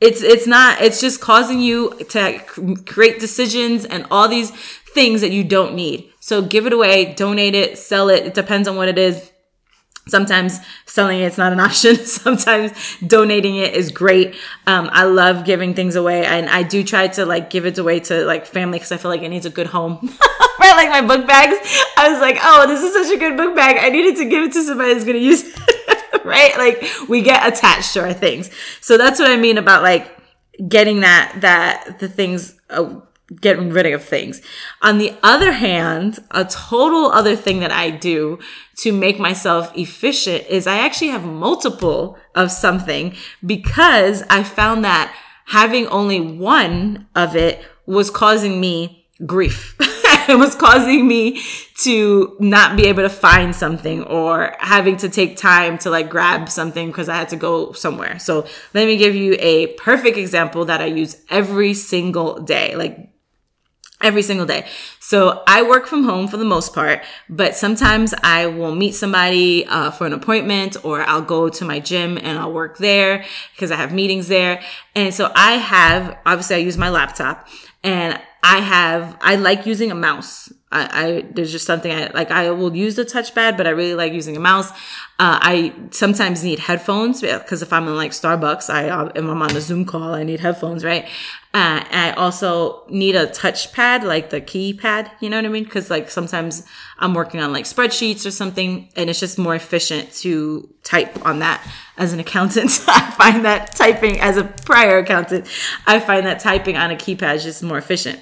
It's 0.00 0.22
it's 0.22 0.46
not. 0.46 0.82
It's 0.82 1.00
just 1.00 1.20
causing 1.20 1.60
you 1.60 1.90
to 2.10 2.38
create 2.86 3.18
decisions 3.18 3.84
and 3.84 4.06
all 4.10 4.28
these 4.28 4.50
things 4.92 5.20
that 5.20 5.30
you 5.30 5.44
don't 5.44 5.74
need. 5.74 6.10
So 6.20 6.42
give 6.42 6.66
it 6.66 6.72
away, 6.72 7.14
donate 7.14 7.54
it, 7.54 7.78
sell 7.78 8.08
it. 8.08 8.26
It 8.26 8.34
depends 8.34 8.68
on 8.68 8.76
what 8.76 8.88
it 8.88 8.98
is. 8.98 9.30
Sometimes 10.08 10.60
selling 10.84 11.20
it's 11.20 11.36
not 11.36 11.52
an 11.52 11.60
option. 11.68 11.96
Sometimes 11.96 12.72
donating 13.04 13.56
it 13.56 13.74
is 13.74 13.90
great. 13.90 14.36
Um, 14.66 14.88
I 14.92 15.04
love 15.04 15.44
giving 15.44 15.74
things 15.74 15.96
away 15.96 16.24
and 16.24 16.48
I 16.48 16.62
do 16.62 16.84
try 16.84 17.08
to 17.08 17.26
like 17.26 17.50
give 17.50 17.66
it 17.66 17.76
away 17.78 18.00
to 18.00 18.24
like 18.24 18.46
family 18.46 18.78
because 18.78 18.92
I 18.92 18.98
feel 18.98 19.10
like 19.10 19.22
it 19.22 19.28
needs 19.28 19.46
a 19.46 19.50
good 19.50 19.66
home. 19.66 19.98
right? 20.60 20.76
Like 20.76 20.90
my 20.90 21.02
book 21.02 21.26
bags. 21.26 21.56
I 21.96 22.08
was 22.10 22.20
like, 22.20 22.38
oh, 22.40 22.66
this 22.68 22.82
is 22.82 22.92
such 22.92 23.16
a 23.16 23.18
good 23.18 23.36
book 23.36 23.56
bag. 23.56 23.78
I 23.80 23.88
needed 23.88 24.16
to 24.16 24.28
give 24.28 24.44
it 24.44 24.52
to 24.52 24.62
somebody 24.62 24.92
that's 24.92 25.04
going 25.04 25.16
to 25.16 25.24
use 25.24 25.42
it. 25.44 26.24
right? 26.24 26.56
Like 26.56 27.08
we 27.08 27.22
get 27.22 27.46
attached 27.46 27.92
to 27.94 28.00
our 28.00 28.12
things. 28.12 28.50
So 28.80 28.96
that's 28.96 29.18
what 29.18 29.30
I 29.30 29.36
mean 29.36 29.58
about 29.58 29.82
like 29.82 30.16
getting 30.68 31.00
that, 31.00 31.38
that 31.40 31.98
the 31.98 32.08
things, 32.08 32.58
uh, 32.70 33.00
getting 33.40 33.70
rid 33.70 33.86
of 33.86 34.04
things. 34.04 34.40
On 34.82 34.98
the 34.98 35.12
other 35.22 35.52
hand, 35.52 36.18
a 36.30 36.44
total 36.44 37.10
other 37.10 37.34
thing 37.34 37.60
that 37.60 37.72
I 37.72 37.90
do 37.90 38.38
to 38.78 38.92
make 38.92 39.18
myself 39.18 39.72
efficient 39.76 40.46
is 40.48 40.66
I 40.66 40.78
actually 40.78 41.08
have 41.08 41.24
multiple 41.24 42.18
of 42.34 42.52
something 42.52 43.14
because 43.44 44.22
I 44.30 44.44
found 44.44 44.84
that 44.84 45.14
having 45.46 45.86
only 45.88 46.20
one 46.20 47.08
of 47.14 47.34
it 47.34 47.64
was 47.86 48.10
causing 48.10 48.60
me 48.60 49.08
grief. 49.24 49.74
it 50.28 50.38
was 50.38 50.54
causing 50.54 51.06
me 51.06 51.42
to 51.78 52.36
not 52.40 52.76
be 52.76 52.86
able 52.86 53.02
to 53.02 53.08
find 53.08 53.54
something 53.54 54.02
or 54.04 54.54
having 54.58 54.96
to 54.98 55.08
take 55.08 55.36
time 55.36 55.78
to 55.78 55.90
like 55.90 56.08
grab 56.10 56.48
something 56.48 56.88
because 56.88 57.08
I 57.08 57.16
had 57.16 57.28
to 57.30 57.36
go 57.36 57.72
somewhere. 57.72 58.18
So 58.18 58.46
let 58.74 58.86
me 58.86 58.96
give 58.96 59.14
you 59.14 59.36
a 59.38 59.68
perfect 59.74 60.16
example 60.16 60.64
that 60.66 60.80
I 60.80 60.86
use 60.86 61.16
every 61.30 61.74
single 61.74 62.40
day. 62.40 62.74
Like 62.76 63.10
every 64.02 64.22
single 64.22 64.46
day. 64.46 64.66
So 65.00 65.42
I 65.46 65.62
work 65.62 65.86
from 65.86 66.04
home 66.04 66.28
for 66.28 66.36
the 66.36 66.44
most 66.44 66.74
part, 66.74 67.02
but 67.28 67.56
sometimes 67.56 68.14
I 68.22 68.46
will 68.46 68.74
meet 68.74 68.94
somebody 68.94 69.66
uh, 69.66 69.90
for 69.90 70.06
an 70.06 70.12
appointment 70.12 70.76
or 70.84 71.00
I'll 71.02 71.22
go 71.22 71.48
to 71.48 71.64
my 71.64 71.80
gym 71.80 72.18
and 72.18 72.38
I'll 72.38 72.52
work 72.52 72.76
there 72.78 73.24
because 73.54 73.70
I 73.70 73.76
have 73.76 73.92
meetings 73.94 74.28
there. 74.28 74.62
And 74.94 75.14
so 75.14 75.32
I 75.34 75.52
have, 75.52 76.18
obviously 76.26 76.56
I 76.56 76.58
use 76.58 76.76
my 76.76 76.90
laptop 76.90 77.48
and 77.82 78.20
I 78.42 78.58
have, 78.58 79.16
I 79.20 79.36
like 79.36 79.64
using 79.64 79.90
a 79.90 79.94
mouse. 79.94 80.52
I, 80.72 81.06
I, 81.06 81.24
there's 81.30 81.52
just 81.52 81.64
something 81.64 81.92
I 81.92 82.08
like. 82.08 82.32
I 82.32 82.50
will 82.50 82.74
use 82.74 82.96
the 82.96 83.04
touchpad, 83.04 83.56
but 83.56 83.68
I 83.68 83.70
really 83.70 83.94
like 83.94 84.12
using 84.12 84.36
a 84.36 84.40
mouse. 84.40 84.70
Uh, 85.18 85.38
I 85.40 85.72
sometimes 85.92 86.42
need 86.42 86.58
headphones 86.58 87.20
because 87.20 87.62
if 87.62 87.72
I'm 87.72 87.86
in 87.86 87.94
like 87.94 88.10
Starbucks, 88.10 88.68
I 88.68 88.88
uh, 88.88 89.04
if 89.14 89.24
I'm 89.24 89.42
on 89.42 89.56
a 89.56 89.60
Zoom 89.60 89.84
call, 89.84 90.12
I 90.12 90.24
need 90.24 90.40
headphones, 90.40 90.84
right? 90.84 91.04
Uh, 91.54 91.84
I 91.90 92.14
also 92.16 92.84
need 92.88 93.14
a 93.14 93.28
touchpad, 93.28 94.02
like 94.02 94.30
the 94.30 94.40
keypad. 94.40 95.08
You 95.20 95.30
know 95.30 95.36
what 95.36 95.44
I 95.44 95.48
mean? 95.48 95.64
Because 95.64 95.88
like 95.88 96.10
sometimes 96.10 96.66
I'm 96.98 97.14
working 97.14 97.40
on 97.40 97.52
like 97.52 97.64
spreadsheets 97.64 98.26
or 98.26 98.32
something, 98.32 98.88
and 98.96 99.08
it's 99.08 99.20
just 99.20 99.38
more 99.38 99.54
efficient 99.54 100.12
to 100.16 100.68
type 100.82 101.24
on 101.24 101.38
that. 101.38 101.64
As 101.96 102.12
an 102.12 102.18
accountant, 102.18 102.84
I 102.88 103.10
find 103.12 103.44
that 103.44 103.76
typing 103.76 104.20
as 104.20 104.36
a 104.36 104.44
prior 104.44 104.98
accountant, 104.98 105.46
I 105.86 106.00
find 106.00 106.26
that 106.26 106.40
typing 106.40 106.76
on 106.76 106.90
a 106.90 106.96
keypad 106.96 107.36
is 107.36 107.44
just 107.44 107.62
more 107.62 107.78
efficient. 107.78 108.20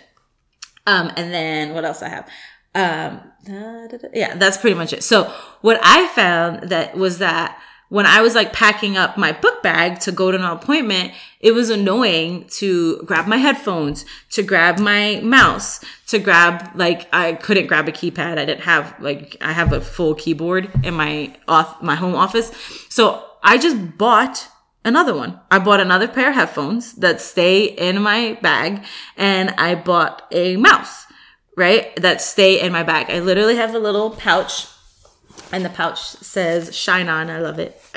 Um, 0.86 1.10
and 1.16 1.32
then 1.32 1.74
what 1.74 1.84
else 1.84 2.02
I 2.02 2.08
have? 2.08 2.28
Um, 2.74 3.20
da, 3.44 3.86
da, 3.86 3.96
da. 3.96 4.08
yeah, 4.12 4.34
that's 4.34 4.58
pretty 4.58 4.76
much 4.76 4.92
it. 4.92 5.02
So 5.02 5.24
what 5.60 5.78
I 5.82 6.08
found 6.08 6.70
that 6.70 6.96
was 6.96 7.18
that 7.18 7.60
when 7.88 8.06
I 8.06 8.22
was 8.22 8.34
like 8.34 8.52
packing 8.52 8.96
up 8.96 9.16
my 9.16 9.30
book 9.30 9.62
bag 9.62 10.00
to 10.00 10.10
go 10.10 10.32
to 10.32 10.36
an 10.36 10.44
appointment, 10.44 11.12
it 11.38 11.52
was 11.52 11.70
annoying 11.70 12.46
to 12.56 13.02
grab 13.04 13.28
my 13.28 13.36
headphones, 13.36 14.04
to 14.30 14.42
grab 14.42 14.78
my 14.78 15.20
mouse, 15.22 15.84
to 16.08 16.18
grab 16.18 16.70
like 16.74 17.06
I 17.12 17.34
couldn't 17.34 17.66
grab 17.68 17.88
a 17.88 17.92
keypad. 17.92 18.38
I 18.38 18.44
didn't 18.46 18.62
have 18.62 18.96
like 19.00 19.36
I 19.40 19.52
have 19.52 19.72
a 19.72 19.80
full 19.80 20.14
keyboard 20.14 20.70
in 20.82 20.94
my 20.94 21.36
off 21.46 21.80
my 21.82 21.94
home 21.94 22.16
office. 22.16 22.50
So 22.88 23.24
I 23.42 23.58
just 23.58 23.96
bought 23.96 24.48
another 24.84 25.14
one. 25.14 25.40
I 25.50 25.58
bought 25.58 25.80
another 25.80 26.08
pair 26.08 26.30
of 26.30 26.34
headphones 26.34 26.94
that 26.94 27.20
stay 27.20 27.64
in 27.64 28.02
my 28.02 28.38
bag 28.42 28.84
and 29.16 29.50
I 29.50 29.74
bought 29.74 30.22
a 30.30 30.56
mouse, 30.56 31.06
right? 31.56 31.94
That 31.96 32.20
stay 32.20 32.60
in 32.60 32.72
my 32.72 32.82
bag. 32.82 33.10
I 33.10 33.20
literally 33.20 33.56
have 33.56 33.74
a 33.74 33.78
little 33.78 34.10
pouch 34.10 34.66
and 35.52 35.64
the 35.64 35.70
pouch 35.70 36.00
says 36.00 36.74
shine 36.76 37.08
on. 37.08 37.30
I 37.30 37.40
love 37.40 37.58
it. 37.58 37.80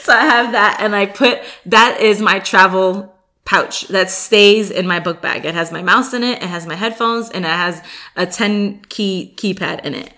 so 0.00 0.12
I 0.12 0.24
have 0.24 0.52
that 0.52 0.78
and 0.80 0.94
I 0.94 1.06
put 1.06 1.40
that 1.66 2.00
is 2.00 2.20
my 2.20 2.38
travel 2.38 3.12
pouch 3.44 3.88
that 3.88 4.10
stays 4.10 4.70
in 4.70 4.86
my 4.86 5.00
book 5.00 5.22
bag. 5.22 5.46
It 5.46 5.54
has 5.54 5.72
my 5.72 5.82
mouse 5.82 6.12
in 6.12 6.22
it, 6.22 6.42
it 6.42 6.48
has 6.48 6.66
my 6.66 6.74
headphones, 6.74 7.30
and 7.30 7.44
it 7.44 7.48
has 7.48 7.82
a 8.16 8.26
10 8.26 8.82
key 8.88 9.34
keypad 9.36 9.84
in 9.84 9.94
it. 9.94 10.12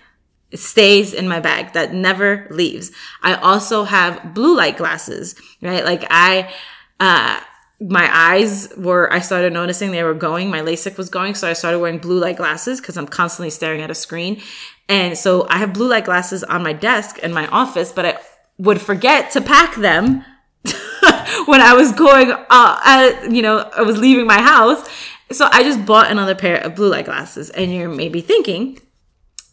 Stays 0.53 1.13
in 1.13 1.27
my 1.27 1.39
bag 1.39 1.73
that 1.73 1.93
never 1.93 2.47
leaves. 2.49 2.91
I 3.21 3.35
also 3.35 3.83
have 3.83 4.33
blue 4.33 4.57
light 4.57 4.77
glasses, 4.77 5.35
right? 5.61 5.85
Like 5.85 6.05
I, 6.09 6.51
uh, 6.99 7.39
my 7.81 8.09
eyes 8.11 8.73
were, 8.75 9.11
I 9.11 9.19
started 9.19 9.53
noticing 9.53 9.91
they 9.91 10.03
were 10.03 10.13
going, 10.13 10.49
my 10.49 10.61
LASIK 10.61 10.97
was 10.97 11.09
going. 11.09 11.35
So 11.35 11.49
I 11.49 11.53
started 11.53 11.79
wearing 11.79 11.99
blue 11.99 12.19
light 12.19 12.37
glasses 12.37 12.81
because 12.81 12.97
I'm 12.97 13.07
constantly 13.07 13.49
staring 13.49 13.81
at 13.81 13.89
a 13.89 13.95
screen. 13.95 14.41
And 14.89 15.17
so 15.17 15.47
I 15.49 15.59
have 15.59 15.73
blue 15.73 15.87
light 15.87 16.05
glasses 16.05 16.43
on 16.43 16.63
my 16.63 16.73
desk 16.73 17.19
in 17.19 17.31
my 17.31 17.47
office, 17.47 17.91
but 17.91 18.05
I 18.05 18.17
would 18.57 18.81
forget 18.81 19.31
to 19.31 19.41
pack 19.41 19.75
them 19.75 20.25
when 21.45 21.61
I 21.61 21.73
was 21.73 21.93
going, 21.93 22.31
uh, 22.31 22.79
at, 22.83 23.31
you 23.31 23.41
know, 23.41 23.69
I 23.75 23.83
was 23.83 23.97
leaving 23.97 24.27
my 24.27 24.41
house. 24.41 24.87
So 25.31 25.47
I 25.51 25.63
just 25.63 25.85
bought 25.85 26.11
another 26.11 26.35
pair 26.35 26.57
of 26.57 26.75
blue 26.75 26.89
light 26.89 27.05
glasses. 27.05 27.49
And 27.51 27.73
you're 27.73 27.87
maybe 27.87 28.19
thinking, 28.19 28.79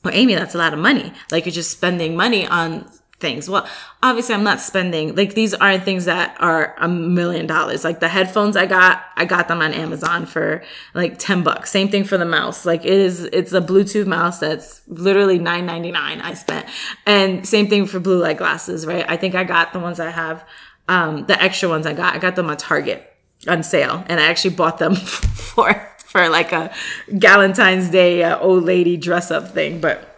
well, 0.07 0.15
Amy, 0.15 0.35
that's 0.35 0.55
a 0.55 0.59
lot 0.59 0.73
of 0.73 0.79
money. 0.79 1.13
Like 1.31 1.47
you're 1.47 1.53
just 1.53 1.71
spending 1.71 2.17
money 2.17 2.47
on 2.47 2.91
things. 3.19 3.49
Well, 3.49 3.67
obviously 4.03 4.35
I'm 4.35 4.45
not 4.45 4.61
spending, 4.61 5.15
like 5.15 5.35
these 5.35 5.55
aren't 5.55 5.85
things 5.85 6.05
that 6.05 6.37
are 6.39 6.75
a 6.79 6.87
million 6.87 7.47
dollars. 7.47 7.83
Like 7.83 8.01
the 8.01 8.09
headphones 8.09 8.57
I 8.57 8.67
got, 8.67 9.03
I 9.17 9.25
got 9.25 9.49
them 9.49 9.63
on 9.63 9.73
Amazon 9.73 10.27
for 10.27 10.63
like 10.95 11.19
10 11.19 11.43
bucks. 11.43 11.71
Same 11.71 11.89
thing 11.89 12.05
for 12.05 12.19
the 12.19 12.27
mouse. 12.27 12.67
Like 12.67 12.85
it 12.85 12.93
is, 12.93 13.25
it's 13.25 13.53
a 13.53 13.61
Bluetooth 13.61 14.07
mouse 14.07 14.39
that's 14.39 14.83
literally 14.87 15.39
9.99 15.39 15.95
I 15.97 16.35
spent. 16.35 16.67
And 17.07 17.47
same 17.49 17.69
thing 17.69 17.87
for 17.87 18.01
blue 18.01 18.21
light 18.21 18.37
glasses, 18.37 18.87
right? 18.87 19.07
I 19.09 19.17
think 19.17 19.35
I 19.35 19.45
got 19.45 19.73
the 19.73 19.79
ones 19.79 19.99
I 19.99 20.11
have 20.11 20.45
um, 20.89 21.27
the 21.27 21.41
extra 21.43 21.69
ones 21.69 21.87
I 21.87 21.93
got. 21.93 22.15
I 22.15 22.19
got 22.19 22.37
them 22.37 22.49
on 22.51 22.57
Target 22.57 23.13
on 23.49 23.63
sale, 23.63 24.05
and 24.09 24.21
I 24.21 24.25
actually 24.25 24.55
bought 24.55 24.79
them 24.79 24.95
for 24.97 25.96
for 26.07 26.29
like 26.29 26.53
a 26.53 26.73
Valentine's 27.09 27.91
Day 27.91 28.23
uh, 28.23 28.39
old 28.39 28.65
lady 28.65 28.97
dress 28.97 29.31
up 29.31 29.53
thing. 29.53 29.81
But 29.81 30.17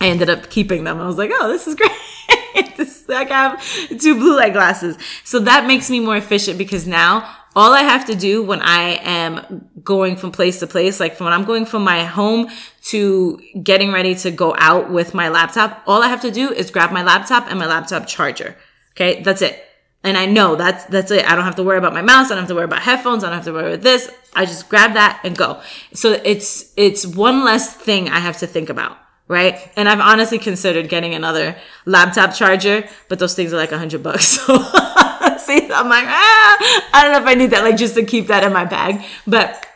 I 0.00 0.06
ended 0.06 0.30
up 0.30 0.50
keeping 0.50 0.84
them. 0.84 1.00
I 1.00 1.06
was 1.06 1.18
like, 1.18 1.30
oh, 1.32 1.48
this 1.48 1.66
is 1.66 1.74
great. 1.76 2.76
this, 2.76 3.04
I 3.08 3.24
have 3.24 3.62
two 4.00 4.14
blue 4.14 4.36
light 4.36 4.52
glasses, 4.52 4.96
so 5.24 5.40
that 5.40 5.66
makes 5.66 5.90
me 5.90 6.00
more 6.00 6.16
efficient 6.16 6.58
because 6.58 6.86
now 6.86 7.36
all 7.56 7.72
I 7.72 7.80
have 7.80 8.04
to 8.06 8.14
do 8.14 8.42
when 8.42 8.60
I 8.60 9.00
am 9.02 9.68
going 9.82 10.16
from 10.16 10.30
place 10.30 10.60
to 10.60 10.66
place, 10.66 11.00
like 11.00 11.18
when 11.18 11.32
I'm 11.32 11.44
going 11.44 11.64
from 11.64 11.82
my 11.84 12.04
home 12.04 12.48
to 12.84 13.40
getting 13.62 13.92
ready 13.92 14.14
to 14.16 14.30
go 14.30 14.54
out 14.58 14.90
with 14.90 15.14
my 15.14 15.30
laptop, 15.30 15.82
all 15.86 16.02
I 16.02 16.08
have 16.08 16.20
to 16.20 16.30
do 16.30 16.52
is 16.52 16.70
grab 16.70 16.92
my 16.92 17.02
laptop 17.02 17.48
and 17.48 17.58
my 17.58 17.66
laptop 17.66 18.06
charger. 18.06 18.56
Okay. 18.92 19.22
That's 19.22 19.40
it. 19.40 19.65
And 20.06 20.16
I 20.16 20.26
know 20.26 20.54
that's 20.54 20.84
that's 20.84 21.10
it. 21.10 21.28
I 21.28 21.34
don't 21.34 21.44
have 21.44 21.56
to 21.56 21.64
worry 21.64 21.78
about 21.78 21.92
my 21.92 22.00
mouse. 22.00 22.26
I 22.26 22.30
don't 22.30 22.44
have 22.44 22.48
to 22.48 22.54
worry 22.54 22.64
about 22.64 22.82
headphones. 22.82 23.24
I 23.24 23.26
don't 23.26 23.36
have 23.36 23.44
to 23.46 23.52
worry 23.52 23.72
about 23.74 23.82
this. 23.82 24.08
I 24.34 24.46
just 24.46 24.68
grab 24.68 24.94
that 24.94 25.20
and 25.24 25.36
go. 25.36 25.60
So 25.92 26.12
it's 26.24 26.72
it's 26.76 27.04
one 27.04 27.44
less 27.44 27.74
thing 27.74 28.08
I 28.08 28.20
have 28.20 28.38
to 28.38 28.46
think 28.46 28.70
about, 28.70 28.96
right? 29.26 29.72
And 29.76 29.88
I've 29.88 30.00
honestly 30.00 30.38
considered 30.38 30.88
getting 30.88 31.12
another 31.14 31.56
laptop 31.86 32.34
charger, 32.34 32.88
but 33.08 33.18
those 33.18 33.34
things 33.34 33.52
are 33.52 33.56
like 33.56 33.72
a 33.72 33.78
hundred 33.78 34.02
bucks. 34.02 34.38
So 34.46 34.58
see, 35.38 35.70
I'm 35.72 35.88
like, 35.88 36.06
ah, 36.06 36.88
I 36.92 37.02
don't 37.02 37.12
know 37.12 37.18
if 37.18 37.26
I 37.26 37.34
need 37.34 37.50
that, 37.50 37.64
like 37.64 37.76
just 37.76 37.94
to 37.96 38.04
keep 38.04 38.28
that 38.28 38.44
in 38.44 38.52
my 38.52 38.64
bag. 38.64 39.02
But 39.26 39.66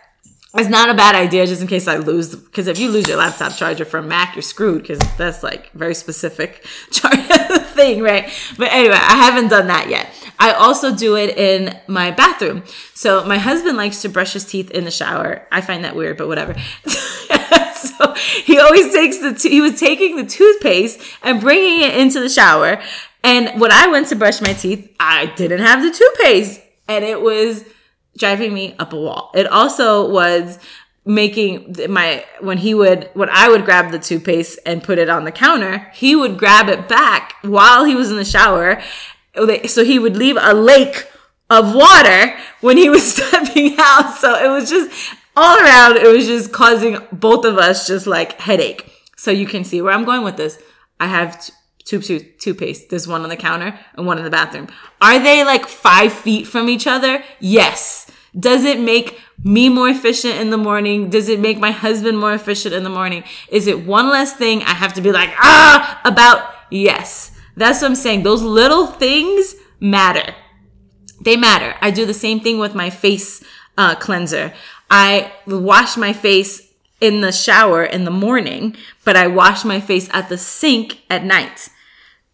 it's 0.55 0.69
not 0.69 0.91
a 0.91 0.95
bad 0.95 1.15
idea 1.15 1.47
just 1.47 1.63
in 1.63 1.69
case 1.69 1.87
I 1.89 1.97
lose 1.97 2.35
because 2.35 2.67
if 2.67 2.79
you 2.79 2.91
lose 2.91 3.09
your 3.09 3.19
laptop 3.19 3.57
charger 3.57 3.85
for 3.85 4.01
Mac, 4.03 4.35
you're 4.35 4.43
screwed 4.43 4.83
because 4.83 5.01
that's 5.17 5.43
like 5.43 5.73
very 5.73 5.95
specific 5.95 6.65
charger 6.91 7.60
thing, 7.71 8.03
right? 8.03 8.31
But 8.59 8.73
anyway, 8.73 8.95
I 8.95 9.17
haven't 9.17 9.49
done 9.49 9.67
that 9.69 9.89
yet. 9.89 10.09
I 10.39 10.53
also 10.53 10.95
do 10.95 11.17
it 11.17 11.37
in 11.37 11.79
my 11.87 12.11
bathroom. 12.11 12.63
So 12.95 13.25
my 13.25 13.37
husband 13.39 13.77
likes 13.77 14.01
to 14.03 14.09
brush 14.09 14.33
his 14.33 14.47
teeth 14.47 14.71
in 14.71 14.85
the 14.85 14.91
shower. 14.91 15.47
I 15.53 15.61
find 15.61 15.85
that 15.85 15.95
weird, 15.95 16.17
but 16.17 16.29
whatever. 16.29 16.55
so 16.87 18.15
he 18.45 18.59
always 18.59 18.93
takes 18.93 19.19
the 19.19 19.49
he 19.49 19.61
was 19.61 19.79
taking 19.79 20.17
the 20.17 20.25
toothpaste 20.25 21.01
and 21.23 21.41
bringing 21.41 21.83
it 21.83 21.97
into 21.97 22.21
the 22.21 22.29
shower. 22.29 22.81
And 23.23 23.61
when 23.61 23.71
I 23.71 23.89
went 23.89 24.09
to 24.09 24.17
brush 24.17 24.41
my 24.41 24.55
teeth, 24.55 24.95
I 24.99 25.27
didn't 25.37 25.61
have 25.61 25.83
the 25.83 25.91
toothpaste, 25.91 26.63
and 26.89 27.05
it 27.05 27.21
was 27.21 27.65
driving 28.17 28.55
me 28.55 28.75
up 28.79 28.93
a 28.95 28.97
wall. 28.97 29.31
It 29.35 29.47
also 29.47 30.11
was 30.11 30.59
making 31.05 31.75
my 31.89 32.25
when 32.41 32.59
he 32.59 32.75
would 32.75 33.11
when 33.15 33.29
I 33.31 33.49
would 33.49 33.65
grab 33.65 33.91
the 33.91 33.99
toothpaste 33.99 34.59
and 34.67 34.83
put 34.83 34.99
it 34.99 35.09
on 35.09 35.25
the 35.25 35.33
counter, 35.33 35.91
he 35.95 36.15
would 36.15 36.39
grab 36.39 36.69
it 36.69 36.89
back 36.89 37.35
while 37.43 37.85
he 37.85 37.95
was 37.95 38.11
in 38.11 38.17
the 38.17 38.25
shower. 38.25 38.83
So 39.67 39.85
he 39.85 39.99
would 39.99 40.17
leave 40.17 40.37
a 40.39 40.53
lake 40.53 41.07
of 41.49 41.75
water 41.75 42.37
when 42.61 42.77
he 42.77 42.89
was 42.89 43.13
stepping 43.17 43.77
out. 43.79 44.17
So 44.17 44.35
it 44.35 44.49
was 44.49 44.69
just 44.69 45.17
all 45.37 45.59
around, 45.59 45.97
it 45.97 46.07
was 46.07 46.27
just 46.27 46.53
causing 46.53 46.99
both 47.13 47.45
of 47.45 47.59
us 47.59 47.87
just 47.87 48.07
like 48.07 48.41
headache. 48.41 48.91
So 49.17 49.31
you 49.31 49.47
can 49.47 49.65
see 49.65 49.83
where 49.83 49.93
I'm 49.93 50.05
going 50.05 50.23
with 50.23 50.37
this. 50.37 50.59
I 50.99 51.07
have 51.07 51.51
tube 51.85 52.03
tooth 52.03 52.39
toothpaste. 52.39 52.91
There's 52.91 53.09
one 53.09 53.23
on 53.23 53.29
the 53.29 53.37
counter 53.37 53.79
and 53.95 54.07
one 54.07 54.19
in 54.19 54.25
the 54.25 54.31
bathroom. 54.31 54.69
Are 55.01 55.19
they 55.19 55.45
like 55.45 55.67
five 55.67 56.13
feet 56.13 56.47
from 56.47 56.69
each 56.69 56.87
other? 56.87 57.23
Yes. 57.39 58.11
Does 58.39 58.65
it 58.65 58.81
make 58.81 59.19
me 59.45 59.69
more 59.69 59.89
efficient 59.89 60.35
in 60.35 60.51
the 60.51 60.59
morning? 60.59 61.11
Does 61.11 61.29
it 61.29 61.41
make 61.41 61.59
my 61.59 61.71
husband 61.71 62.19
more 62.19 62.35
efficient 62.35 62.75
in 62.75 62.85
the 62.85 62.91
morning? 62.91 63.25
Is 63.49 63.67
it 63.67 63.87
one 63.87 64.09
less 64.11 64.35
thing 64.35 64.63
I 64.63 64.75
have 64.75 64.95
to 64.95 65.01
be 65.01 65.13
like, 65.13 65.31
ah, 65.39 66.01
about? 66.05 66.55
Yes. 66.71 67.33
That's 67.57 67.83
what 67.83 67.89
I'm 67.89 67.95
saying. 67.97 68.23
Those 68.23 68.43
little 68.43 68.87
things 68.87 69.55
matter. 69.81 70.35
They 71.21 71.37
matter. 71.37 71.75
I 71.81 71.91
do 71.91 72.07
the 72.07 72.15
same 72.15 72.41
thing 72.41 72.59
with 72.59 72.75
my 72.75 72.91
face 72.91 73.43
uh, 73.77 73.95
cleanser. 73.95 74.53
I 74.91 75.33
wash 75.47 75.97
my 75.97 76.13
face 76.13 76.73
in 77.01 77.21
the 77.21 77.33
shower 77.33 77.85
in 77.85 78.05
the 78.05 78.11
morning, 78.11 78.77
but 79.05 79.17
I 79.17 79.27
wash 79.27 79.65
my 79.65 79.81
face 79.81 80.09
at 80.13 80.29
the 80.29 80.39
sink 80.39 81.01
at 81.09 81.25
night 81.25 81.71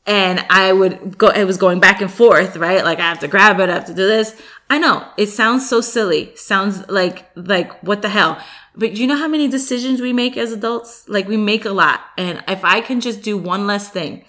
and 0.06 0.44
I 0.48 0.72
would 0.72 1.18
go, 1.18 1.28
it 1.28 1.44
was 1.44 1.56
going 1.56 1.80
back 1.80 2.00
and 2.00 2.10
forth, 2.10 2.56
right? 2.56 2.84
Like 2.84 2.98
I 2.98 3.08
have 3.08 3.18
to 3.20 3.28
grab 3.28 3.58
it, 3.60 3.68
I 3.68 3.74
have 3.74 3.86
to 3.86 3.94
do 3.94 4.06
this. 4.06 4.40
I 4.70 4.78
know 4.78 5.06
it 5.16 5.28
sounds 5.28 5.68
so 5.68 5.80
silly. 5.80 6.34
Sounds 6.36 6.88
like, 6.88 7.28
like 7.34 7.82
what 7.82 8.02
the 8.02 8.08
hell? 8.08 8.40
But 8.76 8.96
you 8.96 9.06
know 9.06 9.16
how 9.16 9.28
many 9.28 9.48
decisions 9.48 10.00
we 10.00 10.12
make 10.12 10.36
as 10.36 10.52
adults? 10.52 11.08
Like 11.08 11.26
we 11.26 11.36
make 11.36 11.64
a 11.64 11.70
lot. 11.70 12.00
And 12.16 12.44
if 12.46 12.64
I 12.64 12.80
can 12.80 13.00
just 13.00 13.22
do 13.22 13.36
one 13.36 13.66
less 13.66 13.88
thing, 13.88 14.24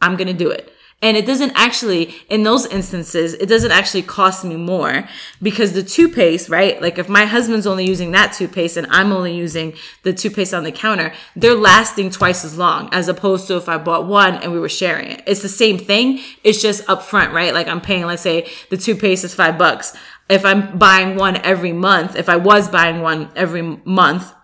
I'm 0.00 0.16
going 0.16 0.28
to 0.28 0.34
do 0.34 0.50
it. 0.50 0.72
And 1.00 1.16
it 1.16 1.26
doesn't 1.26 1.52
actually, 1.54 2.12
in 2.28 2.42
those 2.42 2.66
instances, 2.66 3.34
it 3.34 3.46
doesn't 3.46 3.70
actually 3.70 4.02
cost 4.02 4.44
me 4.44 4.56
more 4.56 5.08
because 5.40 5.72
the 5.72 5.82
toothpaste, 5.84 6.48
right? 6.48 6.82
Like 6.82 6.98
if 6.98 7.08
my 7.08 7.24
husband's 7.24 7.68
only 7.68 7.86
using 7.86 8.10
that 8.12 8.32
toothpaste 8.32 8.76
and 8.76 8.86
I'm 8.90 9.12
only 9.12 9.32
using 9.32 9.74
the 10.02 10.12
toothpaste 10.12 10.52
on 10.52 10.64
the 10.64 10.72
counter, 10.72 11.12
they're 11.36 11.54
lasting 11.54 12.10
twice 12.10 12.44
as 12.44 12.58
long 12.58 12.88
as 12.92 13.06
opposed 13.06 13.46
to 13.46 13.56
if 13.56 13.68
I 13.68 13.78
bought 13.78 14.06
one 14.06 14.34
and 14.42 14.52
we 14.52 14.58
were 14.58 14.68
sharing 14.68 15.06
it. 15.06 15.22
It's 15.24 15.40
the 15.40 15.48
same 15.48 15.78
thing. 15.78 16.18
It's 16.42 16.60
just 16.60 16.84
upfront, 16.86 17.32
right? 17.32 17.54
Like 17.54 17.68
I'm 17.68 17.80
paying, 17.80 18.04
let's 18.06 18.22
say 18.22 18.50
the 18.70 18.76
toothpaste 18.76 19.22
is 19.22 19.32
five 19.32 19.56
bucks. 19.56 19.96
If 20.28 20.44
I'm 20.44 20.78
buying 20.78 21.14
one 21.14 21.36
every 21.36 21.72
month, 21.72 22.16
if 22.16 22.28
I 22.28 22.36
was 22.36 22.68
buying 22.68 23.02
one 23.02 23.30
every 23.36 23.62
month, 23.62 24.34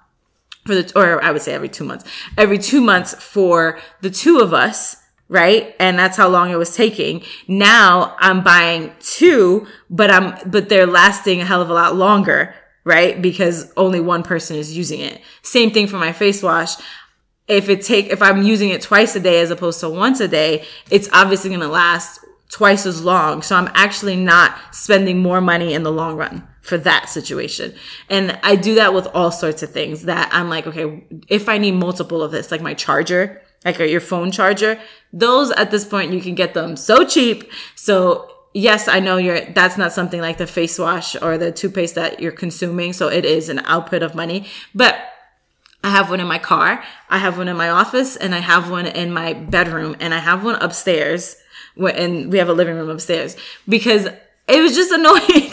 for 0.65 0.77
the, 0.77 0.93
or 0.95 1.23
I 1.23 1.33
would 1.33 1.43
say 1.43 1.53
every 1.53 1.69
two 1.69 1.85
months, 1.85 2.05
every 2.39 2.59
two 2.59 2.81
months 2.81 3.13
for 3.13 3.81
the 4.03 4.09
two 4.09 4.39
of 4.39 4.55
us, 4.55 4.97
right? 5.29 5.75
And 5.79 5.99
that's 5.99 6.17
how 6.17 6.29
long 6.29 6.51
it 6.51 6.57
was 6.57 6.77
taking. 6.77 7.23
Now 7.49 8.17
I'm 8.19 8.43
buying 8.43 8.93
two, 9.01 9.67
but 9.91 10.11
I'm, 10.11 10.37
but 10.49 10.69
they're 10.69 10.87
lasting 10.87 11.41
a 11.41 11.45
hell 11.45 11.63
of 11.63 11.71
a 11.71 11.75
lot 11.75 11.97
longer, 11.97 12.55
right? 12.85 13.21
Because 13.21 13.73
only 13.77 14.01
one 14.01 14.23
person 14.23 14.57
is 14.57 14.77
using 14.77 15.01
it. 15.01 15.21
Same 15.43 15.71
thing 15.71 15.87
for 15.87 15.97
my 15.97 16.13
face 16.13 16.43
wash. 16.43 16.75
If 17.49 17.69
it 17.69 17.83
take, 17.83 18.07
if 18.07 18.23
I'm 18.23 18.43
using 18.43 18.71
it 18.71 18.81
twice 18.81 19.17
a 19.17 19.21
day 19.21 19.41
as 19.41 19.51
opposed 19.51 19.81
to 19.81 19.89
once 19.89 20.21
a 20.21 20.29
day, 20.29 20.65
it's 20.91 21.09
obviously 21.13 21.51
going 21.51 21.61
to 21.61 21.69
last 21.69 22.21
twice 22.51 22.87
as 22.87 23.03
long. 23.03 23.43
So 23.43 23.57
I'm 23.57 23.71
actually 23.75 24.17
not 24.17 24.57
spending 24.73 25.19
more 25.19 25.41
money 25.41 25.75
in 25.75 25.83
the 25.83 25.93
long 25.93 26.17
run 26.17 26.47
for 26.63 26.79
that 26.79 27.11
situation. 27.11 27.75
And 28.09 28.39
I 28.43 28.57
do 28.57 28.77
that 28.77 28.95
with 28.95 29.07
all 29.09 29.31
sorts 29.31 29.63
of 29.63 29.71
things 29.71 30.05
that 30.05 30.31
I'm 30.33 30.49
like, 30.49 30.67
okay, 30.67 31.05
if 31.29 31.49
I 31.49 31.59
need 31.59 31.73
multiple 31.73 32.23
of 32.23 32.31
this, 32.31 32.51
like 32.51 32.63
my 32.63 32.73
charger, 32.73 33.43
like 33.65 33.79
your 33.79 34.01
phone 34.01 34.31
charger, 34.31 34.79
those 35.13 35.51
at 35.53 35.71
this 35.71 35.85
point 35.85 36.13
you 36.13 36.21
can 36.21 36.35
get 36.35 36.55
them 36.55 36.77
so 36.77 37.05
cheap. 37.05 37.51
So 37.75 38.31
yes, 38.53 38.89
I 38.89 39.01
know 39.01 39.17
you're, 39.17 39.41
that's 39.53 39.77
not 39.77 39.93
something 39.93 40.21
like 40.21 40.39
the 40.39 40.47
face 40.47 40.79
wash 40.79 41.21
or 41.21 41.39
the 41.39 41.53
toothpaste 41.53 41.95
that 41.97 42.21
you're 42.21 42.33
consuming. 42.33 42.93
So 42.93 43.09
it 43.09 43.25
is 43.25 43.49
an 43.49 43.61
output 43.61 44.03
of 44.03 44.15
money, 44.15 44.47
but 44.75 44.97
I 45.83 45.91
have 45.91 46.09
one 46.09 46.21
in 46.21 46.27
my 46.27 46.39
car. 46.39 46.83
I 47.11 47.19
have 47.19 47.37
one 47.37 47.49
in 47.49 47.57
my 47.59 47.69
office 47.69 48.17
and 48.17 48.35
I 48.35 48.39
have 48.39 48.71
one 48.71 48.87
in 48.87 49.13
my 49.13 49.35
bedroom 49.35 49.97
and 50.01 50.15
I 50.15 50.19
have 50.19 50.43
one 50.43 50.55
upstairs 50.57 51.37
and 51.77 52.33
we 52.33 52.39
have 52.39 52.49
a 52.49 52.55
living 52.55 52.77
room 52.77 52.89
upstairs 52.89 53.37
because 53.69 54.07
it 54.07 54.61
was 54.61 54.75
just 54.75 54.91
annoying 54.99 55.51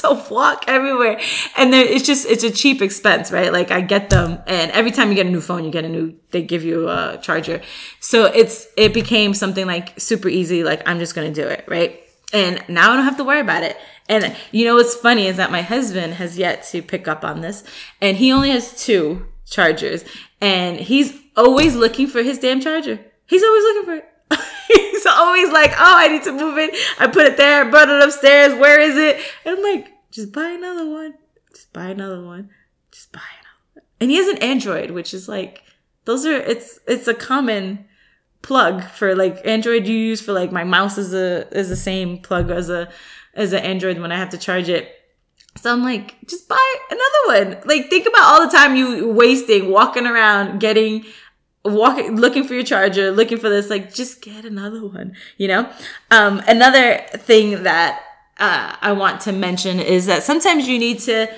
to 0.00 0.26
walk 0.30 0.64
everywhere. 0.68 1.20
And 1.56 1.72
then 1.72 1.86
it's 1.86 2.06
just, 2.06 2.26
it's 2.26 2.44
a 2.44 2.50
cheap 2.50 2.82
expense, 2.82 3.30
right? 3.30 3.52
Like 3.52 3.70
I 3.70 3.80
get 3.80 4.10
them 4.10 4.42
and 4.46 4.70
every 4.72 4.90
time 4.90 5.08
you 5.08 5.14
get 5.14 5.26
a 5.26 5.30
new 5.30 5.40
phone, 5.40 5.64
you 5.64 5.70
get 5.70 5.84
a 5.84 5.88
new, 5.88 6.14
they 6.30 6.42
give 6.42 6.64
you 6.64 6.88
a 6.88 7.18
charger. 7.22 7.62
So 8.00 8.26
it's, 8.26 8.66
it 8.76 8.92
became 8.94 9.34
something 9.34 9.66
like 9.66 9.98
super 10.00 10.28
easy. 10.28 10.64
Like 10.64 10.86
I'm 10.88 10.98
just 10.98 11.14
going 11.14 11.32
to 11.32 11.42
do 11.42 11.48
it, 11.48 11.64
right? 11.66 12.00
And 12.32 12.62
now 12.68 12.92
I 12.92 12.96
don't 12.96 13.04
have 13.04 13.16
to 13.16 13.24
worry 13.24 13.40
about 13.40 13.62
it. 13.62 13.76
And 14.08 14.34
you 14.50 14.64
know 14.64 14.74
what's 14.74 14.94
funny 14.94 15.26
is 15.26 15.36
that 15.36 15.52
my 15.52 15.62
husband 15.62 16.14
has 16.14 16.36
yet 16.36 16.64
to 16.70 16.82
pick 16.82 17.06
up 17.06 17.24
on 17.24 17.42
this, 17.42 17.62
and 18.00 18.16
he 18.16 18.32
only 18.32 18.50
has 18.50 18.84
two 18.84 19.26
chargers, 19.46 20.04
and 20.40 20.80
he's 20.80 21.16
always 21.36 21.76
looking 21.76 22.08
for 22.08 22.20
his 22.20 22.40
damn 22.40 22.60
charger. 22.60 22.98
He's 23.26 23.44
always 23.44 23.62
looking 23.62 23.84
for 23.84 23.94
it. 23.94 24.09
he's 24.90 25.06
always 25.06 25.50
like, 25.50 25.72
"Oh, 25.72 25.96
I 25.96 26.08
need 26.08 26.22
to 26.24 26.32
move 26.32 26.58
it. 26.58 26.74
I 26.98 27.06
put 27.06 27.26
it 27.26 27.36
there. 27.36 27.70
Brought 27.70 27.88
it 27.88 28.02
upstairs. 28.02 28.54
Where 28.58 28.80
is 28.80 28.96
it?" 28.96 29.20
And 29.44 29.58
I'm 29.58 29.62
like, 29.62 29.88
"Just 30.10 30.32
buy 30.32 30.50
another 30.50 30.88
one. 30.88 31.14
Just 31.54 31.72
buy 31.72 31.86
another 31.86 32.22
one. 32.24 32.50
Just 32.92 33.12
buy 33.12 33.20
another 33.20 33.40
one." 33.74 33.84
And 34.00 34.10
he 34.10 34.16
has 34.16 34.28
an 34.28 34.38
Android, 34.38 34.90
which 34.90 35.12
is 35.12 35.28
like, 35.28 35.62
those 36.04 36.26
are 36.26 36.34
it's 36.34 36.80
it's 36.86 37.08
a 37.08 37.14
common 37.14 37.84
plug 38.42 38.84
for 38.84 39.14
like 39.14 39.40
Android 39.46 39.86
you 39.86 39.96
use 39.96 40.20
for 40.20 40.32
like 40.32 40.50
my 40.50 40.64
mouse 40.64 40.98
is 40.98 41.12
a 41.12 41.46
is 41.56 41.68
the 41.68 41.76
same 41.76 42.18
plug 42.18 42.50
as 42.50 42.70
a 42.70 42.88
as 43.34 43.52
an 43.52 43.60
Android 43.60 43.98
when 43.98 44.12
I 44.12 44.16
have 44.16 44.30
to 44.30 44.38
charge 44.38 44.68
it. 44.68 44.92
So 45.56 45.72
I'm 45.72 45.82
like, 45.82 46.16
just 46.26 46.48
buy 46.48 46.74
another 46.90 47.54
one. 47.54 47.62
Like 47.64 47.90
think 47.90 48.06
about 48.06 48.22
all 48.22 48.46
the 48.46 48.56
time 48.56 48.76
you 48.76 49.08
wasting 49.10 49.70
walking 49.70 50.06
around 50.06 50.60
getting 50.60 51.04
walking 51.64 52.16
looking 52.16 52.44
for 52.44 52.54
your 52.54 52.62
charger, 52.64 53.10
looking 53.10 53.38
for 53.38 53.48
this, 53.48 53.70
like 53.70 53.92
just 53.94 54.22
get 54.22 54.44
another 54.44 54.86
one, 54.86 55.14
you 55.36 55.48
know? 55.48 55.70
Um 56.10 56.42
another 56.46 56.98
thing 57.12 57.62
that 57.64 58.02
uh, 58.40 58.74
I 58.80 58.92
want 58.92 59.20
to 59.22 59.32
mention 59.32 59.78
is 59.78 60.06
that 60.06 60.22
sometimes 60.22 60.66
you 60.66 60.78
need 60.78 60.98
to 61.00 61.28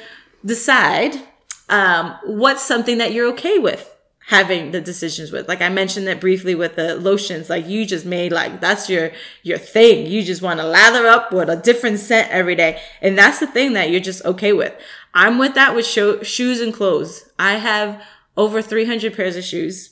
decide 0.44 1.20
um, 1.68 2.16
what's 2.24 2.62
something 2.62 2.98
that 2.98 3.12
you're 3.12 3.32
okay 3.32 3.58
with 3.58 3.88
having 4.28 4.70
the 4.70 4.80
decisions 4.80 5.32
with. 5.32 5.48
Like 5.48 5.61
I 5.61 5.68
mentioned 5.68 6.06
that 6.06 6.20
briefly 6.20 6.54
with 6.54 6.76
the 6.76 6.94
lotions, 6.94 7.50
like 7.50 7.66
you 7.66 7.85
just 7.85 8.06
made 8.06 8.30
like 8.30 8.61
that's 8.61 8.88
your 8.88 9.11
your 9.42 9.58
thing. 9.58 10.06
You 10.06 10.22
just 10.22 10.42
want 10.42 10.61
to 10.61 10.66
lather 10.66 11.08
up 11.08 11.32
with 11.32 11.50
a 11.50 11.56
different 11.56 11.98
scent 11.98 12.30
every 12.30 12.54
day. 12.54 12.80
And 13.00 13.18
that's 13.18 13.40
the 13.40 13.48
thing 13.48 13.72
that 13.72 13.90
you're 13.90 14.00
just 14.00 14.24
okay 14.24 14.52
with. 14.52 14.72
I'm 15.12 15.38
with 15.38 15.54
that 15.54 15.74
with 15.74 15.87
sho- 15.87 16.22
shoes 16.22 16.61
and 16.61 16.72
clothes. 16.72 17.28
I 17.38 17.54
have 17.54 18.00
over 18.37 18.62
300 18.62 19.14
pairs 19.14 19.37
of 19.37 19.44
shoes. 19.44 19.91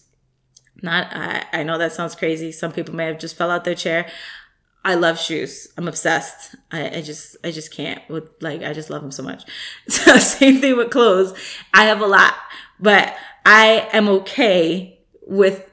Not 0.82 1.08
I 1.12 1.44
I 1.52 1.62
know 1.62 1.78
that 1.78 1.92
sounds 1.92 2.14
crazy. 2.14 2.52
Some 2.52 2.72
people 2.72 2.94
may 2.94 3.06
have 3.06 3.18
just 3.18 3.36
fell 3.36 3.50
out 3.50 3.64
their 3.64 3.74
chair. 3.74 4.06
I 4.84 4.94
love 4.94 5.18
shoes. 5.18 5.68
I'm 5.76 5.88
obsessed. 5.88 6.56
I, 6.72 6.88
I, 6.88 7.02
just, 7.02 7.36
I 7.44 7.50
just 7.50 7.70
can't 7.70 8.00
with 8.08 8.24
like, 8.40 8.62
I 8.62 8.72
just 8.72 8.88
love 8.88 9.02
them 9.02 9.10
so 9.10 9.22
much. 9.22 9.44
So 9.88 10.16
same 10.18 10.60
thing 10.60 10.76
with 10.76 10.90
clothes. 10.90 11.34
I 11.74 11.84
have 11.84 12.00
a 12.00 12.06
lot, 12.06 12.34
but 12.78 13.14
I 13.44 13.88
am 13.92 14.08
okay 14.08 14.98
with 15.26 15.68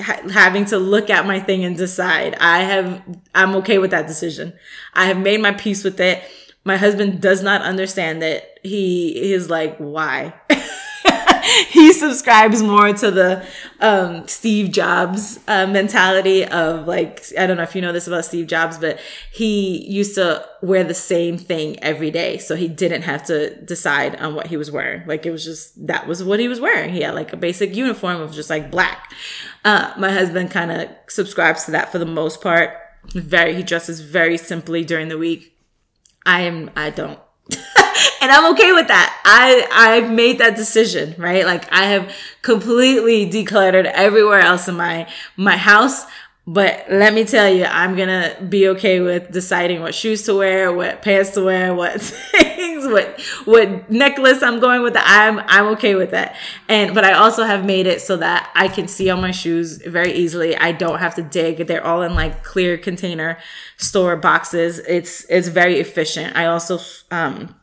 ha- 0.00 0.22
having 0.30 0.64
to 0.66 0.78
look 0.78 1.10
at 1.10 1.26
my 1.26 1.40
thing 1.40 1.64
and 1.64 1.76
decide. 1.76 2.36
I 2.36 2.60
have, 2.60 3.02
I'm 3.34 3.54
okay 3.56 3.78
with 3.78 3.90
that 3.90 4.06
decision. 4.06 4.54
I 4.94 5.06
have 5.06 5.18
made 5.18 5.40
my 5.42 5.52
peace 5.52 5.84
with 5.84 6.00
it. 6.00 6.22
My 6.64 6.76
husband 6.76 7.20
does 7.20 7.42
not 7.42 7.62
understand 7.62 8.22
it. 8.22 8.60
He 8.62 9.32
is 9.32 9.50
like, 9.50 9.76
why? 9.76 10.34
he 11.68 11.92
subscribes 11.92 12.62
more 12.62 12.92
to 12.92 13.10
the 13.10 13.46
um, 13.80 14.26
Steve 14.28 14.70
Jobs 14.70 15.40
uh, 15.48 15.66
mentality 15.66 16.44
of 16.44 16.86
like 16.86 17.24
I 17.38 17.46
don't 17.46 17.56
know 17.56 17.62
if 17.62 17.74
you 17.74 17.82
know 17.82 17.92
this 17.92 18.06
about 18.06 18.24
Steve 18.24 18.46
Jobs, 18.46 18.78
but 18.78 18.98
he 19.32 19.84
used 19.86 20.14
to 20.16 20.44
wear 20.62 20.84
the 20.84 20.94
same 20.94 21.38
thing 21.38 21.78
every 21.82 22.10
day, 22.10 22.38
so 22.38 22.56
he 22.56 22.68
didn't 22.68 23.02
have 23.02 23.24
to 23.26 23.54
decide 23.62 24.16
on 24.16 24.34
what 24.34 24.48
he 24.48 24.56
was 24.56 24.70
wearing. 24.70 25.06
Like 25.06 25.26
it 25.26 25.30
was 25.30 25.44
just 25.44 25.86
that 25.86 26.06
was 26.06 26.22
what 26.22 26.40
he 26.40 26.48
was 26.48 26.60
wearing. 26.60 26.92
He 26.92 27.02
had 27.02 27.14
like 27.14 27.32
a 27.32 27.36
basic 27.36 27.74
uniform 27.74 28.20
of 28.20 28.32
just 28.32 28.50
like 28.50 28.70
black. 28.70 29.12
Uh, 29.64 29.92
my 29.98 30.10
husband 30.10 30.50
kind 30.50 30.70
of 30.70 30.88
subscribes 31.08 31.64
to 31.64 31.70
that 31.72 31.90
for 31.90 31.98
the 31.98 32.06
most 32.06 32.40
part. 32.40 32.70
Very 33.12 33.54
he 33.54 33.62
dresses 33.62 34.00
very 34.00 34.36
simply 34.36 34.84
during 34.84 35.08
the 35.08 35.18
week. 35.18 35.56
I 36.26 36.42
am 36.42 36.70
I 36.76 36.90
don't 36.90 37.18
and 38.20 38.30
I'm 38.30 38.52
okay 38.52 38.72
with 38.72 38.88
that. 38.88 39.20
I 39.24 39.66
I've 39.72 40.10
made 40.10 40.38
that 40.38 40.56
decision, 40.56 41.14
right? 41.18 41.44
Like 41.44 41.70
I 41.72 41.84
have 41.86 42.12
completely 42.42 43.30
decluttered 43.30 43.86
everywhere 43.86 44.40
else 44.40 44.68
in 44.68 44.76
my 44.76 45.08
my 45.36 45.56
house. 45.56 46.04
But 46.46 46.86
let 46.88 47.12
me 47.12 47.24
tell 47.24 47.46
you, 47.46 47.64
I'm 47.64 47.94
gonna 47.94 48.34
be 48.48 48.68
okay 48.68 49.00
with 49.00 49.30
deciding 49.30 49.82
what 49.82 49.94
shoes 49.94 50.22
to 50.22 50.34
wear, 50.34 50.72
what 50.72 51.02
pants 51.02 51.32
to 51.32 51.44
wear, 51.44 51.74
what 51.74 52.00
things, 52.00 52.86
what 52.86 53.20
what 53.44 53.90
necklace 53.90 54.42
I'm 54.42 54.58
going 54.58 54.82
with. 54.82 54.96
I'm 54.96 55.40
I'm 55.40 55.66
okay 55.74 55.94
with 55.94 56.12
that. 56.12 56.36
And 56.66 56.94
but 56.94 57.04
I 57.04 57.12
also 57.12 57.44
have 57.44 57.66
made 57.66 57.86
it 57.86 58.00
so 58.00 58.16
that 58.16 58.50
I 58.54 58.68
can 58.68 58.88
see 58.88 59.10
on 59.10 59.20
my 59.20 59.30
shoes 59.30 59.76
very 59.76 60.12
easily. 60.12 60.56
I 60.56 60.72
don't 60.72 61.00
have 61.00 61.14
to 61.16 61.22
dig. 61.22 61.66
They're 61.66 61.84
all 61.84 62.00
in 62.00 62.14
like 62.14 62.42
clear 62.44 62.78
container 62.78 63.36
store 63.76 64.16
boxes. 64.16 64.78
It's 64.78 65.26
it's 65.28 65.48
very 65.48 65.80
efficient. 65.80 66.34
I 66.34 66.46
also 66.46 66.78
um 67.10 67.54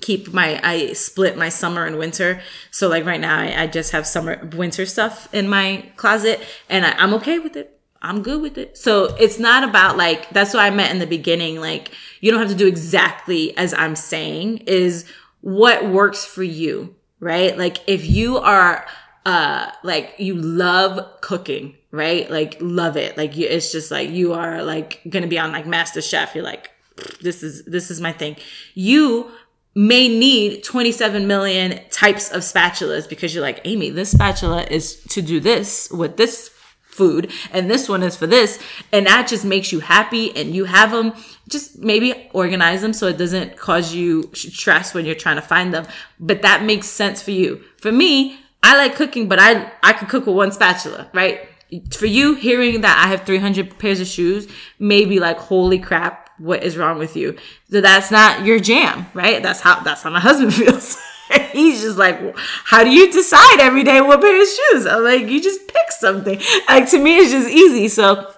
keep 0.00 0.32
my 0.32 0.60
I 0.62 0.92
split 0.92 1.36
my 1.36 1.48
summer 1.48 1.84
and 1.84 1.98
winter. 1.98 2.40
So 2.70 2.88
like 2.88 3.04
right 3.04 3.20
now 3.20 3.38
I, 3.38 3.62
I 3.62 3.66
just 3.66 3.92
have 3.92 4.06
summer 4.06 4.48
winter 4.54 4.86
stuff 4.86 5.32
in 5.34 5.48
my 5.48 5.90
closet 5.96 6.40
and 6.68 6.86
I, 6.86 6.92
I'm 6.92 7.14
okay 7.14 7.38
with 7.38 7.56
it. 7.56 7.78
I'm 8.00 8.22
good 8.22 8.40
with 8.40 8.58
it. 8.58 8.78
So 8.78 9.16
it's 9.16 9.38
not 9.38 9.68
about 9.68 9.96
like 9.96 10.30
that's 10.30 10.54
what 10.54 10.62
I 10.62 10.70
meant 10.70 10.92
in 10.92 10.98
the 10.98 11.06
beginning. 11.06 11.60
Like 11.60 11.90
you 12.20 12.30
don't 12.30 12.40
have 12.40 12.50
to 12.50 12.54
do 12.54 12.66
exactly 12.66 13.56
as 13.56 13.74
I'm 13.74 13.96
saying 13.96 14.58
is 14.66 15.04
what 15.40 15.86
works 15.88 16.24
for 16.24 16.42
you, 16.42 16.94
right? 17.20 17.56
Like 17.56 17.78
if 17.86 18.06
you 18.06 18.38
are 18.38 18.86
uh 19.26 19.70
like 19.82 20.14
you 20.18 20.34
love 20.34 21.20
cooking, 21.20 21.76
right? 21.90 22.30
Like 22.30 22.56
love 22.60 22.96
it. 22.96 23.16
Like 23.16 23.36
you 23.36 23.48
it's 23.48 23.72
just 23.72 23.90
like 23.90 24.10
you 24.10 24.32
are 24.34 24.62
like 24.62 25.00
gonna 25.08 25.26
be 25.26 25.38
on 25.38 25.50
like 25.50 25.66
Master 25.66 26.00
Chef. 26.00 26.34
You're 26.34 26.44
like 26.44 26.70
this 27.20 27.42
is 27.42 27.64
this 27.64 27.90
is 27.90 28.00
my 28.00 28.12
thing. 28.12 28.36
You 28.74 29.30
may 29.78 30.08
need 30.08 30.64
27 30.64 31.28
million 31.28 31.78
types 31.90 32.32
of 32.32 32.42
spatulas 32.42 33.08
because 33.08 33.32
you're 33.32 33.44
like, 33.44 33.60
Amy, 33.64 33.90
this 33.90 34.10
spatula 34.10 34.64
is 34.64 34.96
to 35.04 35.22
do 35.22 35.38
this 35.38 35.88
with 35.92 36.16
this 36.16 36.48
food 36.80 37.30
and 37.52 37.70
this 37.70 37.88
one 37.88 38.02
is 38.02 38.16
for 38.16 38.26
this. 38.26 38.58
And 38.90 39.06
that 39.06 39.28
just 39.28 39.44
makes 39.44 39.70
you 39.70 39.78
happy 39.78 40.36
and 40.36 40.52
you 40.52 40.64
have 40.64 40.90
them. 40.90 41.12
Just 41.48 41.78
maybe 41.78 42.28
organize 42.32 42.82
them 42.82 42.92
so 42.92 43.06
it 43.06 43.18
doesn't 43.18 43.56
cause 43.56 43.94
you 43.94 44.28
stress 44.34 44.94
when 44.94 45.06
you're 45.06 45.14
trying 45.14 45.36
to 45.36 45.42
find 45.42 45.72
them. 45.72 45.86
But 46.18 46.42
that 46.42 46.64
makes 46.64 46.88
sense 46.88 47.22
for 47.22 47.30
you. 47.30 47.62
For 47.76 47.92
me, 47.92 48.40
I 48.64 48.76
like 48.76 48.96
cooking, 48.96 49.28
but 49.28 49.38
I, 49.38 49.70
I 49.84 49.92
could 49.92 50.08
cook 50.08 50.26
with 50.26 50.34
one 50.34 50.50
spatula, 50.50 51.08
right? 51.14 51.48
For 51.92 52.06
you, 52.06 52.34
hearing 52.34 52.80
that 52.80 53.00
I 53.04 53.08
have 53.10 53.24
300 53.24 53.78
pairs 53.78 54.00
of 54.00 54.08
shoes 54.08 54.48
may 54.80 55.04
be 55.04 55.20
like, 55.20 55.38
holy 55.38 55.78
crap, 55.78 56.27
what 56.38 56.62
is 56.62 56.76
wrong 56.76 56.98
with 56.98 57.16
you? 57.16 57.36
So 57.70 57.80
that's 57.80 58.10
not 58.10 58.44
your 58.44 58.58
jam, 58.58 59.06
right? 59.14 59.42
That's 59.42 59.60
how 59.60 59.80
that's 59.80 60.02
how 60.02 60.10
my 60.10 60.20
husband 60.28 60.54
feels. 60.54 60.96
He's 61.52 61.82
just 61.82 61.98
like, 61.98 62.18
how 62.36 62.84
do 62.84 62.90
you 62.90 63.12
decide 63.12 63.60
every 63.60 63.84
day 63.84 64.00
what 64.00 64.20
pair 64.20 64.40
of 64.40 64.48
shoes? 64.48 64.86
I'm 64.86 65.04
like, 65.04 65.26
you 65.28 65.42
just 65.42 65.68
pick 65.68 65.90
something. 65.90 66.40
Like 66.68 66.88
to 66.90 66.98
me, 66.98 67.18
it's 67.18 67.30
just 67.30 67.50
easy. 67.50 67.88
So 67.88 68.32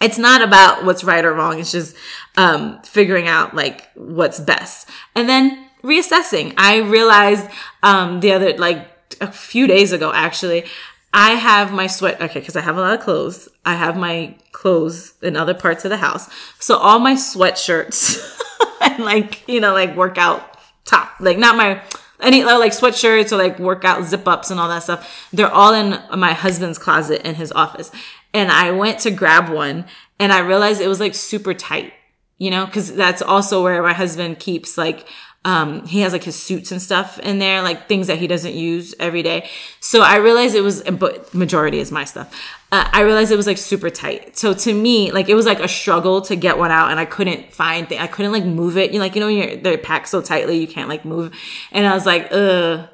it's 0.00 0.16
not 0.16 0.40
about 0.40 0.84
what's 0.84 1.04
right 1.04 1.24
or 1.24 1.34
wrong. 1.34 1.58
It's 1.58 1.72
just 1.72 1.94
um, 2.36 2.80
figuring 2.82 3.28
out 3.28 3.54
like 3.54 3.90
what's 3.94 4.40
best, 4.40 4.88
and 5.14 5.28
then 5.28 5.66
reassessing. 5.82 6.54
I 6.56 6.78
realized 6.78 7.46
um, 7.82 8.20
the 8.20 8.32
other 8.32 8.56
like 8.56 8.86
a 9.20 9.30
few 9.30 9.66
days 9.66 9.92
ago 9.92 10.12
actually 10.14 10.64
I 11.12 11.32
have 11.32 11.72
my 11.72 11.86
sweat, 11.86 12.20
okay, 12.20 12.38
because 12.38 12.56
I 12.56 12.60
have 12.60 12.76
a 12.76 12.80
lot 12.80 12.94
of 12.94 13.00
clothes. 13.00 13.48
I 13.64 13.74
have 13.74 13.96
my 13.96 14.36
clothes 14.52 15.14
in 15.22 15.36
other 15.36 15.54
parts 15.54 15.84
of 15.84 15.90
the 15.90 15.96
house. 15.96 16.28
So 16.60 16.76
all 16.76 16.98
my 16.98 17.14
sweatshirts 17.14 18.20
and 18.80 19.04
like, 19.04 19.46
you 19.48 19.60
know, 19.60 19.72
like 19.72 19.96
workout 19.96 20.56
top, 20.84 21.12
like 21.18 21.36
not 21.36 21.56
my, 21.56 21.82
any 22.20 22.42
uh, 22.42 22.58
like 22.58 22.72
sweatshirts 22.72 23.32
or 23.32 23.38
like 23.38 23.58
workout 23.58 24.04
zip 24.04 24.28
ups 24.28 24.50
and 24.50 24.60
all 24.60 24.68
that 24.68 24.84
stuff. 24.84 25.28
They're 25.32 25.50
all 25.50 25.74
in 25.74 25.98
my 26.16 26.32
husband's 26.32 26.78
closet 26.78 27.26
in 27.26 27.34
his 27.34 27.50
office. 27.52 27.90
And 28.32 28.52
I 28.52 28.70
went 28.70 29.00
to 29.00 29.10
grab 29.10 29.48
one 29.48 29.86
and 30.20 30.32
I 30.32 30.40
realized 30.40 30.80
it 30.80 30.86
was 30.86 31.00
like 31.00 31.16
super 31.16 31.54
tight, 31.54 31.92
you 32.38 32.50
know, 32.50 32.66
cause 32.66 32.94
that's 32.94 33.22
also 33.22 33.64
where 33.64 33.82
my 33.82 33.94
husband 33.94 34.38
keeps 34.38 34.78
like 34.78 35.08
um, 35.44 35.86
he 35.86 36.00
has 36.00 36.12
like 36.12 36.24
his 36.24 36.40
suits 36.40 36.70
and 36.70 36.82
stuff 36.82 37.18
in 37.18 37.38
there, 37.38 37.62
like 37.62 37.88
things 37.88 38.08
that 38.08 38.18
he 38.18 38.26
doesn't 38.26 38.54
use 38.54 38.94
every 39.00 39.22
day. 39.22 39.48
So 39.80 40.02
I 40.02 40.16
realized 40.16 40.54
it 40.54 40.60
was, 40.60 40.82
but 40.82 41.32
majority 41.32 41.78
is 41.78 41.90
my 41.90 42.04
stuff. 42.04 42.30
Uh, 42.70 42.88
I 42.92 43.00
realized 43.00 43.32
it 43.32 43.36
was 43.36 43.46
like 43.46 43.56
super 43.56 43.88
tight. 43.88 44.36
So 44.36 44.52
to 44.52 44.74
me, 44.74 45.12
like 45.12 45.30
it 45.30 45.34
was 45.34 45.46
like 45.46 45.60
a 45.60 45.68
struggle 45.68 46.20
to 46.22 46.36
get 46.36 46.58
one 46.58 46.70
out, 46.70 46.90
and 46.90 47.00
I 47.00 47.06
couldn't 47.06 47.54
find, 47.54 47.88
th- 47.88 48.00
I 48.00 48.06
couldn't 48.06 48.32
like 48.32 48.44
move 48.44 48.76
it. 48.76 48.92
You 48.92 49.00
like 49.00 49.14
you 49.14 49.20
know, 49.20 49.28
you're 49.28 49.56
they're 49.56 49.78
packed 49.78 50.08
so 50.08 50.20
tightly, 50.20 50.58
you 50.58 50.68
can't 50.68 50.90
like 50.90 51.06
move. 51.06 51.34
And 51.72 51.86
I 51.86 51.94
was 51.94 52.04
like, 52.04 52.28
ugh, 52.30 52.86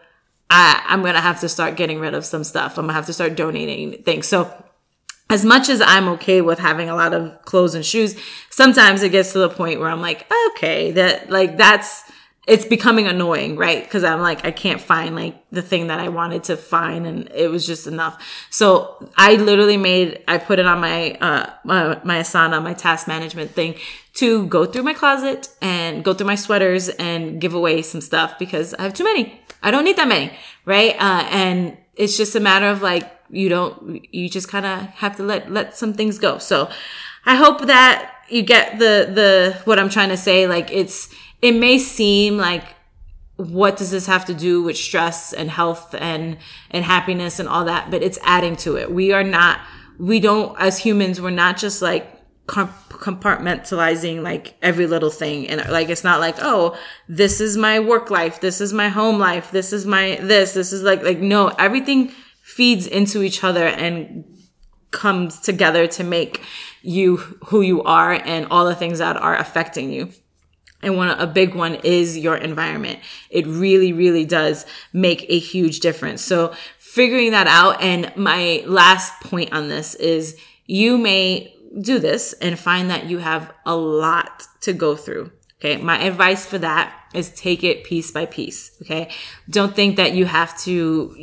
I 0.49 0.83
I'm 0.87 1.03
gonna 1.03 1.21
have 1.21 1.41
to 1.41 1.49
start 1.49 1.77
getting 1.77 1.99
rid 1.99 2.15
of 2.15 2.25
some 2.25 2.45
stuff. 2.45 2.79
I'm 2.79 2.85
gonna 2.85 2.93
have 2.93 3.07
to 3.07 3.13
start 3.13 3.35
donating 3.35 4.05
things. 4.05 4.29
So 4.29 4.65
as 5.29 5.45
much 5.45 5.69
as 5.69 5.81
I'm 5.81 6.09
okay 6.11 6.41
with 6.41 6.61
having 6.61 6.89
a 6.89 6.95
lot 6.95 7.13
of 7.13 7.45
clothes 7.45 7.75
and 7.75 7.85
shoes, 7.85 8.17
sometimes 8.51 9.03
it 9.03 9.09
gets 9.11 9.33
to 9.33 9.41
the 9.41 9.49
point 9.49 9.81
where 9.81 9.91
I'm 9.91 10.01
like, 10.01 10.33
okay, 10.53 10.93
that 10.93 11.29
like 11.29 11.57
that's 11.57 12.05
it's 12.47 12.65
becoming 12.65 13.09
annoying, 13.09 13.57
right? 13.57 13.83
Because 13.83 14.05
I'm 14.05 14.21
like, 14.21 14.45
I 14.45 14.53
can't 14.53 14.81
find 14.81 15.17
like 15.17 15.35
the 15.51 15.63
thing 15.63 15.89
that 15.89 15.99
I 15.99 16.09
wanted 16.09 16.45
to 16.45 16.57
find, 16.57 17.07
and 17.07 17.29
it 17.35 17.51
was 17.51 17.67
just 17.67 17.89
enough. 17.89 18.23
So 18.51 19.11
I 19.17 19.35
literally 19.35 19.77
made, 19.77 20.23
I 20.29 20.39
put 20.39 20.61
it 20.61 20.67
on 20.67 20.81
my 20.81 21.13
uh 21.15 21.51
my, 21.65 22.01
my 22.05 22.21
Asana, 22.21 22.63
my 22.63 22.75
task 22.75 23.09
management 23.09 23.51
thing, 23.51 23.75
to 24.15 24.47
go 24.47 24.65
through 24.65 24.85
my 24.85 24.95
closet 24.95 25.49
and 25.61 26.05
go 26.05 26.15
through 26.15 26.29
my 26.29 26.37
sweaters 26.37 26.89
and 26.89 27.41
give 27.41 27.53
away 27.53 27.83
some 27.83 28.01
stuff 28.01 28.39
because 28.39 28.75
I 28.75 28.83
have 28.83 28.95
too 28.95 29.05
many. 29.05 29.41
I 29.63 29.73
don't 29.73 29.85
need 29.85 29.97
that 29.97 30.09
many, 30.09 30.33
right? 30.65 30.95
Uh, 30.95 31.27
and 31.31 31.77
it's 31.97 32.17
just 32.17 32.37
a 32.37 32.41
matter 32.41 32.69
of 32.69 32.81
like 32.81 33.11
you 33.29 33.49
don't 33.49 34.05
you 34.15 34.29
just 34.29 34.49
kind 34.49 34.67
of 34.67 34.83
have 34.91 35.17
to 35.17 35.25
let 35.25 35.51
let 35.51 35.77
some 35.77 35.95
things 35.95 36.19
go. 36.21 36.39
So 36.39 36.71
I 37.25 37.35
hope 37.35 37.67
that 37.67 38.13
you 38.29 38.43
get 38.43 38.79
the 38.79 39.11
the 39.13 39.61
what 39.65 39.81
I'm 39.81 39.89
trying 39.89 40.11
to 40.11 40.17
say. 40.17 40.47
Like 40.47 40.71
it's 40.71 41.13
it 41.43 41.53
may 41.53 41.79
seem 41.79 42.37
like 42.37 42.65
what 43.37 43.77
does 43.77 43.91
this 43.91 44.07
have 44.07 44.25
to 44.25 44.35
do 44.35 44.63
with 44.63 44.77
stress 44.77 45.33
and 45.33 45.51
health 45.51 45.95
and 45.95 46.39
and 46.71 46.85
happiness 46.85 47.39
and 47.39 47.49
all 47.49 47.65
that, 47.67 47.91
but 47.91 48.03
it's 48.03 48.19
adding 48.23 48.57
to 48.57 48.77
it. 48.77 48.91
We 48.91 49.13
are 49.13 49.25
not 49.25 49.61
we 49.99 50.21
don't 50.21 50.59
as 50.61 50.79
humans 50.79 51.21
we're 51.21 51.31
not 51.31 51.57
just 51.57 51.81
like 51.81 52.13
compartmentalizing 52.47 54.23
like 54.23 54.55
every 54.63 54.87
little 54.87 55.11
thing 55.11 55.49
and 55.49 55.69
like 55.71 55.89
it's 55.89 56.05
not 56.05 56.21
like 56.21 56.37
oh 56.41 56.79
this 57.09 57.41
is 57.41 57.57
my 57.57 57.81
work 57.81 58.09
life 58.11 58.41
this 58.41 58.61
is 58.61 58.73
my 58.73 58.89
home 58.89 59.19
life 59.19 59.51
this 59.51 59.73
is 59.73 59.85
my 59.85 60.17
this 60.23 60.53
this 60.53 60.73
is 60.73 60.83
like 60.83 61.03
like 61.03 61.19
no 61.19 61.49
everything 61.59 62.09
feeds 62.43 62.87
into 62.87 63.23
each 63.23 63.43
other 63.43 63.67
and 63.67 64.25
comes 64.93 65.41
together 65.41 65.87
to 65.87 66.05
make 66.05 66.41
you 66.83 67.17
who 67.47 67.61
you 67.61 67.83
are 67.83 68.13
and 68.13 68.47
all 68.51 68.65
the 68.65 68.75
things 68.75 68.99
that 68.99 69.17
are 69.17 69.37
affecting 69.37 69.93
you. 69.93 70.11
And 70.83 70.97
one, 70.97 71.09
a 71.09 71.27
big 71.27 71.55
one 71.55 71.77
is 71.77 72.19
your 72.19 72.37
environment. 72.37 73.01
It 73.31 73.47
really, 73.47 73.93
really 73.93 74.25
does 74.25 74.67
make 74.93 75.25
a 75.29 75.39
huge 75.39 75.81
difference. 75.81 76.23
So 76.23 76.55
figuring 76.79 77.33
that 77.33 77.47
out. 77.47 77.81
And 77.83 78.13
my 78.17 78.63
last 78.67 79.21
point 79.23 79.53
on 79.53 79.69
this 79.69 79.95
is 79.95 80.37
you 80.67 80.99
may 80.99 81.55
do 81.81 81.99
this 81.99 82.33
and 82.35 82.59
find 82.59 82.91
that 82.91 83.07
you 83.07 83.19
have 83.19 83.53
a 83.65 83.75
lot 83.77 84.43
to 84.63 84.73
go 84.73 84.97
through. 84.97 85.33
Okay. 85.61 85.79
My 85.79 85.99
advice 85.99 86.45
for 86.45 86.59
that 86.59 86.95
is 87.15 87.31
take 87.31 87.65
it 87.65 87.85
piece 87.85 88.11
by 88.11 88.27
piece. 88.27 88.77
Okay. 88.83 89.11
Don't 89.49 89.75
think 89.75 89.97
that 89.97 90.13
you 90.13 90.27
have 90.27 90.59
to, 90.61 91.15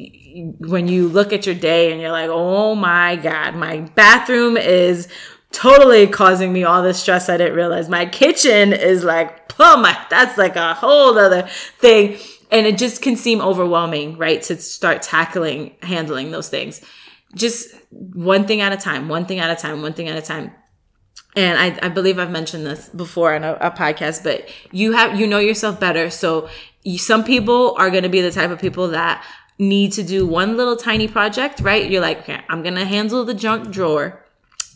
when 0.60 0.88
you 0.88 1.08
look 1.08 1.32
at 1.32 1.46
your 1.46 1.56
day 1.56 1.92
and 1.92 2.02
you're 2.02 2.12
like, 2.12 2.30
oh 2.32 2.74
my 2.74 3.16
God, 3.16 3.56
my 3.56 3.82
bathroom 3.96 4.58
is 4.58 5.08
totally 5.54 6.08
causing 6.08 6.52
me 6.52 6.64
all 6.64 6.84
this 6.84 7.00
stress 7.00 7.30
I 7.30 7.38
didn't 7.38 7.56
realize. 7.56 7.88
My 7.88 8.06
kitchen 8.06 8.74
is 8.74 9.04
like, 9.04 9.54
oh 9.60 9.78
my, 9.78 9.98
that's 10.10 10.38
like 10.38 10.56
a 10.56 10.74
whole 10.74 11.18
other 11.18 11.48
thing. 11.80 12.18
And 12.52 12.68
it 12.68 12.78
just 12.78 13.02
can 13.02 13.16
seem 13.16 13.42
overwhelming, 13.42 14.18
right? 14.18 14.42
To 14.44 14.58
start 14.58 15.02
tackling, 15.02 15.76
handling 15.82 16.32
those 16.32 16.50
things. 16.50 16.82
Just 17.34 17.74
one 17.90 18.46
thing 18.46 18.62
at 18.62 18.74
a 18.74 18.78
time, 18.78 19.08
one 19.08 19.26
thing 19.26 19.40
at 19.40 19.50
a 19.50 19.56
time, 19.60 19.82
one 19.82 19.94
thing 19.94 20.08
at 20.10 20.18
a 20.18 20.22
time 20.22 20.52
and 21.36 21.58
I, 21.58 21.86
I 21.88 21.90
believe 21.90 22.20
I've 22.20 22.32
mentioned 22.32 22.66
this 22.66 22.90
before 22.90 23.34
in 23.34 23.44
a, 23.44 23.54
a 23.54 23.72
podcast, 23.72 24.24
but 24.24 24.48
you 24.72 24.92
have, 24.92 25.20
you 25.20 25.26
know 25.26 25.40
yourself 25.40 25.80
better. 25.80 26.10
So 26.10 26.50
you, 26.84 26.98
some 26.98 27.24
people 27.24 27.76
are 27.78 27.90
going 27.90 28.04
to 28.04 28.10
be 28.10 28.22
the 28.22 28.32
type 28.32 28.52
of 28.52 28.60
people 28.60 28.90
that 28.90 29.26
need 29.58 29.94
to 29.94 30.04
do 30.04 30.28
one 30.28 30.58
little 30.58 30.76
tiny 30.76 31.08
project, 31.08 31.60
right? 31.60 31.90
You're 31.90 32.02
like, 32.02 32.20
okay, 32.20 32.42
I'm 32.50 32.62
going 32.62 32.76
to 32.76 32.86
handle 32.86 33.26
the 33.26 33.34
junk 33.34 33.72
drawer. 33.72 34.23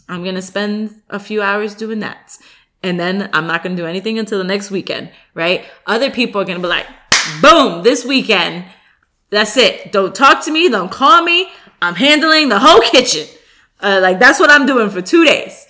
I'm 0.10 0.24
going 0.24 0.36
to 0.36 0.42
spend 0.42 1.02
a 1.10 1.20
few 1.20 1.42
hours 1.42 1.76
doing 1.76 2.00
that. 2.00 2.38
And 2.84 3.00
then 3.00 3.30
I'm 3.34 3.48
not 3.48 3.64
going 3.64 3.76
to 3.76 3.82
do 3.82 3.88
anything 3.88 4.20
until 4.20 4.38
the 4.38 4.44
next 4.44 4.72
weekend, 4.72 5.12
right? 5.34 5.66
Other 5.86 6.12
people 6.12 6.42
are 6.42 6.46
going 6.46 6.58
to 6.58 6.62
be 6.62 6.68
like, 6.68 6.88
boom, 7.42 7.84
this 7.84 8.06
weekend. 8.06 8.66
That's 9.30 9.58
it. 9.58 9.92
Don't 9.92 10.16
talk 10.16 10.46
to 10.46 10.52
me. 10.52 10.70
Don't 10.70 10.92
call 10.92 11.24
me. 11.24 11.50
I'm 11.82 11.96
handling 11.96 12.50
the 12.50 12.60
whole 12.60 12.82
kitchen. 12.82 13.28
Uh, 13.82 14.00
like 14.02 14.20
that's 14.20 14.40
what 14.40 14.50
I'm 14.50 14.66
doing 14.66 14.90
for 14.90 15.02
two 15.02 15.26
days 15.26 15.68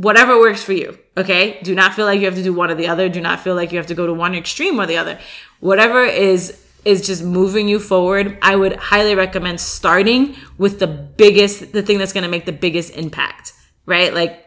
whatever 0.00 0.38
works 0.38 0.62
for 0.62 0.72
you. 0.72 0.98
Okay. 1.16 1.60
Do 1.62 1.74
not 1.74 1.94
feel 1.94 2.06
like 2.06 2.20
you 2.20 2.26
have 2.26 2.34
to 2.36 2.42
do 2.42 2.54
one 2.54 2.70
or 2.70 2.74
the 2.74 2.88
other. 2.88 3.08
Do 3.08 3.20
not 3.20 3.40
feel 3.40 3.54
like 3.54 3.70
you 3.70 3.78
have 3.78 3.88
to 3.88 3.94
go 3.94 4.06
to 4.06 4.14
one 4.14 4.34
extreme 4.34 4.80
or 4.80 4.86
the 4.86 4.96
other. 4.96 5.18
Whatever 5.60 6.04
is, 6.04 6.64
is 6.84 7.06
just 7.06 7.22
moving 7.22 7.68
you 7.68 7.78
forward. 7.78 8.38
I 8.40 8.56
would 8.56 8.76
highly 8.76 9.14
recommend 9.14 9.60
starting 9.60 10.36
with 10.56 10.78
the 10.78 10.86
biggest, 10.86 11.72
the 11.72 11.82
thing 11.82 11.98
that's 11.98 12.14
going 12.14 12.24
to 12.24 12.30
make 12.30 12.46
the 12.46 12.52
biggest 12.52 12.96
impact, 12.96 13.52
right? 13.90 14.14
Like, 14.14 14.46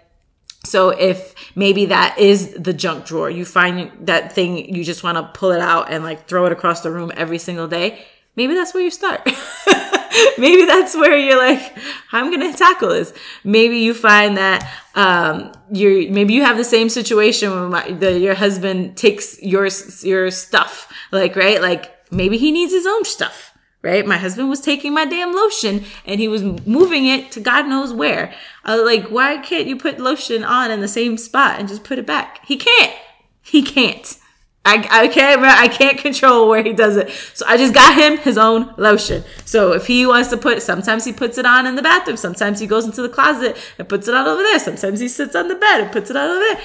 so 0.65 0.89
if 0.89 1.35
maybe 1.55 1.87
that 1.87 2.17
is 2.17 2.53
the 2.53 2.73
junk 2.73 3.05
drawer, 3.05 3.29
you 3.29 3.45
find 3.45 3.91
that 4.07 4.31
thing, 4.31 4.73
you 4.73 4.83
just 4.83 5.03
want 5.03 5.17
to 5.17 5.39
pull 5.39 5.51
it 5.51 5.59
out 5.59 5.91
and 5.91 6.03
like 6.03 6.27
throw 6.27 6.45
it 6.45 6.51
across 6.51 6.81
the 6.81 6.89
room 6.89 7.11
every 7.15 7.37
single 7.37 7.67
day. 7.67 8.03
Maybe 8.35 8.55
that's 8.55 8.73
where 8.73 8.81
you 8.81 8.89
start. 8.89 9.25
maybe 10.37 10.65
that's 10.65 10.95
where 10.95 11.17
you're 11.17 11.37
like, 11.37 11.77
I'm 12.11 12.31
gonna 12.31 12.53
tackle 12.53 12.89
this. 12.89 13.13
Maybe 13.43 13.77
you 13.77 13.93
find 13.93 14.37
that 14.37 14.67
um, 14.95 15.51
you're 15.71 16.09
maybe 16.11 16.33
you 16.33 16.43
have 16.43 16.57
the 16.57 16.63
same 16.63 16.89
situation 16.89 17.51
where 17.51 17.69
my, 17.69 17.91
the, 17.91 18.17
your 18.17 18.33
husband 18.33 18.97
takes 18.97 19.41
your 19.43 19.67
your 20.01 20.31
stuff, 20.31 20.91
like 21.11 21.35
right, 21.35 21.61
like 21.61 21.91
maybe 22.11 22.37
he 22.37 22.51
needs 22.51 22.71
his 22.71 22.87
own 22.87 23.05
stuff. 23.05 23.52
Right, 23.83 24.07
my 24.07 24.15
husband 24.15 24.49
was 24.49 24.61
taking 24.61 24.93
my 24.93 25.03
damn 25.03 25.33
lotion 25.33 25.83
and 26.05 26.17
he 26.17 26.29
was 26.29 26.41
moving 26.41 27.05
it 27.05 27.33
to 27.33 27.41
God 27.41 27.67
knows 27.67 27.91
where. 27.91 28.33
I 28.63 28.77
was 28.77 28.85
like, 28.85 29.11
why 29.11 29.39
can't 29.39 29.67
you 29.67 29.75
put 29.75 29.99
lotion 29.99 30.41
on 30.45 30.71
in 30.71 30.79
the 30.79 30.87
same 30.87 31.17
spot 31.17 31.59
and 31.59 31.67
just 31.67 31.83
put 31.83 31.99
it 31.99 32.07
back? 32.07 32.45
He 32.45 32.55
can't. 32.55 32.93
He 33.41 33.61
can't. 33.61 34.17
I, 34.65 34.87
I 34.89 35.07
can't 35.09 35.41
I 35.43 35.67
can't 35.67 35.97
control 35.97 36.47
where 36.47 36.63
he 36.63 36.71
does 36.71 36.95
it. 36.95 37.09
So 37.33 37.45
I 37.45 37.57
just 37.57 37.73
got 37.73 37.97
him 37.97 38.17
his 38.19 38.37
own 38.37 38.73
lotion. 38.77 39.25
So 39.43 39.73
if 39.73 39.87
he 39.87 40.05
wants 40.05 40.29
to 40.29 40.37
put 40.37 40.61
sometimes 40.61 41.03
he 41.03 41.11
puts 41.11 41.37
it 41.37 41.45
on 41.45 41.67
in 41.67 41.75
the 41.75 41.81
bathroom, 41.81 42.15
sometimes 42.15 42.61
he 42.61 42.67
goes 42.67 42.85
into 42.85 43.01
the 43.01 43.09
closet 43.09 43.57
and 43.77 43.89
puts 43.89 44.07
it 44.07 44.15
on 44.15 44.25
over 44.25 44.41
there. 44.41 44.59
Sometimes 44.59 45.01
he 45.01 45.09
sits 45.09 45.35
on 45.35 45.49
the 45.49 45.55
bed 45.55 45.81
and 45.81 45.91
puts 45.91 46.09
it 46.09 46.15
on 46.15 46.29
over 46.29 46.39
there. 46.39 46.61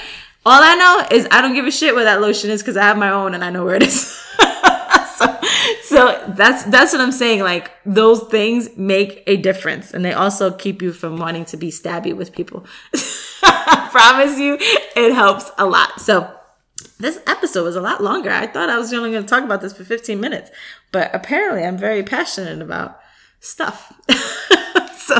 All 0.46 0.62
I 0.62 0.76
know 0.76 1.16
is 1.16 1.26
I 1.33 1.40
don't 1.40 1.54
give 1.54 1.66
a 1.66 1.72
shit 1.72 1.96
where 1.96 2.04
that 2.04 2.20
lotion 2.20 2.50
is 2.50 2.62
because 2.62 2.76
I 2.76 2.83
have 2.85 2.96
my 2.96 3.11
own 3.11 3.35
and 3.35 3.42
I 3.42 3.50
know 3.50 3.64
where 3.64 3.74
it 3.74 3.83
is. 3.83 4.16
so, 5.18 5.40
so 5.83 6.33
that's 6.37 6.64
that's 6.64 6.92
what 6.92 7.00
I'm 7.00 7.12
saying. 7.12 7.40
Like 7.40 7.70
those 7.85 8.22
things 8.24 8.68
make 8.76 9.22
a 9.26 9.37
difference, 9.37 9.92
and 9.92 10.04
they 10.04 10.12
also 10.12 10.52
keep 10.52 10.83
you 10.83 10.92
from 10.92 11.16
wanting 11.16 11.44
to 11.46 11.57
be 11.57 11.70
stabby 11.70 12.14
with 12.14 12.33
people. 12.33 12.64
I 13.42 13.88
promise 13.92 14.38
you, 14.38 14.57
it 14.61 15.14
helps 15.14 15.50
a 15.59 15.66
lot. 15.66 16.00
So 16.00 16.33
this 16.98 17.20
episode 17.26 17.64
was 17.64 17.76
a 17.76 17.81
lot 17.81 18.02
longer. 18.02 18.31
I 18.31 18.46
thought 18.46 18.70
I 18.70 18.78
was 18.78 18.92
only 18.92 19.11
going 19.11 19.22
to 19.22 19.28
talk 19.28 19.44
about 19.44 19.61
this 19.61 19.72
for 19.72 19.85
15 19.85 20.20
minutes, 20.20 20.50
but 20.92 21.14
apparently 21.14 21.64
I'm 21.64 21.78
very 21.78 22.02
passionate 22.02 22.61
about 22.62 22.98
stuff. 23.40 23.92
so 24.98 25.16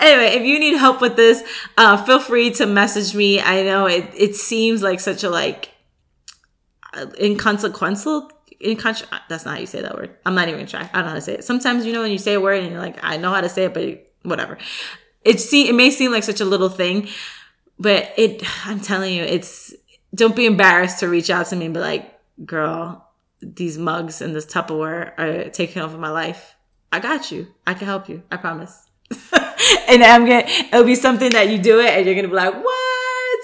anyway, 0.00 0.36
if 0.36 0.42
you 0.42 0.58
need 0.58 0.76
help 0.76 1.00
with 1.00 1.16
this, 1.16 1.42
uh, 1.76 2.02
feel 2.04 2.20
free 2.20 2.50
to 2.52 2.66
message 2.66 3.14
me. 3.14 3.40
I 3.40 3.62
know 3.62 3.86
it, 3.86 4.10
it 4.16 4.36
seems 4.36 4.82
like 4.82 5.00
such 5.00 5.24
a 5.24 5.30
like 5.30 5.70
uh, 6.92 7.06
Inconse- 8.62 9.06
that's 9.28 9.44
not 9.44 9.54
how 9.54 9.60
you 9.60 9.66
say 9.66 9.80
that 9.80 9.94
word. 9.94 10.16
I'm 10.26 10.34
not 10.34 10.48
even 10.48 10.60
gonna 10.60 10.70
try. 10.70 10.82
I 10.92 10.96
don't 10.96 11.04
know 11.04 11.08
how 11.10 11.14
to 11.14 11.20
say 11.20 11.34
it. 11.34 11.44
Sometimes 11.44 11.86
you 11.86 11.92
know 11.92 12.02
when 12.02 12.12
you 12.12 12.18
say 12.18 12.34
a 12.34 12.40
word 12.40 12.62
and 12.62 12.70
you're 12.72 12.80
like, 12.80 12.98
I 13.02 13.16
know 13.16 13.32
how 13.32 13.40
to 13.40 13.48
say 13.48 13.64
it, 13.64 13.74
but 13.74 14.10
whatever. 14.22 14.58
It 15.24 15.40
see 15.40 15.68
it 15.68 15.74
may 15.74 15.90
seem 15.90 16.12
like 16.12 16.24
such 16.24 16.40
a 16.40 16.44
little 16.44 16.68
thing, 16.68 17.08
but 17.78 18.12
it 18.16 18.42
I'm 18.66 18.80
telling 18.80 19.14
you, 19.14 19.22
it's 19.22 19.74
don't 20.14 20.36
be 20.36 20.46
embarrassed 20.46 21.00
to 21.00 21.08
reach 21.08 21.30
out 21.30 21.46
to 21.46 21.56
me 21.56 21.66
and 21.66 21.74
be 21.74 21.80
like, 21.80 22.18
girl, 22.44 23.08
these 23.42 23.78
mugs 23.78 24.20
and 24.20 24.34
this 24.34 24.46
Tupperware 24.46 25.18
are 25.18 25.50
taking 25.50 25.82
over 25.82 25.96
my 25.96 26.10
life. 26.10 26.56
I 26.92 27.00
got 27.00 27.30
you. 27.30 27.48
I 27.66 27.74
can 27.74 27.86
help 27.86 28.08
you. 28.08 28.22
I 28.30 28.36
promise. 28.36 28.88
and 29.88 30.02
I'm 30.02 30.26
gonna, 30.26 30.44
it'll 30.46 30.84
be 30.84 30.94
something 30.94 31.32
that 31.32 31.48
you 31.48 31.58
do 31.58 31.80
it 31.80 31.90
and 31.90 32.06
you're 32.06 32.14
gonna 32.14 32.28
be 32.28 32.34
like, 32.34 32.54
what? 32.54 33.40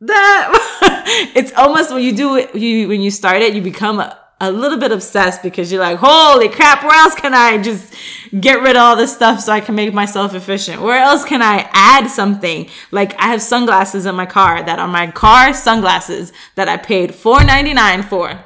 That, 0.00 1.32
it's 1.34 1.52
almost 1.52 1.92
when 1.92 2.02
you 2.02 2.12
do 2.12 2.36
it, 2.36 2.54
you, 2.54 2.88
when 2.88 3.00
you 3.00 3.10
start 3.10 3.42
it, 3.42 3.54
you 3.54 3.62
become 3.62 4.00
a, 4.00 4.18
a 4.38 4.52
little 4.52 4.78
bit 4.78 4.92
obsessed 4.92 5.42
because 5.42 5.72
you're 5.72 5.80
like, 5.80 5.98
holy 5.98 6.50
crap, 6.50 6.82
where 6.82 6.92
else 6.92 7.14
can 7.14 7.32
I 7.32 7.56
just 7.56 7.94
get 8.38 8.60
rid 8.60 8.76
of 8.76 8.82
all 8.82 8.94
this 8.94 9.14
stuff 9.14 9.40
so 9.40 9.50
I 9.50 9.60
can 9.60 9.74
make 9.74 9.94
myself 9.94 10.34
efficient? 10.34 10.82
Where 10.82 11.00
else 11.00 11.24
can 11.24 11.40
I 11.40 11.66
add 11.72 12.08
something? 12.08 12.68
Like 12.90 13.18
I 13.18 13.28
have 13.28 13.40
sunglasses 13.40 14.04
in 14.04 14.14
my 14.14 14.26
car 14.26 14.62
that 14.62 14.78
are 14.78 14.88
my 14.88 15.10
car 15.10 15.54
sunglasses 15.54 16.34
that 16.54 16.68
I 16.68 16.76
paid 16.76 17.12
$4.99 17.12 18.04
for. 18.04 18.38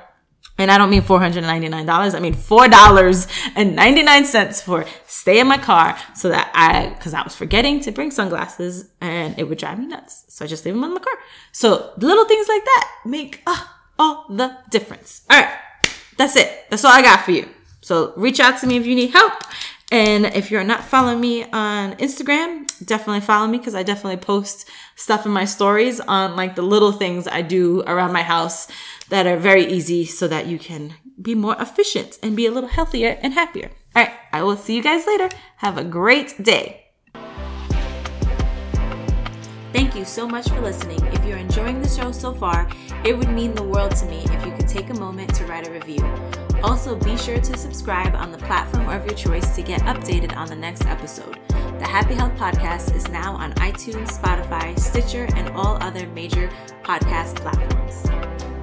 And 0.58 0.70
I 0.70 0.78
don't 0.78 0.90
mean 0.90 1.02
$499. 1.02 2.14
I 2.14 2.20
mean 2.20 2.34
$4.99 2.34 4.62
for 4.62 4.84
stay 5.06 5.40
in 5.40 5.48
my 5.48 5.58
car 5.58 5.98
so 6.14 6.28
that 6.28 6.52
I, 6.54 6.94
cause 7.02 7.14
I 7.14 7.22
was 7.22 7.34
forgetting 7.34 7.80
to 7.80 7.90
bring 7.90 8.12
sunglasses 8.12 8.90
and 9.00 9.36
it 9.38 9.48
would 9.48 9.58
drive 9.58 9.80
me 9.80 9.86
nuts. 9.86 10.26
So 10.28 10.44
I 10.44 10.48
just 10.48 10.64
leave 10.64 10.74
them 10.74 10.84
in 10.84 10.94
my 10.94 11.00
car. 11.00 11.18
So 11.50 11.94
little 11.96 12.26
things 12.26 12.46
like 12.46 12.64
that 12.64 12.92
make 13.06 13.42
uh, 13.46 13.64
all 13.98 14.26
the 14.28 14.56
difference. 14.70 15.22
All 15.28 15.40
right. 15.40 15.50
That's 16.20 16.36
it. 16.36 16.66
That's 16.68 16.84
all 16.84 16.92
I 16.92 17.00
got 17.00 17.24
for 17.24 17.30
you. 17.30 17.48
So 17.80 18.12
reach 18.14 18.40
out 18.40 18.60
to 18.60 18.66
me 18.66 18.76
if 18.76 18.84
you 18.84 18.94
need 18.94 19.12
help. 19.12 19.32
And 19.90 20.26
if 20.26 20.50
you're 20.50 20.62
not 20.62 20.84
following 20.84 21.18
me 21.18 21.44
on 21.44 21.94
Instagram, 21.94 22.66
definitely 22.84 23.22
follow 23.22 23.46
me 23.46 23.56
because 23.56 23.74
I 23.74 23.82
definitely 23.84 24.18
post 24.18 24.68
stuff 24.96 25.24
in 25.24 25.32
my 25.32 25.46
stories 25.46 25.98
on 25.98 26.36
like 26.36 26.56
the 26.56 26.62
little 26.62 26.92
things 26.92 27.26
I 27.26 27.40
do 27.40 27.82
around 27.86 28.12
my 28.12 28.22
house 28.22 28.68
that 29.08 29.26
are 29.26 29.38
very 29.38 29.64
easy 29.64 30.04
so 30.04 30.28
that 30.28 30.44
you 30.44 30.58
can 30.58 30.92
be 31.22 31.34
more 31.34 31.56
efficient 31.58 32.18
and 32.22 32.36
be 32.36 32.44
a 32.44 32.50
little 32.50 32.68
healthier 32.68 33.18
and 33.22 33.32
happier. 33.32 33.70
All 33.96 34.04
right. 34.04 34.12
I 34.30 34.42
will 34.42 34.58
see 34.58 34.76
you 34.76 34.82
guys 34.82 35.06
later. 35.06 35.30
Have 35.56 35.78
a 35.78 35.84
great 35.84 36.44
day. 36.44 36.89
Thank 39.72 39.94
you 39.94 40.04
so 40.04 40.26
much 40.26 40.48
for 40.48 40.60
listening. 40.60 40.98
If 41.12 41.24
you're 41.24 41.38
enjoying 41.38 41.80
the 41.80 41.88
show 41.88 42.10
so 42.10 42.34
far, 42.34 42.68
it 43.04 43.16
would 43.16 43.30
mean 43.30 43.54
the 43.54 43.62
world 43.62 43.94
to 43.96 44.06
me 44.06 44.24
if 44.24 44.44
you 44.44 44.52
could 44.52 44.66
take 44.66 44.90
a 44.90 44.94
moment 44.94 45.32
to 45.36 45.46
write 45.46 45.68
a 45.68 45.70
review. 45.70 46.04
Also, 46.62 46.96
be 46.96 47.16
sure 47.16 47.40
to 47.40 47.56
subscribe 47.56 48.14
on 48.14 48.32
the 48.32 48.38
platform 48.38 48.88
of 48.88 49.06
your 49.06 49.14
choice 49.14 49.54
to 49.54 49.62
get 49.62 49.80
updated 49.82 50.36
on 50.36 50.48
the 50.48 50.56
next 50.56 50.86
episode. 50.86 51.38
The 51.48 51.86
Happy 51.86 52.14
Health 52.14 52.34
Podcast 52.34 52.94
is 52.94 53.08
now 53.08 53.34
on 53.36 53.52
iTunes, 53.54 54.08
Spotify, 54.08 54.78
Stitcher, 54.78 55.28
and 55.36 55.48
all 55.50 55.80
other 55.80 56.06
major 56.08 56.50
podcast 56.82 57.36
platforms. 57.36 58.59